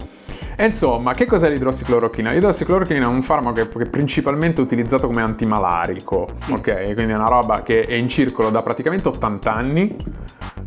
E 0.60 0.66
insomma, 0.66 1.12
che 1.12 1.24
cos'è 1.24 1.48
l'idrossiclorochina? 1.48 2.32
L'idrossiclorochina 2.32 3.04
è 3.04 3.06
un 3.06 3.22
farmaco 3.22 3.64
che 3.64 3.84
è 3.84 3.88
principalmente 3.88 4.60
utilizzato 4.60 5.06
come 5.06 5.22
antimalarico, 5.22 6.26
ok? 6.50 6.94
Quindi 6.94 7.12
è 7.12 7.14
una 7.14 7.28
roba 7.28 7.62
che 7.62 7.82
è 7.82 7.94
in 7.94 8.08
circolo 8.08 8.50
da 8.50 8.60
praticamente 8.60 9.06
80 9.06 9.52
anni, 9.54 9.96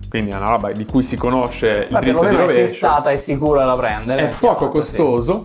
quindi 0.08 0.32
è 0.32 0.36
una 0.36 0.48
roba 0.48 0.72
di 0.72 0.86
cui 0.86 1.04
si 1.04 1.18
conosce 1.18 1.68
il 1.68 1.88
Ma 1.92 2.00
diritto 2.00 2.22
di 2.22 2.28
perlomeno 2.28 2.38
è 2.38 2.40
rovescio. 2.40 2.72
testata 2.72 3.12
e 3.12 3.18
sicura 3.18 3.66
da 3.66 3.76
prendere. 3.76 4.30
È 4.30 4.36
poco 4.40 4.70
costoso 4.70 5.44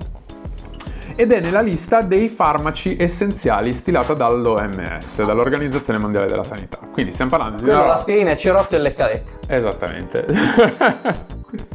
ed 1.16 1.32
è 1.32 1.40
nella 1.40 1.60
lista 1.60 2.02
dei 2.02 2.28
farmaci 2.28 2.96
essenziali 3.00 3.72
stilata 3.72 4.14
dall'OMS, 4.14 5.24
dall'Organizzazione 5.24 5.98
Mondiale 5.98 6.28
della 6.28 6.44
Sanità. 6.44 6.78
Quindi 6.92 7.10
stiamo 7.10 7.32
parlando 7.32 7.56
di 7.56 7.68
Quello 7.68 7.84
l'aspirina 7.84 8.30
è 8.30 8.36
cerotto 8.36 8.76
e 8.76 8.78
lecca. 8.78 9.10
Esattamente. 9.48 10.24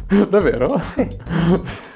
Davvero? 0.29 0.79
Sì. 0.79 1.79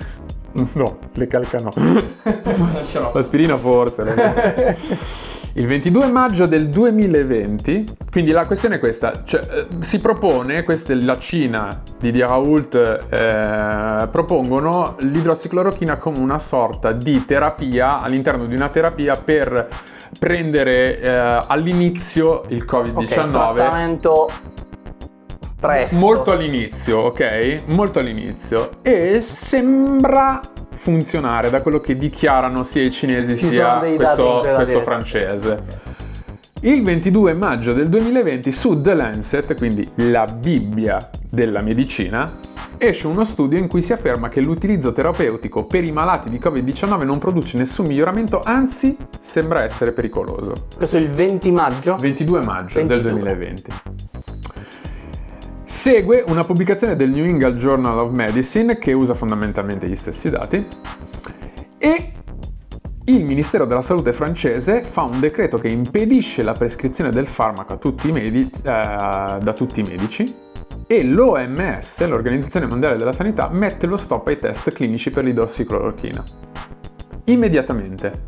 No, 0.74 0.98
le 1.14 1.28
calca 1.28 1.60
no. 1.60 1.72
Non 1.76 2.86
ce 2.88 3.00
l'ho. 3.00 3.12
L'aspirina 3.14 3.58
forse. 3.58 5.44
Il 5.58 5.68
22 5.68 6.08
maggio 6.08 6.48
del 6.48 6.68
2020, 6.68 7.86
quindi 8.12 8.32
la 8.32 8.46
questione 8.46 8.76
è 8.76 8.80
questa, 8.80 9.24
cioè, 9.24 9.40
eh, 9.40 9.68
si 9.80 10.00
propone, 10.02 10.64
questa 10.64 10.92
è 10.92 10.98
la 10.98 11.18
Cina 11.18 11.82
di 11.98 12.12
Di 12.12 12.20
Raoult, 12.20 12.76
eh, 12.76 14.08
propongono 14.12 14.96
l'idrossiclorochina 15.00 15.96
come 15.96 16.20
una 16.20 16.40
sorta 16.40 16.92
di 16.92 17.24
terapia, 17.24 18.02
all'interno 18.02 18.48
di 18.48 18.56
una 18.56 18.68
terapia 18.68 19.16
per 19.16 19.70
prendere 20.20 21.00
eh, 21.00 21.10
all'inizio 21.48 22.44
il 22.50 22.64
Ok, 22.68 22.74
Covid-19. 22.74 23.32
trattamento 23.32 24.28
presto. 25.66 25.98
Molto 25.98 26.32
all'inizio, 26.32 27.00
ok? 27.00 27.64
Molto 27.68 28.00
all'inizio. 28.00 28.70
E 28.82 29.22
sembra 29.22 30.40
funzionare 30.74 31.50
da 31.50 31.62
quello 31.62 31.80
che 31.80 31.96
dichiarano 31.98 32.64
sia 32.64 32.84
i 32.84 32.92
cinesi 32.92 33.36
Ci 33.36 33.48
sia 33.48 33.80
questo, 33.80 34.42
questo 34.56 34.82
francese. 34.82 35.94
Il 36.62 36.84
22 36.84 37.34
maggio 37.34 37.74
del 37.74 37.90
2020 37.90 38.52
su 38.52 38.82
The 38.82 38.96
Lancet, 38.96 39.56
quindi 39.56 39.88
la 39.96 40.26
Bibbia 40.26 41.10
della 41.30 41.62
medicina, 41.62 42.40
esce 42.78 43.08
uno 43.08 43.24
studio 43.24 43.58
in 43.58 43.68
cui 43.68 43.82
si 43.82 43.94
afferma 43.94 44.30
che 44.30 44.42
l'utilizzo 44.42 44.92
terapeutico 44.92 45.66
per 45.66 45.84
i 45.84 45.92
malati 45.92 46.30
di 46.30 46.40
Covid-19 46.42 47.04
non 47.06 47.20
produce 47.20 47.58
nessun 47.58 47.86
miglioramento, 47.86 48.42
anzi 48.44 48.98
sembra 49.20 49.64
essere 49.64 49.92
pericoloso. 49.92 50.68
Questo 50.76 50.98
è 50.98 51.02
il 51.02 51.10
20 51.10 51.52
maggio. 51.52 51.98
22 51.98 52.42
maggio 52.42 52.84
del 52.84 53.02
22. 53.02 53.12
2020. 53.12 53.72
Segue 55.66 56.24
una 56.28 56.44
pubblicazione 56.44 56.96
del 56.96 57.10
New 57.10 57.26
England 57.26 57.58
Journal 57.58 57.98
of 57.98 58.12
Medicine 58.12 58.78
che 58.78 58.94
usa 58.94 59.16
fondamentalmente 59.16 59.88
gli 59.88 59.96
stessi 59.96 60.30
dati 60.30 60.64
e 61.80 62.12
il 63.06 63.24
Ministero 63.24 63.66
della 63.66 63.82
Salute 63.82 64.14
francese 64.14 64.84
fa 64.84 65.02
un 65.02 65.20
decreto 65.20 65.58
che 65.58 65.68
impedisce 65.68 66.44
la 66.44 66.54
prescrizione 66.54 67.10
del 67.10 67.26
farmaco 67.26 67.74
a 67.74 67.78
tutti 67.78 68.10
i 68.10 68.12
medi- 68.12 68.48
eh, 68.58 68.62
da 68.62 69.54
tutti 69.56 69.80
i 69.80 69.84
medici 69.84 70.36
e 70.86 71.04
l'OMS, 71.04 72.06
l'Organizzazione 72.06 72.68
Mondiale 72.68 72.96
della 72.96 73.12
Sanità, 73.12 73.50
mette 73.52 73.88
lo 73.88 73.98
stop 73.98 74.28
ai 74.28 74.38
test 74.38 74.72
clinici 74.72 75.10
per 75.10 75.24
l'idrossiclorochina. 75.24 76.24
Immediatamente. 77.26 78.22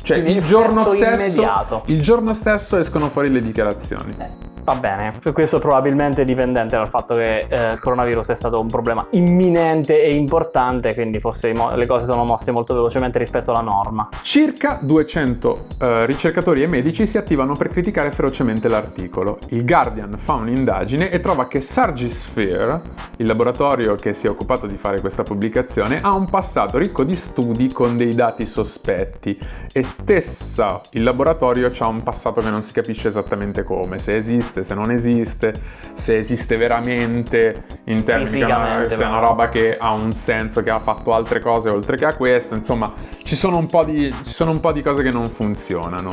Cioè 0.00 0.18
il 0.18 0.44
giorno, 0.44 0.84
stesso, 0.84 1.82
il 1.86 2.02
giorno 2.02 2.32
stesso 2.34 2.76
escono 2.76 3.08
fuori 3.08 3.30
le 3.30 3.42
dichiarazioni. 3.42 4.52
Va 4.64 4.76
bene, 4.76 5.12
questo 5.34 5.58
probabilmente 5.58 6.22
è 6.22 6.24
dipendente 6.24 6.74
dal 6.74 6.88
fatto 6.88 7.12
che 7.12 7.46
eh, 7.48 7.72
il 7.72 7.80
coronavirus 7.80 8.28
è 8.28 8.34
stato 8.34 8.58
un 8.58 8.68
problema 8.68 9.06
imminente 9.10 10.02
e 10.02 10.14
importante, 10.14 10.94
quindi 10.94 11.20
forse 11.20 11.52
mo- 11.52 11.76
le 11.76 11.86
cose 11.86 12.06
sono 12.06 12.24
mosse 12.24 12.50
molto 12.50 12.72
velocemente 12.72 13.18
rispetto 13.18 13.50
alla 13.50 13.60
norma. 13.60 14.08
Circa 14.22 14.78
200 14.80 15.66
eh, 15.78 16.06
ricercatori 16.06 16.62
e 16.62 16.66
medici 16.66 17.06
si 17.06 17.18
attivano 17.18 17.54
per 17.56 17.68
criticare 17.68 18.10
ferocemente 18.10 18.68
l'articolo. 18.68 19.38
Il 19.48 19.66
Guardian 19.66 20.16
fa 20.16 20.32
un'indagine 20.32 21.10
e 21.10 21.20
trova 21.20 21.46
che 21.46 21.60
Sargisphere, 21.60 22.80
il 23.18 23.26
laboratorio 23.26 23.96
che 23.96 24.14
si 24.14 24.26
è 24.26 24.30
occupato 24.30 24.66
di 24.66 24.78
fare 24.78 25.00
questa 25.00 25.24
pubblicazione, 25.24 26.00
ha 26.00 26.12
un 26.12 26.30
passato 26.30 26.78
ricco 26.78 27.04
di 27.04 27.16
studi 27.16 27.70
con 27.70 27.98
dei 27.98 28.14
dati 28.14 28.46
sospetti 28.46 29.38
e 29.70 29.82
stessa 29.82 30.80
il 30.92 31.02
laboratorio 31.02 31.70
ha 31.76 31.86
un 31.86 32.02
passato 32.02 32.40
che 32.40 32.48
non 32.48 32.62
si 32.62 32.72
capisce 32.72 33.08
esattamente 33.08 33.64
come, 33.64 33.98
se 33.98 34.16
esiste, 34.16 34.53
se 34.62 34.74
non 34.74 34.90
esiste, 34.90 35.52
se 35.94 36.18
esiste 36.18 36.56
veramente 36.56 37.64
in 37.84 38.04
termini 38.04 38.38
che 38.38 38.44
una- 38.44 38.84
se 38.88 39.02
è 39.02 39.06
una 39.06 39.18
roba 39.20 39.48
che 39.48 39.76
ha 39.76 39.90
un 39.92 40.12
senso, 40.12 40.62
che 40.62 40.70
ha 40.70 40.78
fatto 40.78 41.12
altre 41.14 41.40
cose 41.40 41.70
oltre 41.70 41.96
che 41.96 42.04
a 42.04 42.14
questo, 42.14 42.54
insomma 42.54 42.92
ci 43.22 43.34
sono 43.34 43.56
un 43.56 43.66
po' 43.66 43.84
di, 43.84 44.14
ci 44.22 44.32
sono 44.32 44.50
un 44.50 44.60
po' 44.60 44.72
di 44.72 44.82
cose 44.82 45.02
che 45.02 45.10
non 45.10 45.26
funzionano. 45.26 46.10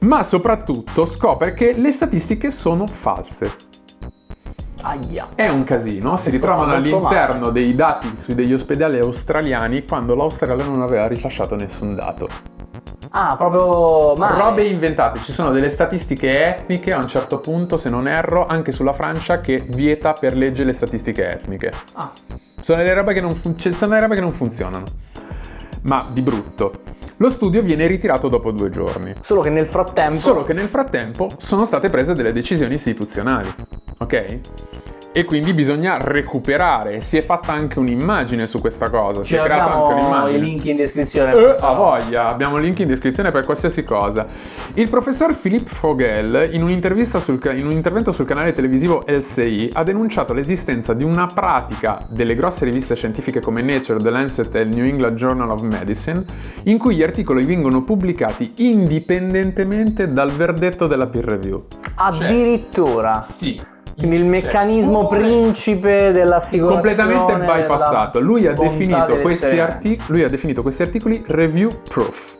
Ma 0.00 0.22
soprattutto 0.22 1.04
scopre 1.04 1.52
che 1.52 1.74
le 1.76 1.92
statistiche 1.92 2.50
sono 2.50 2.86
false. 2.86 3.68
Aia. 4.82 5.28
È 5.34 5.46
un 5.48 5.64
casino, 5.64 6.16
si 6.16 6.30
ritrovano 6.30 6.72
all'interno 6.72 7.50
dei 7.50 7.74
dati 7.74 8.10
sui 8.16 8.34
degli 8.34 8.54
ospedali 8.54 8.98
australiani 8.98 9.84
quando 9.84 10.14
l'Australia 10.14 10.64
non 10.64 10.80
aveva 10.80 11.06
rilasciato 11.06 11.54
nessun 11.54 11.94
dato. 11.94 12.28
Ah, 13.12 13.34
proprio... 13.36 14.14
Ma 14.16 14.32
Robe 14.34 14.62
inventate, 14.62 15.20
ci 15.20 15.32
sono 15.32 15.50
delle 15.50 15.68
statistiche 15.68 16.46
etniche 16.46 16.92
a 16.92 16.98
un 16.98 17.08
certo 17.08 17.38
punto, 17.40 17.76
se 17.76 17.90
non 17.90 18.06
erro, 18.06 18.46
anche 18.46 18.70
sulla 18.70 18.92
Francia 18.92 19.40
che 19.40 19.64
vieta 19.66 20.12
per 20.12 20.36
legge 20.36 20.62
le 20.62 20.72
statistiche 20.72 21.28
etniche. 21.28 21.72
Ah, 21.94 22.12
Sono 22.60 22.78
delle 22.78 22.94
robe 22.94 23.12
che 23.12 23.20
non, 23.20 23.34
fun- 23.34 23.56
cioè, 23.58 23.72
sono 23.72 23.90
delle 23.90 24.02
robe 24.02 24.14
che 24.14 24.20
non 24.20 24.32
funzionano. 24.32 24.84
Ma 25.82 26.08
di 26.12 26.22
brutto. 26.22 26.82
Lo 27.16 27.30
studio 27.30 27.62
viene 27.62 27.86
ritirato 27.86 28.28
dopo 28.28 28.52
due 28.52 28.70
giorni. 28.70 29.14
solo 29.20 29.40
che 29.40 29.50
nel 29.50 29.66
frattempo... 29.66 30.16
Solo 30.16 30.44
che 30.44 30.52
nel 30.52 30.68
frattempo 30.68 31.30
sono 31.38 31.64
state 31.64 31.88
prese 31.90 32.14
delle 32.14 32.32
decisioni 32.32 32.74
istituzionali, 32.74 33.52
ok? 33.98 34.38
E 35.12 35.24
quindi 35.24 35.52
bisogna 35.54 35.98
recuperare. 35.98 37.00
Si 37.00 37.16
è 37.16 37.22
fatta 37.22 37.52
anche 37.52 37.80
un'immagine 37.80 38.46
su 38.46 38.60
questa 38.60 38.88
cosa. 38.90 39.24
Si 39.24 39.34
è 39.34 39.40
creata 39.40 39.64
anche 39.64 39.92
abbiamo 39.92 40.06
un'immagine. 40.06 40.38
i 40.38 40.40
link 40.40 40.64
in 40.66 40.76
descrizione. 40.76 41.34
Eh, 41.34 41.56
a 41.58 41.74
voglia, 41.74 42.28
abbiamo 42.28 42.58
link 42.58 42.78
in 42.78 42.86
descrizione 42.86 43.32
per 43.32 43.44
qualsiasi 43.44 43.82
cosa. 43.82 44.24
Il 44.74 44.88
professor 44.88 45.36
Philippe 45.36 45.68
Fogel, 45.68 46.50
in, 46.52 46.62
un'intervista 46.62 47.18
sul 47.18 47.40
in 47.52 47.66
un 47.66 47.72
intervento 47.72 48.12
sul 48.12 48.24
canale 48.24 48.52
televisivo 48.52 49.02
LCI, 49.04 49.70
ha 49.72 49.82
denunciato 49.82 50.32
l'esistenza 50.32 50.94
di 50.94 51.02
una 51.02 51.26
pratica 51.26 52.06
delle 52.08 52.36
grosse 52.36 52.64
riviste 52.64 52.94
scientifiche 52.94 53.40
come 53.40 53.62
Nature, 53.62 53.98
The 53.98 54.10
Lancet 54.10 54.54
e 54.54 54.60
il 54.60 54.68
New 54.68 54.84
England 54.84 55.16
Journal 55.16 55.50
of 55.50 55.62
Medicine, 55.62 56.22
in 56.64 56.78
cui 56.78 56.94
gli 56.94 57.02
articoli 57.02 57.44
vengono 57.44 57.82
pubblicati 57.82 58.52
indipendentemente 58.58 60.12
dal 60.12 60.30
verdetto 60.30 60.86
della 60.86 61.08
peer 61.08 61.24
review. 61.24 61.64
Addirittura. 61.96 63.22
Sì. 63.22 63.69
Quindi 63.96 64.16
il 64.16 64.24
meccanismo 64.24 65.06
Cioè, 65.08 65.18
principe 65.18 66.10
dell'assicurazione 66.12 66.94
completamente 66.96 67.52
bypassato. 67.52 68.20
Lui 68.20 68.46
ha, 68.46 68.52
bontà 68.52 68.70
definito 68.70 69.20
questi 69.20 69.46
dell'esperienza. 69.46 69.64
arti- 69.64 70.00
lui 70.06 70.22
ha 70.22 70.28
definito 70.28 70.62
questi 70.62 70.82
articoli 70.82 71.24
review 71.26 71.70
proof. 71.88 72.36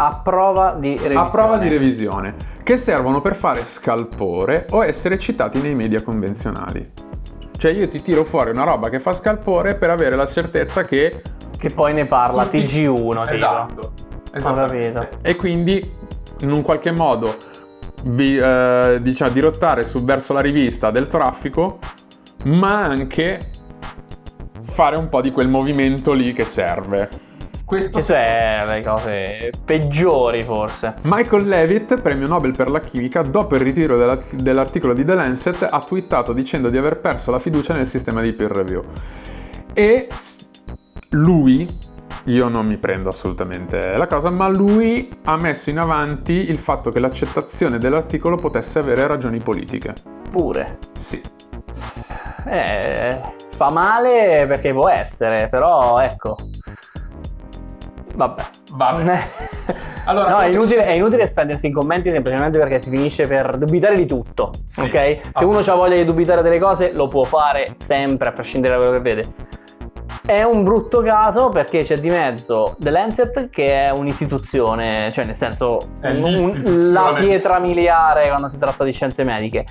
a 0.00 0.20
prova 0.22 0.76
di 0.78 0.90
revisione. 0.90 1.14
a 1.18 1.24
prova 1.24 1.56
di 1.58 1.68
revisione, 1.68 2.34
che 2.62 2.76
servono 2.76 3.20
per 3.20 3.34
fare 3.34 3.64
scalpore 3.64 4.66
o 4.70 4.84
essere 4.84 5.18
citati 5.18 5.60
nei 5.60 5.74
media 5.74 6.02
convenzionali. 6.02 6.88
Cioè 7.56 7.72
io 7.72 7.88
ti 7.88 8.00
tiro 8.02 8.22
fuori 8.24 8.50
una 8.50 8.62
roba 8.64 8.88
che 8.88 9.00
fa 9.00 9.12
scalpore 9.12 9.74
per 9.74 9.90
avere 9.90 10.14
la 10.14 10.26
certezza 10.26 10.84
che... 10.84 11.22
Che 11.58 11.70
poi 11.70 11.92
ne 11.92 12.06
parla 12.06 12.44
tutti- 12.44 12.60
TG1. 12.62 13.22
tipo. 13.22 13.30
Esatto. 13.32 13.92
capito. 14.32 15.08
E 15.22 15.34
quindi 15.34 15.92
in 16.42 16.52
un 16.52 16.62
qualche 16.62 16.92
modo 16.92 17.34
vi, 18.04 18.36
eh, 18.36 18.98
diciamo, 19.00 19.32
dirottare 19.32 19.84
su, 19.84 20.04
verso 20.04 20.32
la 20.32 20.40
rivista 20.40 20.90
del 20.90 21.06
traffico, 21.06 21.78
ma 22.44 22.84
anche 22.84 23.38
fare 24.62 24.96
un 24.96 25.08
po' 25.08 25.20
di 25.20 25.32
quel 25.32 25.48
movimento 25.48 26.12
lì 26.12 26.32
che 26.32 26.44
serve. 26.44 27.08
Questo 27.64 27.98
Queste 27.98 28.24
sono 28.24 28.72
le 28.72 28.82
cose 28.82 29.50
peggiori 29.62 30.42
forse. 30.42 30.94
Michael 31.02 31.46
Levitt, 31.46 32.00
premio 32.00 32.26
Nobel 32.26 32.52
per 32.56 32.70
la 32.70 32.80
chimica, 32.80 33.20
dopo 33.20 33.56
il 33.56 33.60
ritiro 33.60 33.98
della- 33.98 34.18
dell'articolo 34.32 34.94
di 34.94 35.04
The 35.04 35.14
Lancet, 35.14 35.66
ha 35.68 35.78
twittato 35.80 36.32
dicendo 36.32 36.70
di 36.70 36.78
aver 36.78 36.98
perso 36.98 37.30
la 37.30 37.38
fiducia 37.38 37.74
nel 37.74 37.86
sistema 37.86 38.22
di 38.22 38.32
peer 38.32 38.52
review. 38.52 38.82
E 39.74 40.08
lui, 41.10 41.68
io 42.24 42.48
non 42.48 42.66
mi 42.66 42.76
prendo 42.76 43.08
assolutamente 43.08 43.96
la 43.96 44.06
cosa, 44.06 44.30
ma 44.30 44.48
lui 44.48 45.18
ha 45.24 45.36
messo 45.36 45.70
in 45.70 45.78
avanti 45.78 46.50
il 46.50 46.58
fatto 46.58 46.90
che 46.90 47.00
l'accettazione 47.00 47.78
dell'articolo 47.78 48.36
potesse 48.36 48.78
avere 48.78 49.06
ragioni 49.06 49.38
politiche. 49.38 49.94
Pure. 50.30 50.78
Sì. 50.96 51.20
Eh, 52.46 53.20
fa 53.50 53.70
male 53.70 54.46
perché 54.46 54.72
può 54.72 54.88
essere, 54.88 55.48
però 55.48 55.98
ecco. 56.00 56.36
Vabbè. 58.14 58.44
Allora, 60.08 60.30
no, 60.30 60.38
è 60.38 60.48
inutile, 60.48 60.86
è 60.86 60.92
inutile 60.92 61.26
spendersi 61.26 61.66
in 61.66 61.74
commenti 61.74 62.10
semplicemente 62.10 62.58
perché 62.58 62.80
si 62.80 62.88
finisce 62.88 63.26
per 63.26 63.58
dubitare 63.58 63.94
di 63.94 64.06
tutto. 64.06 64.52
Sì, 64.64 64.80
ok? 64.80 65.20
Se 65.34 65.44
uno 65.44 65.58
ha 65.58 65.74
voglia 65.74 65.96
di 65.96 66.04
dubitare 66.06 66.40
delle 66.40 66.58
cose, 66.58 66.92
lo 66.92 67.08
può 67.08 67.24
fare 67.24 67.74
sempre, 67.76 68.30
a 68.30 68.32
prescindere 68.32 68.74
da 68.74 68.80
quello 68.80 68.94
che 68.94 69.02
vede. 69.02 69.24
È 70.28 70.42
un 70.42 70.62
brutto 70.62 71.00
caso 71.00 71.48
perché 71.48 71.84
c'è 71.84 71.96
di 71.96 72.10
mezzo 72.10 72.76
The 72.78 72.90
Lancet 72.90 73.48
che 73.48 73.86
è 73.86 73.90
un'istituzione, 73.90 75.10
cioè 75.10 75.24
nel 75.24 75.36
senso 75.36 75.78
È 76.02 76.10
un- 76.12 76.92
la 76.92 77.14
pietra 77.18 77.58
miliare 77.58 78.28
quando 78.28 78.48
si 78.48 78.58
tratta 78.58 78.84
di 78.84 78.92
scienze 78.92 79.24
mediche. 79.24 79.64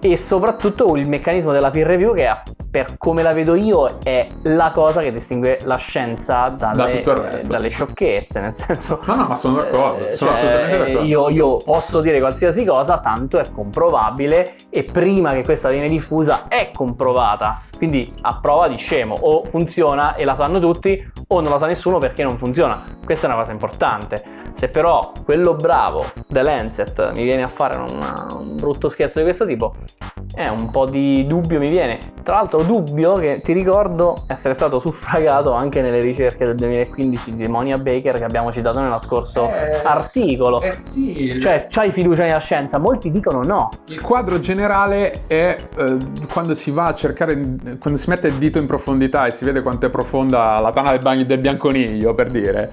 E 0.00 0.18
soprattutto 0.18 0.94
il 0.96 1.08
meccanismo 1.08 1.50
della 1.50 1.70
peer 1.70 1.86
review 1.86 2.12
che 2.14 2.26
per 2.74 2.96
come 2.98 3.22
la 3.22 3.32
vedo 3.32 3.54
io 3.54 4.00
è 4.02 4.26
la 4.42 4.72
cosa 4.72 5.00
che 5.00 5.12
distingue 5.12 5.60
la 5.62 5.76
scienza 5.76 6.48
dalle, 6.48 7.02
il 7.02 7.06
resto. 7.06 7.46
dalle 7.46 7.68
sciocchezze, 7.68 8.40
nel 8.40 8.56
senso... 8.56 8.98
No, 9.04 9.14
no, 9.14 9.26
ma 9.28 9.36
sono 9.36 9.58
d'accordo, 9.58 10.08
eh, 10.08 10.16
sono 10.16 10.32
cioè, 10.32 10.40
assolutamente 10.40 10.78
d'accordo. 10.78 11.06
Io, 11.06 11.28
io 11.28 11.56
posso 11.58 12.00
dire 12.00 12.18
qualsiasi 12.18 12.64
cosa, 12.64 12.98
tanto 12.98 13.38
è 13.38 13.44
comprovabile 13.54 14.56
e 14.70 14.82
prima 14.82 15.30
che 15.34 15.44
questa 15.44 15.68
viene 15.68 15.86
diffusa 15.86 16.48
è 16.48 16.72
comprovata. 16.74 17.60
Quindi 17.76 18.12
a 18.22 18.40
prova 18.40 18.66
di 18.66 18.74
scemo, 18.74 19.14
o 19.20 19.44
funziona 19.44 20.16
e 20.16 20.24
la 20.24 20.34
sanno 20.34 20.58
tutti, 20.58 21.12
o 21.28 21.40
non 21.40 21.52
la 21.52 21.58
sa 21.58 21.66
nessuno 21.66 21.98
perché 21.98 22.24
non 22.24 22.38
funziona. 22.38 22.82
Questa 23.04 23.28
è 23.28 23.30
una 23.30 23.38
cosa 23.38 23.52
importante. 23.52 24.24
Se 24.54 24.68
però 24.68 25.12
quello 25.24 25.54
bravo, 25.54 26.04
The 26.28 26.42
Lancet, 26.42 27.12
mi 27.16 27.24
viene 27.24 27.42
a 27.42 27.48
fare 27.48 27.76
una- 27.76 28.26
un 28.38 28.54
brutto 28.56 28.88
scherzo 28.88 29.18
di 29.18 29.24
questo 29.24 29.44
tipo, 29.46 29.74
è 30.34 30.46
un 30.48 30.70
po' 30.70 30.86
di 30.86 31.26
dubbio 31.26 31.58
mi 31.58 31.68
viene. 31.68 31.98
Tra 32.22 32.36
l'altro 32.36 32.62
dubbio 32.62 33.14
che 33.16 33.40
ti 33.44 33.52
ricordo 33.52 34.24
essere 34.28 34.54
stato 34.54 34.78
suffragato 34.78 35.52
anche 35.52 35.82
nelle 35.82 36.00
ricerche 36.00 36.46
del 36.46 36.54
2015 36.54 37.34
di 37.36 37.46
Monia 37.48 37.76
Baker 37.78 38.14
che 38.16 38.24
abbiamo 38.24 38.50
citato 38.52 38.80
nello 38.80 38.98
scorso 39.00 39.48
Eh, 39.50 39.80
articolo. 39.82 40.60
Eh 40.62 40.72
sì, 40.72 41.38
Cioè, 41.38 41.66
c'hai 41.68 41.90
fiducia 41.90 42.24
nella 42.24 42.38
scienza? 42.38 42.78
Molti 42.78 43.10
dicono 43.10 43.42
no. 43.42 43.68
Il 43.88 44.00
quadro 44.00 44.38
generale 44.40 45.24
è 45.26 45.58
eh, 45.76 45.96
quando 46.32 46.54
si 46.54 46.70
va 46.70 46.84
a 46.86 46.94
cercare, 46.94 47.34
quando 47.78 47.98
si 47.98 48.08
mette 48.08 48.28
il 48.28 48.34
dito 48.34 48.58
in 48.58 48.66
profondità 48.66 49.26
e 49.26 49.30
si 49.30 49.44
vede 49.44 49.60
quanto 49.62 49.86
è 49.86 49.90
profonda 49.90 50.58
la 50.60 50.72
tana 50.72 50.90
del, 50.92 51.00
bagno, 51.00 51.24
del 51.24 51.38
bianconiglio, 51.38 52.14
per 52.14 52.30
dire. 52.30 52.70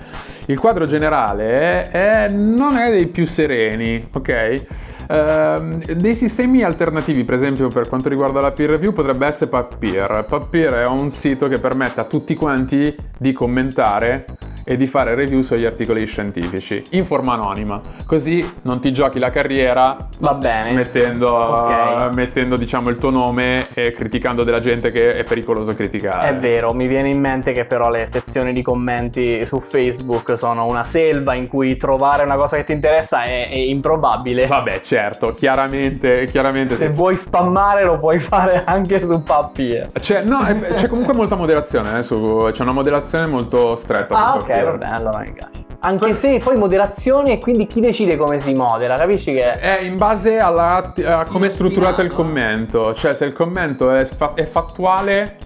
Il 0.47 0.57
quadro 0.59 0.85
generale 0.85 1.53
è- 1.53 1.70
è- 1.91 2.29
non 2.29 2.75
è 2.75 2.91
dei 2.91 3.07
più 3.07 3.25
sereni, 3.25 4.07
ok? 4.11 4.65
Ehm, 5.09 5.83
dei 5.93 6.15
sistemi 6.15 6.63
alternativi, 6.63 7.25
per 7.25 7.35
esempio, 7.35 7.67
per 7.67 7.89
quanto 7.89 8.07
riguarda 8.07 8.39
la 8.39 8.51
peer 8.51 8.69
review, 8.71 8.93
potrebbe 8.93 9.25
essere 9.27 9.49
Papier. 9.49 10.25
Papier 10.27 10.73
è 10.73 10.87
un 10.87 11.09
sito 11.09 11.47
che 11.47 11.59
permette 11.59 11.99
a 11.99 12.05
tutti 12.05 12.33
quanti 12.33 12.95
di 13.17 13.33
commentare 13.33 14.25
e 14.63 14.75
di 14.77 14.85
fare 14.87 15.15
review 15.15 15.41
sugli 15.41 15.65
articoli 15.65 16.05
scientifici 16.05 16.83
in 16.91 17.05
forma 17.05 17.33
anonima. 17.33 17.79
Così 18.05 18.49
non 18.63 18.79
ti 18.79 18.91
giochi 18.93 19.19
la 19.19 19.29
carriera 19.31 19.95
Va 20.19 20.33
bene. 20.33 20.71
mettendo, 20.73 21.29
Ok. 21.31 22.13
mettendo, 22.13 22.55
diciamo 22.57 22.89
il 22.89 22.97
tuo 22.97 23.09
nome 23.09 23.67
e 23.73 23.91
criticando 23.91 24.43
della 24.43 24.59
gente 24.59 24.91
che 24.91 25.15
è 25.15 25.23
pericoloso 25.23 25.73
criticare. 25.73 26.29
È 26.29 26.35
vero, 26.35 26.73
mi 26.73 26.87
viene 26.87 27.09
in 27.09 27.19
mente 27.19 27.51
che 27.51 27.65
però 27.65 27.89
le 27.89 28.05
sezioni 28.07 28.53
di 28.53 28.61
commenti 28.61 29.45
su 29.45 29.59
Facebook 29.59 30.37
sono 30.37 30.65
una 30.65 30.83
selva 30.83 31.33
in 31.33 31.47
cui 31.47 31.77
trovare 31.77 32.23
una 32.23 32.35
cosa 32.35 32.57
che 32.57 32.63
ti 32.63 32.71
interessa 32.73 33.23
è, 33.23 33.49
è 33.49 33.57
improbabile. 33.57 34.47
Vabbè, 34.47 34.79
certo, 34.81 35.33
chiaramente, 35.33 36.25
chiaramente 36.25 36.75
Se 36.75 36.89
vuoi 36.89 37.17
spammare 37.17 37.83
lo 37.85 37.97
puoi 37.97 38.19
fare 38.19 38.63
anche 38.65 39.05
su 39.05 39.21
Papier. 39.23 39.91
C'è, 39.93 40.23
no, 40.23 40.41
è- 40.45 40.73
c'è 40.75 40.87
comunque 40.87 41.13
molta 41.13 41.35
moderazione, 41.35 41.99
eh, 41.99 42.03
su- 42.03 42.49
c'è 42.51 42.61
una 42.63 42.71
moderazione 42.71 43.25
molto 43.27 43.75
stretta. 43.75 44.15
Ah, 44.33 44.39
su 44.39 44.45
ok, 44.51 44.63
va 44.63 44.71
bene, 44.71 44.95
allora 44.95 45.19
mi 45.19 45.31
piace. 45.31 45.65
Anche 45.83 46.13
se 46.13 46.39
poi 46.43 46.57
moderazione 46.57 47.33
e 47.33 47.37
quindi 47.39 47.65
chi 47.65 47.81
decide 47.81 48.15
come 48.15 48.39
si 48.39 48.53
modera, 48.53 48.95
capisci 48.95 49.33
che... 49.33 49.59
È 49.59 49.79
in 49.81 49.97
base 49.97 50.37
alla, 50.37 50.93
a 51.05 51.25
come 51.25 51.47
è 51.47 51.49
strutturato 51.49 52.01
il 52.01 52.13
commento, 52.13 52.93
cioè 52.93 53.13
se 53.13 53.25
il 53.25 53.33
commento 53.33 53.91
è, 53.91 54.07
è 54.35 54.45
fattuale 54.45 55.37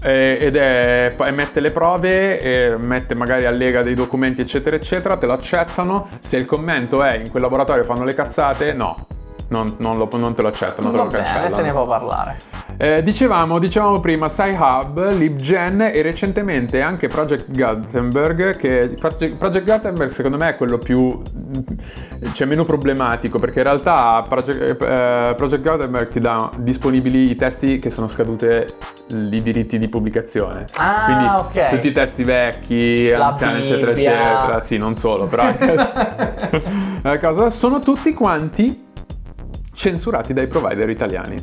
ed 0.00 0.54
è, 0.54 1.16
mette 1.32 1.58
le 1.58 1.72
prove 1.72 2.38
e 2.38 2.76
mette 2.76 3.16
magari 3.16 3.44
allega 3.44 3.82
dei 3.82 3.94
documenti 3.94 4.42
eccetera 4.42 4.76
eccetera, 4.76 5.16
te 5.16 5.26
lo 5.26 5.32
accettano, 5.32 6.06
se 6.20 6.36
il 6.36 6.44
commento 6.44 7.02
è 7.02 7.16
in 7.16 7.28
quel 7.28 7.42
laboratorio 7.42 7.82
fanno 7.82 8.04
le 8.04 8.14
cazzate, 8.14 8.72
no, 8.72 9.06
non, 9.48 9.74
non 9.78 9.96
lo- 9.96 10.08
non 10.16 10.34
te 10.34 10.42
lo 10.42 10.48
accettano, 10.48 10.90
te 10.90 10.96
lo 10.96 11.06
cancellano. 11.06 11.48
se 11.50 11.62
ne 11.62 11.70
può 11.72 11.86
parlare. 11.86 12.36
Eh, 12.78 13.02
dicevamo, 13.02 13.58
dicevamo 13.58 14.00
prima 14.00 14.28
SciHub, 14.28 15.12
LibGen 15.12 15.80
e 15.80 16.02
recentemente 16.02 16.82
anche 16.82 17.08
Project 17.08 17.46
Gutenberg, 17.50 18.56
che 18.56 18.94
Project, 18.98 19.34
Project 19.36 19.64
Gutenberg 19.64 20.10
secondo 20.10 20.36
me 20.36 20.50
è 20.50 20.56
quello 20.56 20.76
più, 20.76 21.22
cioè 22.32 22.46
meno 22.46 22.64
problematico, 22.64 23.38
perché 23.38 23.60
in 23.60 23.64
realtà 23.64 24.22
Project, 24.28 24.82
eh, 24.82 25.34
Project 25.36 25.62
Gutenberg 25.62 26.08
ti 26.08 26.20
dà 26.20 26.50
disponibili 26.56 27.30
i 27.30 27.36
testi 27.36 27.78
che 27.78 27.88
sono 27.88 28.08
scadute 28.08 28.66
i 29.08 29.42
diritti 29.42 29.78
di 29.78 29.88
pubblicazione. 29.88 30.66
Ah, 30.74 31.04
Quindi 31.06 31.24
ok. 31.64 31.68
tutti 31.70 31.88
i 31.88 31.92
testi 31.92 32.24
vecchi, 32.24 33.08
La 33.08 33.28
anziani, 33.28 33.62
eccetera, 33.62 33.92
Bibbia. 33.92 34.12
eccetera. 34.12 34.60
Sì, 34.60 34.76
non 34.76 34.94
solo, 34.96 35.24
però 35.26 35.44
cosa, 37.20 37.48
sono 37.48 37.78
tutti 37.78 38.12
quanti 38.12 38.84
censurati 39.76 40.32
dai 40.32 40.48
provider 40.48 40.88
italiani. 40.88 41.36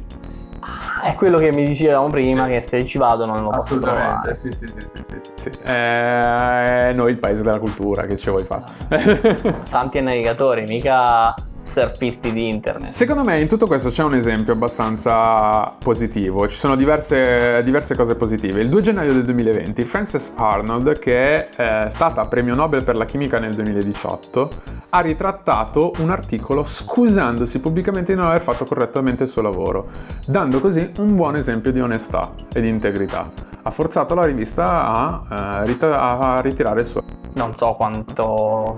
È 1.04 1.14
quello 1.16 1.38
che 1.38 1.52
mi 1.52 1.66
dicevamo 1.66 2.08
prima, 2.08 2.48
che 2.48 2.62
se 2.62 2.86
ci 2.86 2.98
vado 2.98 3.26
non 3.26 3.44
lo 3.44 3.50
posso 3.50 3.78
trovare. 3.78 4.34
sì, 4.34 4.52
sì, 4.52 4.68
sì, 4.68 4.80
sì, 4.80 5.04
sì, 5.04 5.32
sì. 5.36 5.52
Eh, 5.64 6.92
noi 6.96 7.12
il 7.12 7.18
paese 7.18 7.44
della 7.44 7.60
cultura, 7.60 8.06
che 8.06 8.18
ci 8.18 8.30
vuoi 8.30 8.44
fare? 8.44 9.60
Santi 9.62 9.98
e 9.98 10.02
navigatori, 10.02 10.64
mica 10.64 11.36
surfisti 11.64 12.32
di 12.32 12.50
internet. 12.50 12.92
Secondo 12.92 13.24
me 13.24 13.40
in 13.40 13.48
tutto 13.48 13.66
questo 13.66 13.90
c'è 13.90 14.04
un 14.04 14.16
esempio 14.16 14.54
abbastanza 14.54 15.74
positivo, 15.80 16.48
ci 16.48 16.58
sono 16.58 16.76
diverse, 16.76 17.62
diverse 17.64 17.96
cose 17.96 18.16
positive. 18.16 18.62
Il 18.62 18.70
2 18.70 18.82
gennaio 18.82 19.14
del 19.14 19.24
2020 19.24 19.84
Frances 19.84 20.34
Arnold, 20.36 21.00
che 21.00 21.50
è 21.50 21.86
eh, 21.86 21.90
stata 21.90 22.26
premio 22.26 22.54
Nobel 22.54 22.84
per 22.84 22.98
la 22.98 23.06
chimica 23.06 23.40
nel 23.40 23.54
2018, 23.54 24.50
ha 24.90 25.00
ritrattato 25.00 25.94
un 26.00 26.10
articolo 26.10 26.64
scusandosi 26.64 27.60
pubblicamente 27.60 28.14
di 28.14 28.20
non 28.20 28.28
aver 28.28 28.42
fatto 28.42 28.66
correttamente 28.66 29.24
il 29.24 29.30
suo 29.30 29.42
lavoro, 29.42 29.88
dando 30.28 30.60
così 30.60 30.92
un 30.98 31.16
buon 31.16 31.36
esempio 31.38 31.72
di 31.72 31.80
onestà 31.80 32.34
e 32.54 32.62
di 32.62 32.68
integrità. 32.68 33.28
Ha 33.66 33.72
forzato 33.72 34.14
la 34.14 34.26
rivista 34.26 34.94
a, 34.94 35.64
eh, 35.66 35.76
a 35.80 36.42
ritirare 36.42 36.82
il 36.82 36.86
suo... 36.86 37.04
Non 37.36 37.56
so 37.56 37.74
quanto 37.74 38.76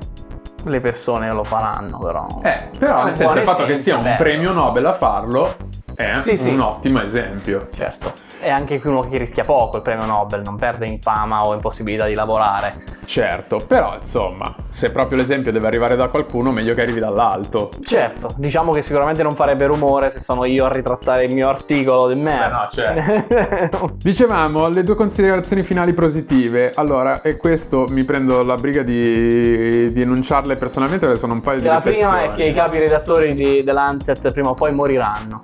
le 0.65 0.79
persone 0.81 1.31
lo 1.31 1.43
faranno, 1.43 1.97
però. 1.99 2.27
Eh, 2.43 2.69
però 2.77 3.03
nel 3.05 3.13
senso 3.13 3.37
il 3.39 3.43
fatto 3.45 3.65
che 3.65 3.75
sia 3.75 3.97
un 3.97 4.13
premio 4.17 4.51
Nobel 4.51 4.85
a 4.85 4.93
farlo 4.93 5.55
è 5.95 6.15
Sì, 6.21 6.35
sì. 6.35 6.49
un 6.49 6.59
ottimo 6.61 7.01
esempio. 7.01 7.69
Certo. 7.75 8.11
E 8.39 8.49
anche 8.49 8.79
qui 8.79 8.89
uno 8.89 9.01
che 9.01 9.17
rischia 9.17 9.43
poco 9.43 9.77
il 9.77 9.81
premio 9.81 10.05
Nobel, 10.05 10.41
non 10.41 10.57
perde 10.57 10.85
in 10.85 10.99
fama 11.01 11.41
o 11.45 11.53
in 11.53 11.59
possibilità 11.59 12.05
di 12.05 12.13
lavorare. 12.13 12.83
Certo, 13.05 13.61
però 13.65 13.97
insomma, 13.99 14.53
se 14.69 14.91
proprio 14.91 15.17
l'esempio 15.17 15.51
deve 15.51 15.67
arrivare 15.67 15.95
da 15.95 16.07
qualcuno, 16.09 16.51
meglio 16.51 16.73
che 16.73 16.81
arrivi 16.81 16.99
dall'alto. 16.99 17.69
Certo, 17.83 18.29
diciamo 18.35 18.71
che 18.71 18.81
sicuramente 18.81 19.23
non 19.23 19.33
farebbe 19.33 19.67
rumore 19.67 20.09
se 20.09 20.19
sono 20.19 20.45
io 20.45 20.65
a 20.65 20.71
ritrattare 20.71 21.25
il 21.25 21.33
mio 21.33 21.47
articolo 21.47 22.07
di 22.07 22.15
me. 22.15 22.39
Beh, 22.41 22.49
no, 22.49 22.67
certo. 22.69 23.91
Dicevamo 24.01 24.67
le 24.69 24.83
due 24.83 24.95
considerazioni 24.95 25.63
finali 25.63 25.93
positive. 25.93 26.71
Allora, 26.75 27.21
e 27.21 27.37
questo 27.37 27.85
mi 27.89 28.03
prendo 28.03 28.43
la 28.43 28.55
briga 28.55 28.81
di, 28.81 29.91
di 29.93 30.01
enunciarle 30.01 30.55
personalmente 30.55 31.05
perché 31.05 31.19
sono 31.19 31.33
un 31.33 31.41
paio 31.41 31.59
di 31.59 31.65
La 31.65 31.81
prima 31.81 32.23
è 32.23 32.31
che 32.31 32.43
i 32.43 32.53
capi 32.53 32.79
redattori 32.79 33.33
di 33.33 33.63
The 33.63 33.71
Lancet 33.71 34.31
prima 34.31 34.49
o 34.49 34.53
poi 34.53 34.73
moriranno. 34.73 35.41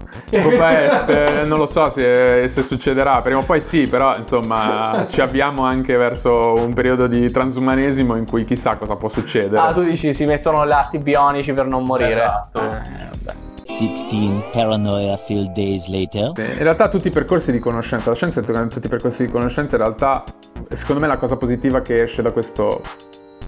Spe- 0.89 1.43
non 1.45 1.57
lo 1.57 1.65
so 1.65 1.89
se, 1.89 2.47
se 2.47 2.63
succederà, 2.81 3.21
prima 3.21 3.39
o 3.39 3.43
poi 3.43 3.61
sì, 3.61 3.85
però 3.85 4.17
insomma 4.17 5.05
ci 5.07 5.21
avviamo 5.21 5.63
anche 5.63 5.95
verso 5.95 6.55
un 6.55 6.73
periodo 6.73 7.05
di 7.05 7.29
transumanesimo 7.31 8.15
in 8.15 8.25
cui 8.25 8.43
chissà 8.43 8.75
cosa 8.75 8.95
può 8.95 9.07
succedere. 9.07 9.61
Ah, 9.61 9.71
tu 9.71 9.83
dici 9.83 10.13
si 10.15 10.25
mettono 10.25 10.65
gli 10.65 10.71
arti 10.71 10.97
bionici 10.97 11.53
per 11.53 11.67
non 11.67 11.85
morire. 11.85 12.23
Esatto. 12.23 12.59
Eh, 12.59 12.63
vabbè. 12.63 13.39
16 13.77 14.45
paranoia 14.51 15.15
filled 15.17 15.53
days 15.53 15.87
later. 15.87 16.33
In 16.37 16.63
realtà 16.63 16.89
tutti 16.89 17.07
i 17.07 17.11
percorsi 17.11 17.51
di 17.51 17.59
conoscenza, 17.59 18.09
la 18.09 18.15
scienza 18.15 18.41
è 18.41 18.43
tutti 18.43 18.87
i 18.87 18.89
percorsi 18.89 19.25
di 19.25 19.31
conoscenza, 19.31 19.75
in 19.75 19.83
realtà 19.83 20.23
secondo 20.71 21.01
me 21.01 21.07
la 21.07 21.17
cosa 21.17 21.37
positiva 21.37 21.81
che 21.81 22.03
esce 22.03 22.21
da 22.21 22.31
questo 22.31 22.81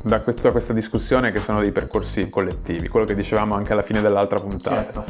da 0.06 0.20
questa, 0.20 0.52
questa, 0.52 0.74
discussione 0.74 1.32
che 1.32 1.40
sono 1.40 1.62
dei 1.62 1.72
percorsi 1.72 2.30
collettivi, 2.30 2.90
quello 2.90 3.06
che 3.06 3.16
dicevamo 3.16 3.56
anche 3.56 3.72
alla 3.72 3.84
fine 3.84 4.02
dell'altra 4.02 4.38
puntata. 4.38 4.84
Certo. 4.84 5.04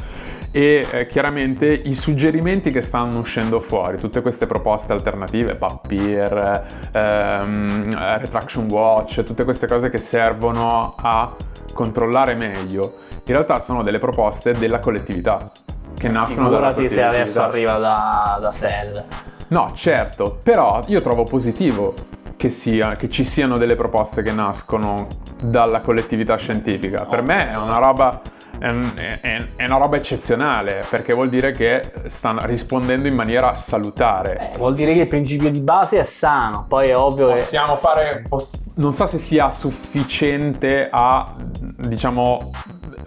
E 0.55 0.87
eh, 0.91 1.07
chiaramente 1.07 1.65
i 1.65 1.95
suggerimenti 1.95 2.69
che 2.69 2.81
stanno 2.81 3.17
uscendo 3.17 3.59
fuori, 3.59 3.97
tutte 3.97 4.21
queste 4.21 4.45
proposte 4.45 4.93
alternative, 4.93 5.55
Papier, 5.55 6.89
ehm, 6.91 8.17
Retraction 8.19 8.67
Watch, 8.69 9.23
tutte 9.23 9.45
queste 9.45 9.65
cose 9.65 9.89
che 9.89 9.97
servono 9.97 10.93
a 10.95 11.35
controllare 11.73 12.35
meglio, 12.35 12.97
in 13.09 13.33
realtà 13.33 13.59
sono 13.59 13.81
delle 13.81 13.97
proposte 13.97 14.51
della 14.51 14.77
collettività 14.77 15.51
che 15.97 16.07
nascono 16.07 16.49
dalla 16.49 16.67
Figurati 16.73 16.87
se 16.87 16.95
collettività. 16.95 17.07
adesso 17.07 17.41
arriva 17.41 17.77
da, 17.79 18.37
da 18.39 18.51
Cell. 18.51 19.03
No, 19.47 19.71
certo, 19.73 20.37
però 20.43 20.83
io 20.85 21.01
trovo 21.01 21.23
positivo 21.23 21.95
che, 22.37 22.49
sia, 22.49 22.95
che 22.95 23.09
ci 23.09 23.23
siano 23.23 23.57
delle 23.57 23.75
proposte 23.75 24.21
che 24.21 24.31
nascono 24.31 25.07
dalla 25.41 25.81
collettività 25.81 26.35
scientifica. 26.35 27.05
Per 27.05 27.23
me 27.23 27.51
è 27.51 27.57
una 27.57 27.79
roba 27.79 28.21
è, 28.63 29.19
è- 29.19 29.45
è 29.57 29.65
una 29.65 29.77
roba 29.77 29.97
eccezionale 29.97 30.83
perché 30.89 31.13
vuol 31.13 31.27
dire 31.27 31.51
che 31.51 31.81
stanno 32.05 32.45
rispondendo 32.45 33.07
in 33.09 33.15
maniera 33.15 33.53
salutare. 33.55 34.51
Eh, 34.53 34.57
vuol 34.57 34.73
dire 34.73 34.93
che 34.93 35.01
il 35.01 35.07
principio 35.07 35.51
di 35.51 35.59
base 35.59 35.99
è 35.99 36.03
sano, 36.03 36.65
poi 36.67 36.89
è 36.89 36.97
ovvio 36.97 37.27
che... 37.27 37.33
Possiamo 37.33 37.75
fare. 37.75 38.23
poss- 38.29 38.71
non 38.75 38.93
so 38.93 39.05
se 39.05 39.17
sia 39.17 39.51
sufficiente 39.51 40.87
a, 40.89 41.33
diciamo, 41.77 42.51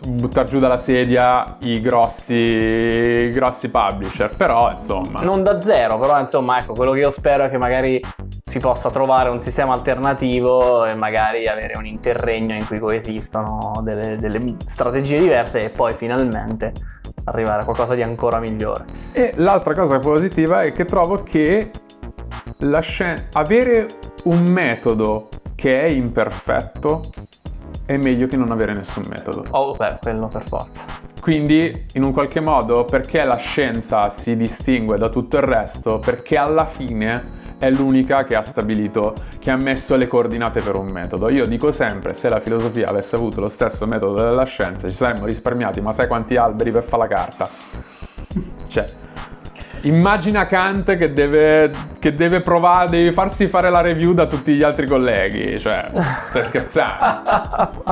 buttare 0.09 0.47
giù 0.47 0.59
dalla 0.59 0.77
sedia 0.77 1.57
i 1.61 1.81
grossi, 1.81 2.35
i 2.35 3.31
grossi 3.31 3.71
publisher, 3.71 4.31
però 4.37 4.73
insomma. 4.73 5.21
Non 5.23 5.43
da 5.43 5.61
zero, 5.63 5.99
però 5.99 6.19
insomma, 6.21 6.59
ecco, 6.59 6.75
quello 6.75 6.93
che 6.93 7.01
io 7.01 7.11
spero 7.11 7.45
è 7.45 7.51
che 7.51 7.57
magari 7.59 8.01
si 8.49 8.61
possa 8.61 8.91
trovare 8.91 9.29
un 9.29 9.41
sistema 9.41 9.73
alternativo 9.73 10.87
e 10.87 10.95
magari 10.95 11.49
avere 11.49 11.77
un 11.77 11.85
interregno 11.85 12.55
in 12.55 12.65
cui 12.65 12.79
coesistono 12.79 13.81
delle, 13.83 14.15
delle 14.15 14.55
strategie 14.67 15.19
diverse 15.19 15.65
e 15.65 15.71
poi 15.71 15.93
finalmente 15.95 16.73
arrivare 17.25 17.63
a 17.63 17.65
qualcosa 17.65 17.97
di 17.97 18.03
ancora 18.03 18.39
migliore. 18.39 18.85
E 19.11 19.33
l'altra 19.35 19.75
cosa 19.75 19.99
positiva 19.99 20.63
è 20.63 20.71
che 20.71 20.85
trovo 20.85 21.25
che 21.25 21.73
la 22.59 22.79
scien- 22.79 23.31
avere 23.33 23.89
un 24.25 24.45
metodo 24.45 25.29
che 25.57 25.81
è 25.81 25.87
imperfetto 25.87 27.03
è 27.85 27.97
meglio 27.97 28.29
che 28.29 28.37
non 28.37 28.53
avere 28.53 28.75
nessun 28.75 29.07
metodo. 29.09 29.45
Oh, 29.51 29.75
beh, 29.75 29.99
quello 30.01 30.29
per 30.29 30.45
forza. 30.45 30.85
Quindi, 31.21 31.87
in 31.95 32.05
un 32.05 32.13
qualche 32.13 32.39
modo, 32.39 32.85
perché 32.85 33.25
la 33.25 33.37
scienza 33.37 34.09
si 34.09 34.37
distingue 34.37 34.97
da 34.99 35.09
tutto 35.09 35.37
il 35.37 35.43
resto? 35.43 35.99
Perché 35.99 36.37
alla 36.37 36.67
fine 36.67 37.45
è 37.59 37.71
l'unica 37.71 38.25
che 38.25 38.37
ha 38.37 38.43
stabilito, 38.43 39.15
che 39.39 39.51
ha 39.51 39.57
messo 39.57 39.97
le 39.97 40.07
coordinate 40.07 40.61
per 40.61 40.77
un 40.77 40.89
metodo. 40.89 41.29
Io 41.29 41.47
dico 41.47 41.73
sempre, 41.73 42.15
se 42.15 42.29
la 42.29 42.41
filosofia 42.41 42.89
avesse 42.89 43.17
avuto 43.17 43.41
lo 43.41 43.49
stesso 43.49 43.87
metodo 43.87 44.17
della 44.17 44.45
scienza, 44.45 44.89
ci 44.89 44.95
saremmo 44.95 45.27
risparmiati, 45.27 45.81
ma 45.81 45.93
sai 45.93 46.07
quanti 46.07 46.37
alberi 46.37 46.71
per 46.71 46.83
fare 46.83 47.09
la 47.09 47.15
carta? 47.15 47.49
Cioè, 48.69 48.85
immagina 49.83 50.47
Kant 50.47 50.97
che 50.97 51.13
deve, 51.13 51.71
che 51.99 52.15
deve 52.15 52.41
provare, 52.43 52.91
devi 52.91 53.13
farsi 53.13 53.47
fare 53.47 53.71
la 53.71 53.81
review 53.81 54.13
da 54.13 54.27
tutti 54.27 54.53
gli 54.55 54.63
altri 54.63 54.87
colleghi, 54.87 55.59
cioè, 55.61 55.89
stai 56.25 56.45
scherzando? 56.45 57.85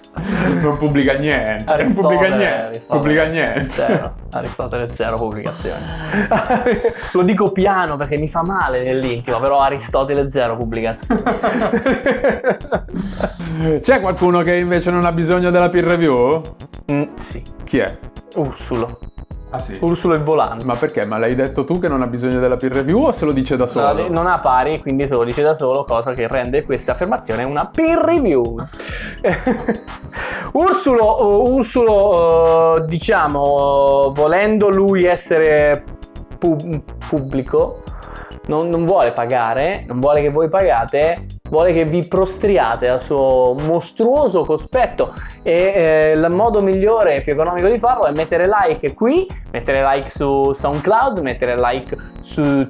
Non 0.64 0.76
pubblica 0.78 1.14
niente, 1.14 1.64
non 1.64 1.94
pubblica 1.94 2.28
niente, 2.28 2.66
Aristotele 2.66 2.86
pubblica 2.86 3.24
niente. 3.24 3.70
Zero. 3.70 4.14
Aristotele 4.30 4.94
zero 4.94 5.16
pubblicazioni. 5.16 5.82
Lo 7.12 7.22
dico 7.22 7.52
piano 7.52 7.96
perché 7.96 8.16
mi 8.16 8.28
fa 8.28 8.42
male 8.42 8.82
nell'intimo, 8.82 9.38
però 9.40 9.60
Aristotele 9.60 10.30
zero 10.30 10.56
pubblicazioni. 10.56 11.22
C'è 13.80 14.00
qualcuno 14.00 14.42
che 14.42 14.56
invece 14.56 14.90
non 14.90 15.04
ha 15.04 15.12
bisogno 15.12 15.50
della 15.50 15.68
peer 15.68 15.84
review? 15.84 16.40
Mm, 16.90 17.14
sì, 17.16 17.42
Chi 17.64 17.78
è? 17.78 17.96
Ursulo. 18.36 18.98
Ah 19.54 19.60
sì. 19.60 19.78
Ursulo 19.80 20.14
il 20.14 20.22
volante. 20.22 20.64
Ma 20.64 20.74
perché? 20.74 21.06
Ma 21.06 21.16
l'hai 21.16 21.36
detto 21.36 21.64
tu 21.64 21.78
che 21.78 21.86
non 21.86 22.02
ha 22.02 22.08
bisogno 22.08 22.40
della 22.40 22.56
peer 22.56 22.72
review 22.72 23.04
o 23.04 23.12
se 23.12 23.24
lo 23.24 23.30
dice 23.30 23.56
da 23.56 23.68
solo? 23.68 24.10
Non 24.10 24.26
ha 24.26 24.40
pari, 24.40 24.80
quindi 24.80 25.06
se 25.06 25.14
lo 25.14 25.22
dice 25.22 25.42
da 25.42 25.54
solo, 25.54 25.84
cosa 25.84 26.12
che 26.12 26.26
rende 26.26 26.64
questa 26.64 26.90
affermazione 26.90 27.44
una 27.44 27.66
peer 27.66 27.98
review. 27.98 28.56
Ursulo, 30.54 31.04
oh, 31.04 31.52
Ursulo, 31.52 32.78
eh, 32.78 32.86
diciamo, 32.86 34.10
volendo 34.12 34.70
lui 34.70 35.04
essere 35.04 35.84
pu- 36.36 36.82
pubblico, 37.08 37.84
non, 38.46 38.68
non 38.68 38.84
vuole 38.84 39.12
pagare, 39.12 39.84
non 39.86 40.00
vuole 40.00 40.20
che 40.20 40.30
voi 40.30 40.48
pagate, 40.48 41.26
vuole 41.50 41.72
che 41.72 41.84
vi 41.84 42.06
prostriate 42.08 42.88
al 42.88 43.02
suo 43.02 43.54
mostruoso 43.66 44.44
cospetto 44.44 45.12
e 45.42 45.52
eh, 45.52 46.10
il 46.12 46.26
modo 46.30 46.62
migliore 46.62 47.16
e 47.16 47.20
più 47.20 47.32
economico 47.32 47.68
di 47.68 47.78
farlo 47.78 48.06
è 48.06 48.12
mettere 48.12 48.46
like 48.46 48.94
qui, 48.94 49.26
mettere 49.52 49.84
like 49.84 50.10
su 50.10 50.52
SoundCloud, 50.54 51.18
mettere 51.18 51.56
like 51.58 51.96
su 52.22 52.66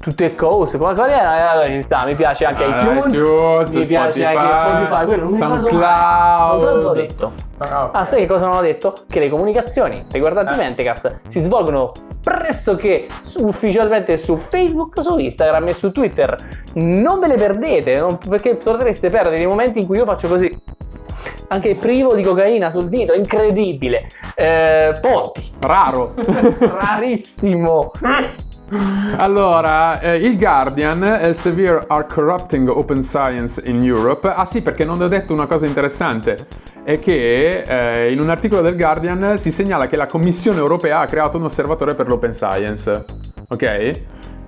tutte 0.00 0.34
cose, 0.34 0.78
come 0.78 0.94
qual 0.94 1.10
era? 1.10 1.62
Eh, 1.64 1.76
ci 1.76 1.82
sta, 1.82 2.04
mi 2.06 2.14
piace 2.14 2.44
anche 2.46 2.64
iTunes, 2.64 3.12
iTunes, 3.14 3.70
mi 3.74 3.86
piace 3.86 4.10
Spotify, 4.22 4.36
anche 4.36 4.86
Spotify, 4.86 5.04
quello 5.04 5.22
non. 5.24 5.32
SoundCloud. 5.32 6.60
Cosa 6.60 6.88
ho 6.88 6.92
detto? 6.92 7.32
Ah, 7.58 8.04
sai 8.06 8.20
che 8.20 8.26
cosa 8.26 8.46
non 8.46 8.56
ho 8.56 8.60
detto? 8.62 8.94
Che 9.08 9.20
le 9.20 9.28
comunicazioni 9.28 10.04
riguardanti 10.10 10.54
Eh. 10.54 10.56
Mentecast 10.56 11.20
si 11.28 11.40
svolgono 11.40 11.92
pressoché 12.22 13.06
ufficialmente 13.38 14.16
su 14.16 14.36
Facebook, 14.36 15.02
su 15.02 15.18
Instagram 15.18 15.68
e 15.68 15.74
su 15.74 15.92
Twitter. 15.92 16.36
Non 16.74 17.20
ve 17.20 17.26
le 17.26 17.34
perdete, 17.34 17.98
non- 17.98 18.16
perché 18.16 18.54
potreste 18.56 19.10
perdere 19.10 19.42
i 19.42 19.46
momenti 19.46 19.80
in 19.80 19.86
cui 19.86 19.98
io 19.98 20.04
faccio 20.06 20.28
così. 20.28 20.56
Anche 21.48 21.74
privo 21.74 22.14
di 22.14 22.22
cocaina 22.22 22.70
sul 22.70 22.88
dito, 22.88 23.12
incredibile. 23.12 24.06
Eh, 24.34 24.94
Ponti, 25.00 25.50
Raro. 25.60 26.14
rarissimo. 26.58 27.90
Allora, 29.16 30.00
eh, 30.00 30.16
il 30.18 30.38
Guardian, 30.38 31.02
Elsevier 31.02 31.84
are 31.88 32.06
corrupting 32.06 32.68
open 32.68 33.02
science 33.02 33.60
in 33.64 33.82
Europe. 33.82 34.28
Ah 34.28 34.44
sì, 34.44 34.62
perché 34.62 34.84
non 34.84 35.00
ho 35.00 35.08
detto 35.08 35.32
una 35.32 35.46
cosa 35.46 35.66
interessante. 35.66 36.46
È 36.84 36.98
che 36.98 37.62
eh, 37.62 38.12
in 38.12 38.20
un 38.20 38.30
articolo 38.30 38.62
del 38.62 38.76
Guardian 38.76 39.36
si 39.36 39.50
segnala 39.50 39.86
che 39.88 39.96
la 39.96 40.06
Commissione 40.06 40.58
europea 40.58 41.00
ha 41.00 41.06
creato 41.06 41.36
un 41.36 41.44
osservatorio 41.44 41.94
per 41.94 42.08
l'open 42.08 42.32
science. 42.32 43.04
Ok? 43.48 44.00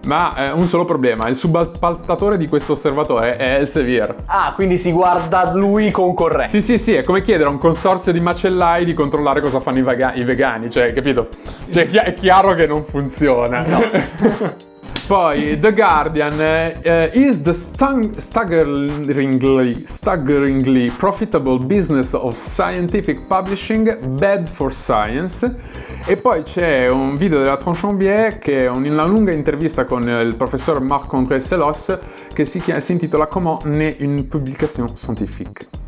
Ma 0.04 0.34
eh, 0.34 0.50
un 0.50 0.66
solo 0.66 0.84
problema, 0.84 1.28
il 1.28 1.36
subappaltatore 1.36 2.36
di 2.36 2.48
questo 2.48 2.72
osservatorio 2.72 3.32
è 3.34 3.56
Elsevier. 3.56 4.16
Ah, 4.26 4.52
quindi 4.54 4.76
si 4.76 4.90
guarda 4.90 5.52
lui 5.54 5.90
concorrente. 5.90 6.60
Sì, 6.60 6.60
sì, 6.60 6.78
sì, 6.78 6.94
è 6.94 7.02
come 7.02 7.22
chiedere 7.22 7.48
a 7.48 7.52
un 7.52 7.58
consorzio 7.58 8.12
di 8.12 8.20
macellai 8.20 8.84
di 8.84 8.94
controllare 8.94 9.40
cosa 9.40 9.60
fanno 9.60 9.78
i, 9.78 9.82
vega- 9.82 10.14
i 10.14 10.24
vegani, 10.24 10.70
cioè, 10.70 10.92
capito? 10.92 11.28
Cioè, 11.70 11.88
è 11.88 12.14
chiaro 12.14 12.54
che 12.54 12.66
non 12.66 12.84
funziona. 12.84 13.64
Poi, 15.06 15.58
The 15.58 15.74
Guardian, 15.74 16.40
eh, 16.40 17.10
is 17.12 17.42
the 17.42 17.52
stung- 17.52 18.16
staggeringly, 18.18 19.82
staggeringly 19.84 20.90
profitable 20.96 21.58
business 21.58 22.14
of 22.14 22.34
scientific 22.36 23.26
publishing 23.26 23.98
bad 24.18 24.46
for 24.48 24.72
science? 24.72 25.54
E 26.06 26.16
poi 26.16 26.42
c'è 26.42 26.88
un 26.88 27.16
video 27.16 27.40
della 27.40 27.56
Tronchambier 27.56 28.38
che 28.38 28.64
è 28.64 28.68
una 28.68 29.04
lunga 29.04 29.32
intervista 29.32 29.84
con 29.84 30.08
il 30.08 30.34
professor 30.36 30.80
Marc-André 30.80 31.40
Selos 31.40 31.98
che 32.32 32.44
si, 32.44 32.60
chia- 32.60 32.80
si 32.80 32.92
intitola 32.92 33.26
Comment 33.26 33.62
naît 33.64 33.96
une 34.00 34.24
publication 34.24 34.88
scientifique. 34.96 35.81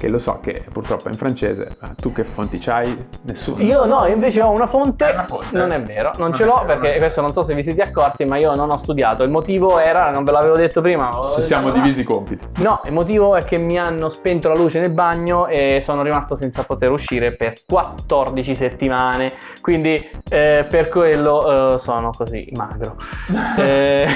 Che 0.00 0.08
lo 0.08 0.16
so 0.16 0.40
che 0.40 0.64
purtroppo 0.72 1.08
è 1.08 1.10
in 1.10 1.18
francese, 1.18 1.68
ma 1.78 1.92
tu 1.94 2.10
che 2.10 2.24
fonti 2.24 2.56
c'hai? 2.56 3.06
Nessuno. 3.24 3.62
Io 3.62 3.84
no, 3.84 4.06
invece 4.06 4.40
ho 4.40 4.48
una 4.50 4.66
fonte. 4.66 5.04
Hai 5.04 5.12
una 5.12 5.24
fonte? 5.24 5.54
Non 5.54 5.72
è 5.72 5.82
vero, 5.82 6.12
non, 6.16 6.28
Non 6.28 6.32
ce 6.34 6.44
è 6.44 6.46
l'ho 6.46 6.54
vero, 6.54 6.66
non 6.68 6.78
perché 6.80 6.92
l'ho. 6.94 6.98
questo 7.00 7.20
non 7.20 7.32
so 7.34 7.42
se 7.42 7.52
vi 7.54 7.62
siete 7.62 7.82
accorti, 7.82 8.24
ma 8.24 8.38
io 8.38 8.54
non 8.54 8.70
ho 8.70 8.78
studiato. 8.78 9.24
Il 9.24 9.30
motivo 9.30 9.78
era, 9.78 10.10
non 10.10 10.24
ve 10.24 10.30
l'avevo 10.32 10.56
detto 10.56 10.80
prima. 10.80 11.10
ma- 11.10 11.32
Ci 11.34 11.42
siamo 11.42 11.70
divisi 11.70 12.00
i 12.00 12.04
compiti. 12.04 12.46
No, 12.62 12.80
il 12.86 12.92
motivo 12.94 13.36
è 13.36 13.44
che 13.44 13.58
mi 13.58 13.78
hanno 13.78 14.08
spento 14.08 14.48
la 14.48 14.54
luce 14.54 14.80
nel 14.80 14.90
bagno 14.90 15.46
e 15.48 15.80
sono 15.84 16.00
rimasto 16.02 16.34
senza 16.34 16.62
poter 16.62 16.90
uscire 16.90 17.36
per 17.36 17.52
14 17.66 18.54
settimane. 18.54 19.34
Quindi 19.60 19.96
eh, 20.30 20.64
per 20.66 20.88
quello 20.88 21.74
eh, 21.74 21.78
sono 21.78 22.10
così 22.16 22.50
magro. 22.56 22.96
Eh, 23.58 24.06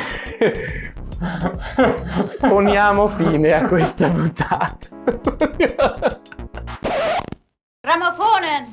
poniamo 2.40 3.08
fine 3.08 3.52
a 3.54 3.66
questa 3.66 4.08
puntata. 4.08 4.88
Grammofonen! 7.80 8.72